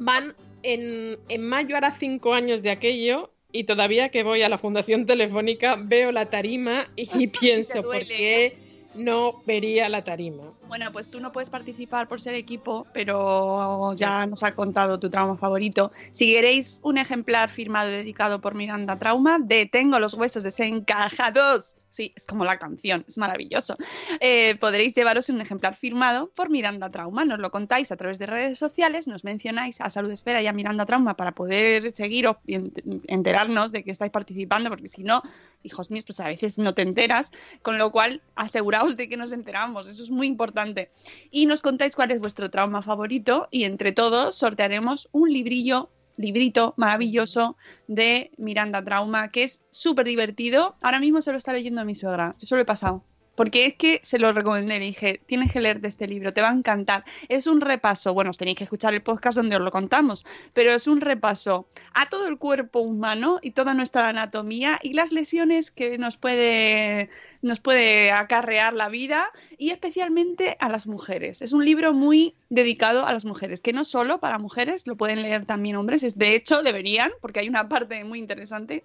Van 0.00 0.34
en, 0.62 1.18
en 1.28 1.48
mayo 1.48 1.76
hará 1.76 1.90
cinco 1.90 2.32
años 2.32 2.62
de 2.62 2.70
aquello 2.70 3.32
y 3.50 3.64
todavía 3.64 4.10
que 4.10 4.22
voy 4.22 4.42
a 4.42 4.48
la 4.48 4.58
Fundación 4.58 5.04
Telefónica 5.06 5.76
veo 5.76 6.12
la 6.12 6.30
tarima 6.30 6.88
y 6.94 7.26
pienso, 7.40 7.82
¿por 7.82 8.04
qué 8.04 8.56
no 8.94 9.42
vería 9.46 9.88
la 9.88 10.04
tarima? 10.04 10.55
Bueno, 10.68 10.90
pues 10.92 11.08
tú 11.08 11.20
no 11.20 11.30
puedes 11.30 11.48
participar 11.48 12.08
por 12.08 12.20
ser 12.20 12.34
equipo, 12.34 12.86
pero 12.92 13.94
ya 13.94 14.26
nos 14.26 14.42
ha 14.42 14.52
contado 14.52 14.98
tu 14.98 15.08
trauma 15.08 15.36
favorito. 15.36 15.92
Si 16.12 16.32
queréis 16.32 16.80
un 16.82 16.98
ejemplar 16.98 17.50
firmado 17.50 17.88
y 17.90 17.92
dedicado 17.92 18.40
por 18.40 18.54
Miranda 18.54 18.98
Trauma 18.98 19.38
de 19.38 19.66
Tengo 19.66 20.00
los 20.00 20.14
huesos 20.14 20.42
desencajados. 20.42 21.76
Sí, 21.96 22.12
es 22.14 22.26
como 22.26 22.44
la 22.44 22.58
canción, 22.58 23.06
es 23.08 23.16
maravilloso. 23.16 23.74
Eh, 24.20 24.56
podréis 24.60 24.94
llevaros 24.94 25.30
un 25.30 25.40
ejemplar 25.40 25.74
firmado 25.74 26.30
por 26.34 26.50
Miranda 26.50 26.90
Trauma. 26.90 27.24
Nos 27.24 27.38
lo 27.38 27.50
contáis 27.50 27.90
a 27.90 27.96
través 27.96 28.18
de 28.18 28.26
redes 28.26 28.58
sociales, 28.58 29.06
nos 29.06 29.24
mencionáis 29.24 29.80
a 29.80 29.88
Salud 29.88 30.10
Espera 30.10 30.42
y 30.42 30.46
a 30.46 30.52
Miranda 30.52 30.84
Trauma 30.84 31.16
para 31.16 31.32
poder 31.32 31.90
seguiros 31.96 32.36
y 32.46 32.56
ent- 32.56 32.82
enterarnos 33.06 33.72
de 33.72 33.82
que 33.82 33.92
estáis 33.92 34.12
participando, 34.12 34.68
porque 34.68 34.88
si 34.88 35.04
no, 35.04 35.22
hijos 35.62 35.90
míos, 35.90 36.04
pues 36.06 36.20
a 36.20 36.28
veces 36.28 36.58
no 36.58 36.74
te 36.74 36.82
enteras, 36.82 37.32
con 37.62 37.78
lo 37.78 37.90
cual 37.90 38.20
aseguraos 38.34 38.98
de 38.98 39.08
que 39.08 39.16
nos 39.16 39.32
enteramos, 39.32 39.88
eso 39.88 40.02
es 40.02 40.10
muy 40.10 40.26
importante. 40.26 40.90
Y 41.30 41.46
nos 41.46 41.62
contáis 41.62 41.96
cuál 41.96 42.10
es 42.10 42.20
vuestro 42.20 42.50
trauma 42.50 42.82
favorito 42.82 43.48
y 43.50 43.64
entre 43.64 43.92
todos 43.92 44.34
sortearemos 44.34 45.08
un 45.12 45.32
librillo, 45.32 45.88
librito 46.16 46.74
maravilloso 46.76 47.56
de 47.86 48.30
Miranda 48.36 48.84
Trauma, 48.84 49.30
que 49.30 49.44
es 49.44 49.64
súper 49.70 50.06
divertido. 50.06 50.76
Ahora 50.80 51.00
mismo 51.00 51.22
se 51.22 51.32
lo 51.32 51.38
está 51.38 51.52
leyendo 51.52 51.84
mi 51.84 51.94
suegra, 51.94 52.34
yo 52.38 52.46
se 52.46 52.54
lo 52.54 52.60
he 52.60 52.64
pasado. 52.64 53.04
Porque 53.36 53.66
es 53.66 53.74
que 53.74 54.00
se 54.02 54.18
lo 54.18 54.32
recomendé, 54.32 54.78
le 54.78 54.86
dije, 54.86 55.20
tienes 55.26 55.52
que 55.52 55.60
leerte 55.60 55.86
este 55.86 56.08
libro, 56.08 56.32
te 56.32 56.40
va 56.40 56.50
a 56.50 56.54
encantar. 56.54 57.04
Es 57.28 57.46
un 57.46 57.60
repaso, 57.60 58.12
bueno, 58.14 58.30
os 58.30 58.38
tenéis 58.38 58.58
que 58.58 58.64
escuchar 58.64 58.94
el 58.94 59.02
podcast 59.02 59.36
donde 59.36 59.56
os 59.56 59.62
lo 59.62 59.70
contamos, 59.70 60.24
pero 60.52 60.72
es 60.72 60.86
un 60.86 61.00
repaso 61.00 61.68
a 61.94 62.08
todo 62.08 62.26
el 62.28 62.38
cuerpo 62.38 62.80
humano 62.80 63.38
y 63.42 63.52
toda 63.52 63.74
nuestra 63.74 64.08
anatomía 64.08 64.78
y 64.82 64.94
las 64.94 65.12
lesiones 65.12 65.70
que 65.70 65.98
nos 65.98 66.16
puede, 66.16 67.10
nos 67.42 67.60
puede 67.60 68.10
acarrear 68.10 68.72
la 68.72 68.88
vida 68.88 69.30
y 69.58 69.70
especialmente 69.70 70.56
a 70.60 70.68
las 70.68 70.86
mujeres. 70.86 71.42
Es 71.42 71.52
un 71.52 71.64
libro 71.64 71.92
muy 71.92 72.34
dedicado 72.48 73.06
a 73.06 73.12
las 73.12 73.24
mujeres, 73.24 73.60
que 73.60 73.72
no 73.72 73.84
solo 73.84 74.18
para 74.18 74.38
mujeres, 74.38 74.86
lo 74.86 74.96
pueden 74.96 75.22
leer 75.22 75.44
también 75.46 75.76
hombres, 75.76 76.02
es, 76.02 76.18
de 76.18 76.34
hecho 76.34 76.62
deberían, 76.62 77.12
porque 77.20 77.40
hay 77.40 77.48
una 77.48 77.68
parte 77.68 78.02
muy 78.04 78.18
interesante 78.18 78.84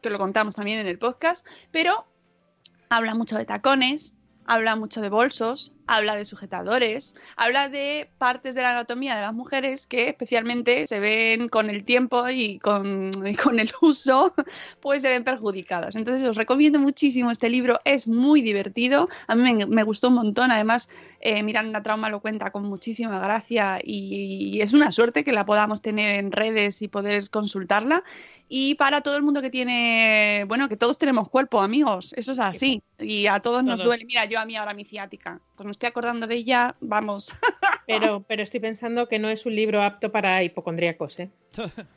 que 0.00 0.10
lo 0.10 0.18
contamos 0.18 0.56
también 0.56 0.80
en 0.80 0.88
el 0.88 0.98
podcast, 0.98 1.46
pero 1.70 2.06
habla 2.92 3.14
mucho 3.14 3.38
de 3.38 3.44
tacones, 3.44 4.14
habla 4.44 4.76
mucho 4.76 5.00
de 5.00 5.08
bolsos, 5.08 5.72
habla 5.86 6.16
de 6.16 6.24
sujetadores, 6.24 7.14
habla 7.36 7.68
de 7.68 8.08
partes 8.18 8.54
de 8.54 8.62
la 8.62 8.70
anatomía 8.70 9.16
de 9.16 9.22
las 9.22 9.34
mujeres 9.34 9.86
que 9.86 10.08
especialmente 10.08 10.86
se 10.86 11.00
ven 11.00 11.48
con 11.48 11.70
el 11.70 11.84
tiempo 11.84 12.28
y 12.28 12.58
con, 12.58 13.10
y 13.26 13.34
con 13.34 13.58
el 13.58 13.70
uso, 13.80 14.34
pues 14.80 15.02
se 15.02 15.08
ven 15.08 15.24
perjudicadas. 15.24 15.96
Entonces 15.96 16.26
os 16.28 16.36
recomiendo 16.36 16.78
muchísimo 16.78 17.30
este 17.30 17.50
libro, 17.50 17.80
es 17.84 18.06
muy 18.06 18.42
divertido, 18.42 19.08
a 19.26 19.34
mí 19.34 19.42
me, 19.42 19.66
me 19.66 19.82
gustó 19.82 20.08
un 20.08 20.14
montón, 20.14 20.50
además 20.50 20.88
eh, 21.20 21.42
Miranda 21.42 21.82
Trauma 21.82 22.08
lo 22.08 22.20
cuenta 22.20 22.50
con 22.50 22.64
muchísima 22.64 23.18
gracia 23.18 23.78
y, 23.82 24.50
y 24.54 24.60
es 24.60 24.72
una 24.72 24.90
suerte 24.92 25.24
que 25.24 25.32
la 25.32 25.44
podamos 25.44 25.82
tener 25.82 26.16
en 26.16 26.32
redes 26.32 26.82
y 26.82 26.88
poder 26.88 27.30
consultarla. 27.30 28.04
Y 28.48 28.74
para 28.74 29.00
todo 29.00 29.16
el 29.16 29.22
mundo 29.22 29.40
que 29.40 29.48
tiene, 29.50 30.44
bueno, 30.46 30.68
que 30.68 30.76
todos 30.76 30.98
tenemos 30.98 31.28
cuerpo, 31.28 31.62
amigos, 31.62 32.12
eso 32.16 32.32
es 32.32 32.38
así, 32.38 32.82
y 32.98 33.26
a 33.26 33.40
todos 33.40 33.64
nos 33.64 33.82
duele. 33.82 34.04
Mira, 34.04 34.26
yo 34.26 34.38
a 34.38 34.44
mí 34.44 34.56
ahora 34.56 34.74
mi 34.74 34.84
ciática, 34.84 35.40
pues 35.62 35.66
me 35.66 35.70
estoy 35.72 35.88
acordando 35.88 36.26
de 36.26 36.34
ella, 36.34 36.74
vamos. 36.80 37.34
Pero, 37.86 38.24
pero 38.28 38.44
estoy 38.44 38.60
pensando 38.60 39.08
que 39.08 39.18
no 39.18 39.28
es 39.28 39.44
un 39.44 39.56
libro 39.56 39.82
apto 39.82 40.12
para 40.12 40.42
hipocondríacos, 40.42 41.18
¿eh? 41.18 41.30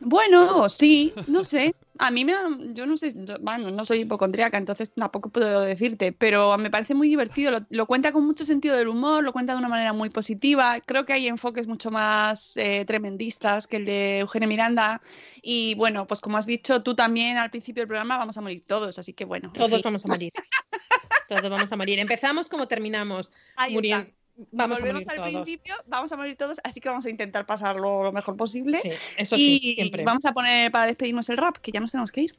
Bueno, 0.00 0.68
sí, 0.68 1.12
no 1.26 1.42
sé. 1.42 1.74
A 2.00 2.10
mí 2.12 2.24
me, 2.24 2.32
yo 2.74 2.86
no 2.86 2.96
sé, 2.96 3.12
yo- 3.16 3.38
bueno, 3.40 3.70
no 3.70 3.84
soy 3.84 4.00
hipocondríaca, 4.00 4.56
entonces 4.56 4.92
tampoco 4.94 5.30
puedo 5.30 5.62
decirte, 5.62 6.12
pero 6.12 6.56
me 6.56 6.70
parece 6.70 6.94
muy 6.94 7.08
divertido. 7.08 7.50
Lo, 7.50 7.66
lo 7.70 7.86
cuenta 7.86 8.12
con 8.12 8.24
mucho 8.24 8.44
sentido 8.44 8.76
del 8.76 8.86
humor, 8.88 9.24
lo 9.24 9.32
cuenta 9.32 9.52
de 9.52 9.58
una 9.58 9.68
manera 9.68 9.92
muy 9.92 10.08
positiva. 10.10 10.80
Creo 10.86 11.04
que 11.04 11.12
hay 11.12 11.26
enfoques 11.26 11.66
mucho 11.66 11.90
más 11.90 12.56
eh, 12.56 12.84
tremendistas 12.86 13.66
que 13.66 13.76
el 13.78 13.84
de 13.84 14.20
Eugenio 14.20 14.48
Miranda. 14.48 15.00
Y 15.42 15.74
bueno, 15.74 16.06
pues 16.06 16.20
como 16.20 16.38
has 16.38 16.46
dicho 16.46 16.82
tú 16.82 16.94
también 16.94 17.36
al 17.36 17.50
principio 17.50 17.80
del 17.82 17.88
programa, 17.88 18.16
vamos 18.16 18.38
a 18.38 18.42
morir 18.42 18.62
todos, 18.66 18.98
así 18.98 19.12
que 19.12 19.24
bueno. 19.24 19.48
en 19.48 19.54
Todos 19.54 19.70
fin. 19.72 19.82
vamos 19.82 20.04
a 20.04 20.08
morir. 20.08 20.32
Todos 21.28 21.50
vamos 21.50 21.72
a 21.72 21.76
morir. 21.76 21.98
Empezamos 21.98 22.46
como 22.46 22.68
terminamos. 22.68 23.30
Ahí 23.56 23.74
Muriendo. 23.74 24.04
está. 24.04 24.17
Vamos 24.52 24.78
a 24.78 24.80
Volvemos 24.80 25.04
morir 25.04 25.10
al 25.10 25.16
todos. 25.16 25.44
principio, 25.44 25.74
vamos 25.86 26.12
a 26.12 26.16
morir 26.16 26.36
todos, 26.36 26.60
así 26.62 26.80
que 26.80 26.88
vamos 26.88 27.04
a 27.06 27.10
intentar 27.10 27.44
pasarlo 27.44 28.04
lo 28.04 28.12
mejor 28.12 28.36
posible. 28.36 28.78
Sí, 28.78 28.90
eso 29.16 29.36
y 29.36 29.58
sí, 29.58 29.74
siempre. 29.74 30.04
vamos 30.04 30.24
a 30.24 30.32
poner 30.32 30.70
para 30.70 30.86
despedirnos 30.86 31.28
el 31.28 31.36
rap, 31.38 31.56
que 31.56 31.72
ya 31.72 31.80
nos 31.80 31.90
tenemos 31.90 32.12
que 32.12 32.22
ir. 32.22 32.38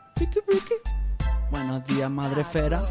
Buenos 1.49 1.85
días, 1.87 2.09
madre 2.09 2.41
esfera. 2.41 2.83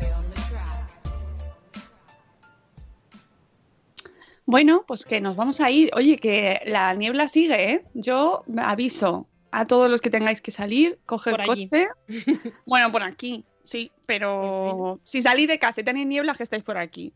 Bueno, 4.47 4.85
pues 4.87 5.05
que 5.05 5.21
nos 5.21 5.37
vamos 5.37 5.61
a 5.61 5.71
ir. 5.71 5.91
Oye, 5.95 6.17
que 6.17 6.61
la 6.67 6.93
niebla 6.95 7.29
sigue, 7.29 7.71
¿eh? 7.73 7.85
Yo 7.95 8.43
aviso 8.59 9.29
a 9.53 9.65
todos 9.65 9.89
los 9.91 10.01
que 10.01 10.11
tengáis 10.11 10.41
que 10.43 10.51
salir, 10.51 10.99
coger 11.07 11.37
Por 11.37 11.51
allí. 11.53 11.69
coche. 11.69 11.89
Bueno, 12.67 12.91
por 12.91 13.03
aquí, 13.05 13.45
sí, 13.65 13.93
pero 14.07 15.01
si 15.05 15.23
salís 15.23 15.47
de 15.49 15.59
casa 15.61 15.81
y 15.81 15.85
tenéis 15.85 16.07
niebla, 16.09 16.35
que 16.35 16.43
estáis 16.43 16.65
por 16.65 16.79
aquí. 16.79 17.13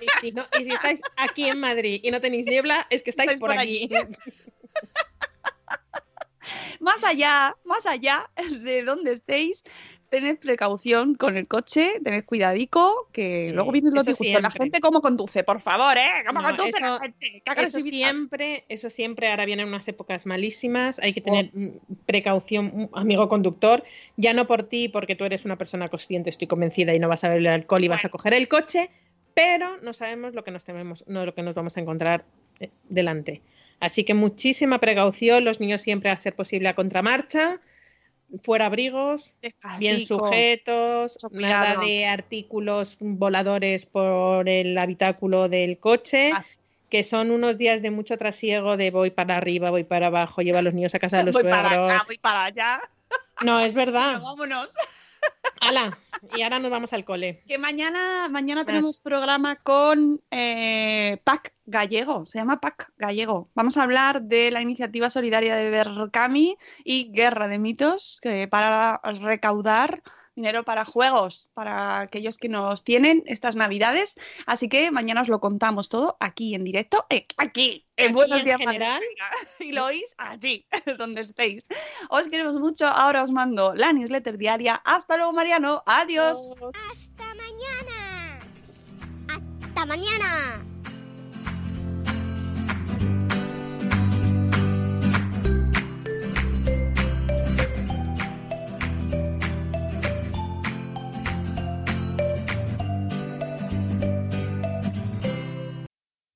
Y 0.00 0.06
si, 0.20 0.32
no- 0.32 0.46
y 0.60 0.64
si 0.64 0.70
estáis 0.72 1.00
aquí 1.16 1.44
en 1.46 1.58
Madrid 1.60 2.00
y 2.02 2.10
no 2.12 2.20
tenéis 2.20 2.46
niebla, 2.46 2.86
es 2.88 3.02
que 3.02 3.10
estáis, 3.10 3.30
Estáis 3.32 3.40
por, 3.40 3.50
por 3.50 3.58
aquí. 3.58 3.88
Más 6.80 7.04
allá, 7.04 7.54
más 7.64 7.86
allá 7.86 8.28
de 8.64 8.82
donde 8.82 9.12
estéis, 9.12 9.62
tened 10.08 10.38
precaución 10.38 11.14
con 11.14 11.36
el 11.36 11.46
coche, 11.46 12.00
tened 12.02 12.24
cuidadico, 12.24 13.08
que 13.12 13.48
Sí, 13.48 13.52
luego 13.54 13.70
vienen 13.70 13.94
los 13.94 14.04
disgustos. 14.06 14.42
La 14.42 14.50
gente 14.50 14.80
cómo 14.80 15.00
conduce, 15.00 15.44
por 15.44 15.60
favor, 15.60 15.96
¿eh? 15.98 16.24
¿Cómo 16.26 16.40
No, 16.40 16.48
conduce 16.48 16.70
eso- 16.70 16.80
la 16.80 16.98
gente? 16.98 17.42
¡Qué 17.44 17.62
Eso 17.62 17.80
siempre, 17.80 18.64
eso 18.68 18.90
siempre, 18.90 19.28
ahora 19.30 19.44
vienen 19.44 19.68
unas 19.68 19.86
épocas 19.88 20.26
malísimas, 20.26 20.98
hay 20.98 21.10
Oh. 21.10 21.14
que 21.14 21.20
tener 21.20 21.50
mm, 21.52 21.68
precaución, 22.06 22.72
mm, 22.74 22.88
amigo 22.98 23.28
conductor, 23.28 23.84
ya 24.16 24.32
no 24.32 24.46
por 24.46 24.62
ti, 24.64 24.88
porque 24.88 25.14
tú 25.14 25.24
eres 25.24 25.44
una 25.44 25.56
persona 25.56 25.88
consciente, 25.90 26.30
estoy 26.30 26.48
convencida, 26.48 26.94
y 26.94 26.98
no 26.98 27.08
vas 27.08 27.22
a 27.24 27.28
beber 27.28 27.48
alcohol 27.48 27.84
y 27.84 27.88
vas 27.88 28.04
a 28.04 28.08
coger 28.08 28.32
el 28.34 28.48
coche, 28.48 28.90
pero 29.34 29.76
no 29.82 29.92
sabemos 29.92 30.34
lo 30.34 30.42
que 30.44 30.50
nos 30.50 30.64
tememos, 30.64 31.04
no 31.06 31.24
lo 31.26 31.34
que 31.34 31.42
nos 31.42 31.54
vamos 31.54 31.76
a 31.76 31.80
encontrar 31.80 32.24
eh, 32.58 32.70
delante. 32.88 33.42
Así 33.80 34.04
que 34.04 34.14
muchísima 34.14 34.78
precaución, 34.78 35.44
los 35.44 35.58
niños 35.58 35.80
siempre 35.80 36.10
a 36.10 36.16
ser 36.16 36.34
posible 36.34 36.68
a 36.68 36.74
contramarcha, 36.74 37.58
fuera 38.42 38.66
abrigos, 38.66 39.32
bien 39.78 40.04
sujetos, 40.04 41.18
nada 41.30 41.80
de 41.80 42.06
artículos 42.06 42.96
voladores 43.00 43.86
por 43.86 44.48
el 44.48 44.76
habitáculo 44.78 45.48
del 45.48 45.78
coche. 45.78 46.32
Ah. 46.34 46.44
Que 46.90 47.04
son 47.04 47.30
unos 47.30 47.56
días 47.56 47.82
de 47.82 47.92
mucho 47.92 48.18
trasiego, 48.18 48.76
de 48.76 48.90
voy 48.90 49.10
para 49.10 49.36
arriba, 49.36 49.70
voy 49.70 49.84
para 49.84 50.08
abajo, 50.08 50.42
lleva 50.42 50.58
a 50.58 50.62
los 50.62 50.74
niños 50.74 50.92
a 50.96 50.98
casa 50.98 51.18
de 51.18 51.24
los 51.26 51.32
voy 51.40 51.44
para 51.44 51.68
suegros. 51.68 51.92
acá, 51.92 52.04
voy 52.04 52.18
para 52.18 52.44
allá. 52.44 52.80
No, 53.42 53.60
es 53.60 53.74
verdad. 53.74 54.14
Pero 54.14 54.24
vámonos. 54.24 54.74
¡Hala! 55.60 55.96
Y 56.36 56.42
ahora 56.42 56.58
nos 56.58 56.70
vamos 56.70 56.92
al 56.92 57.04
cole. 57.04 57.42
Que 57.46 57.58
mañana, 57.58 58.28
mañana 58.30 58.60
Más. 58.60 58.66
tenemos 58.66 59.00
programa 59.00 59.56
con 59.56 60.20
eh, 60.30 61.18
PAC 61.24 61.54
Gallego, 61.66 62.26
se 62.26 62.38
llama 62.38 62.60
PAC 62.60 62.92
Gallego. 62.98 63.48
Vamos 63.54 63.76
a 63.76 63.82
hablar 63.82 64.22
de 64.22 64.50
la 64.50 64.60
iniciativa 64.60 65.08
solidaria 65.08 65.56
de 65.56 65.70
Berkami 65.70 66.56
y 66.84 67.10
Guerra 67.12 67.48
de 67.48 67.58
Mitos 67.58 68.18
que 68.22 68.48
para 68.48 69.00
recaudar 69.22 70.02
dinero 70.34 70.64
para 70.64 70.84
juegos, 70.84 71.50
para 71.54 72.00
aquellos 72.00 72.38
que 72.38 72.48
nos 72.48 72.84
tienen 72.84 73.22
estas 73.26 73.56
navidades. 73.56 74.16
Así 74.46 74.68
que 74.68 74.90
mañana 74.90 75.22
os 75.22 75.28
lo 75.28 75.40
contamos 75.40 75.88
todo 75.88 76.16
aquí 76.20 76.54
en 76.54 76.64
directo, 76.64 77.06
eh, 77.10 77.26
aquí, 77.36 77.86
en 77.96 78.06
Aquí 78.06 78.14
Buenos 78.14 78.38
en 78.38 78.44
Días 78.44 78.58
general. 78.58 79.02
Y 79.60 79.72
lo 79.72 79.86
oís 79.86 80.14
allí, 80.18 80.66
donde 80.98 81.22
estéis. 81.22 81.64
Os 82.08 82.28
queremos 82.28 82.58
mucho. 82.58 82.86
Ahora 82.86 83.22
os 83.22 83.30
mando 83.30 83.74
la 83.74 83.92
newsletter 83.92 84.38
diaria. 84.38 84.74
Hasta 84.84 85.16
luego, 85.16 85.32
Mariano. 85.32 85.82
Adiós. 85.86 86.54
Hasta 86.72 87.34
mañana. 87.34 88.40
Hasta 89.28 89.86
mañana. 89.86 90.69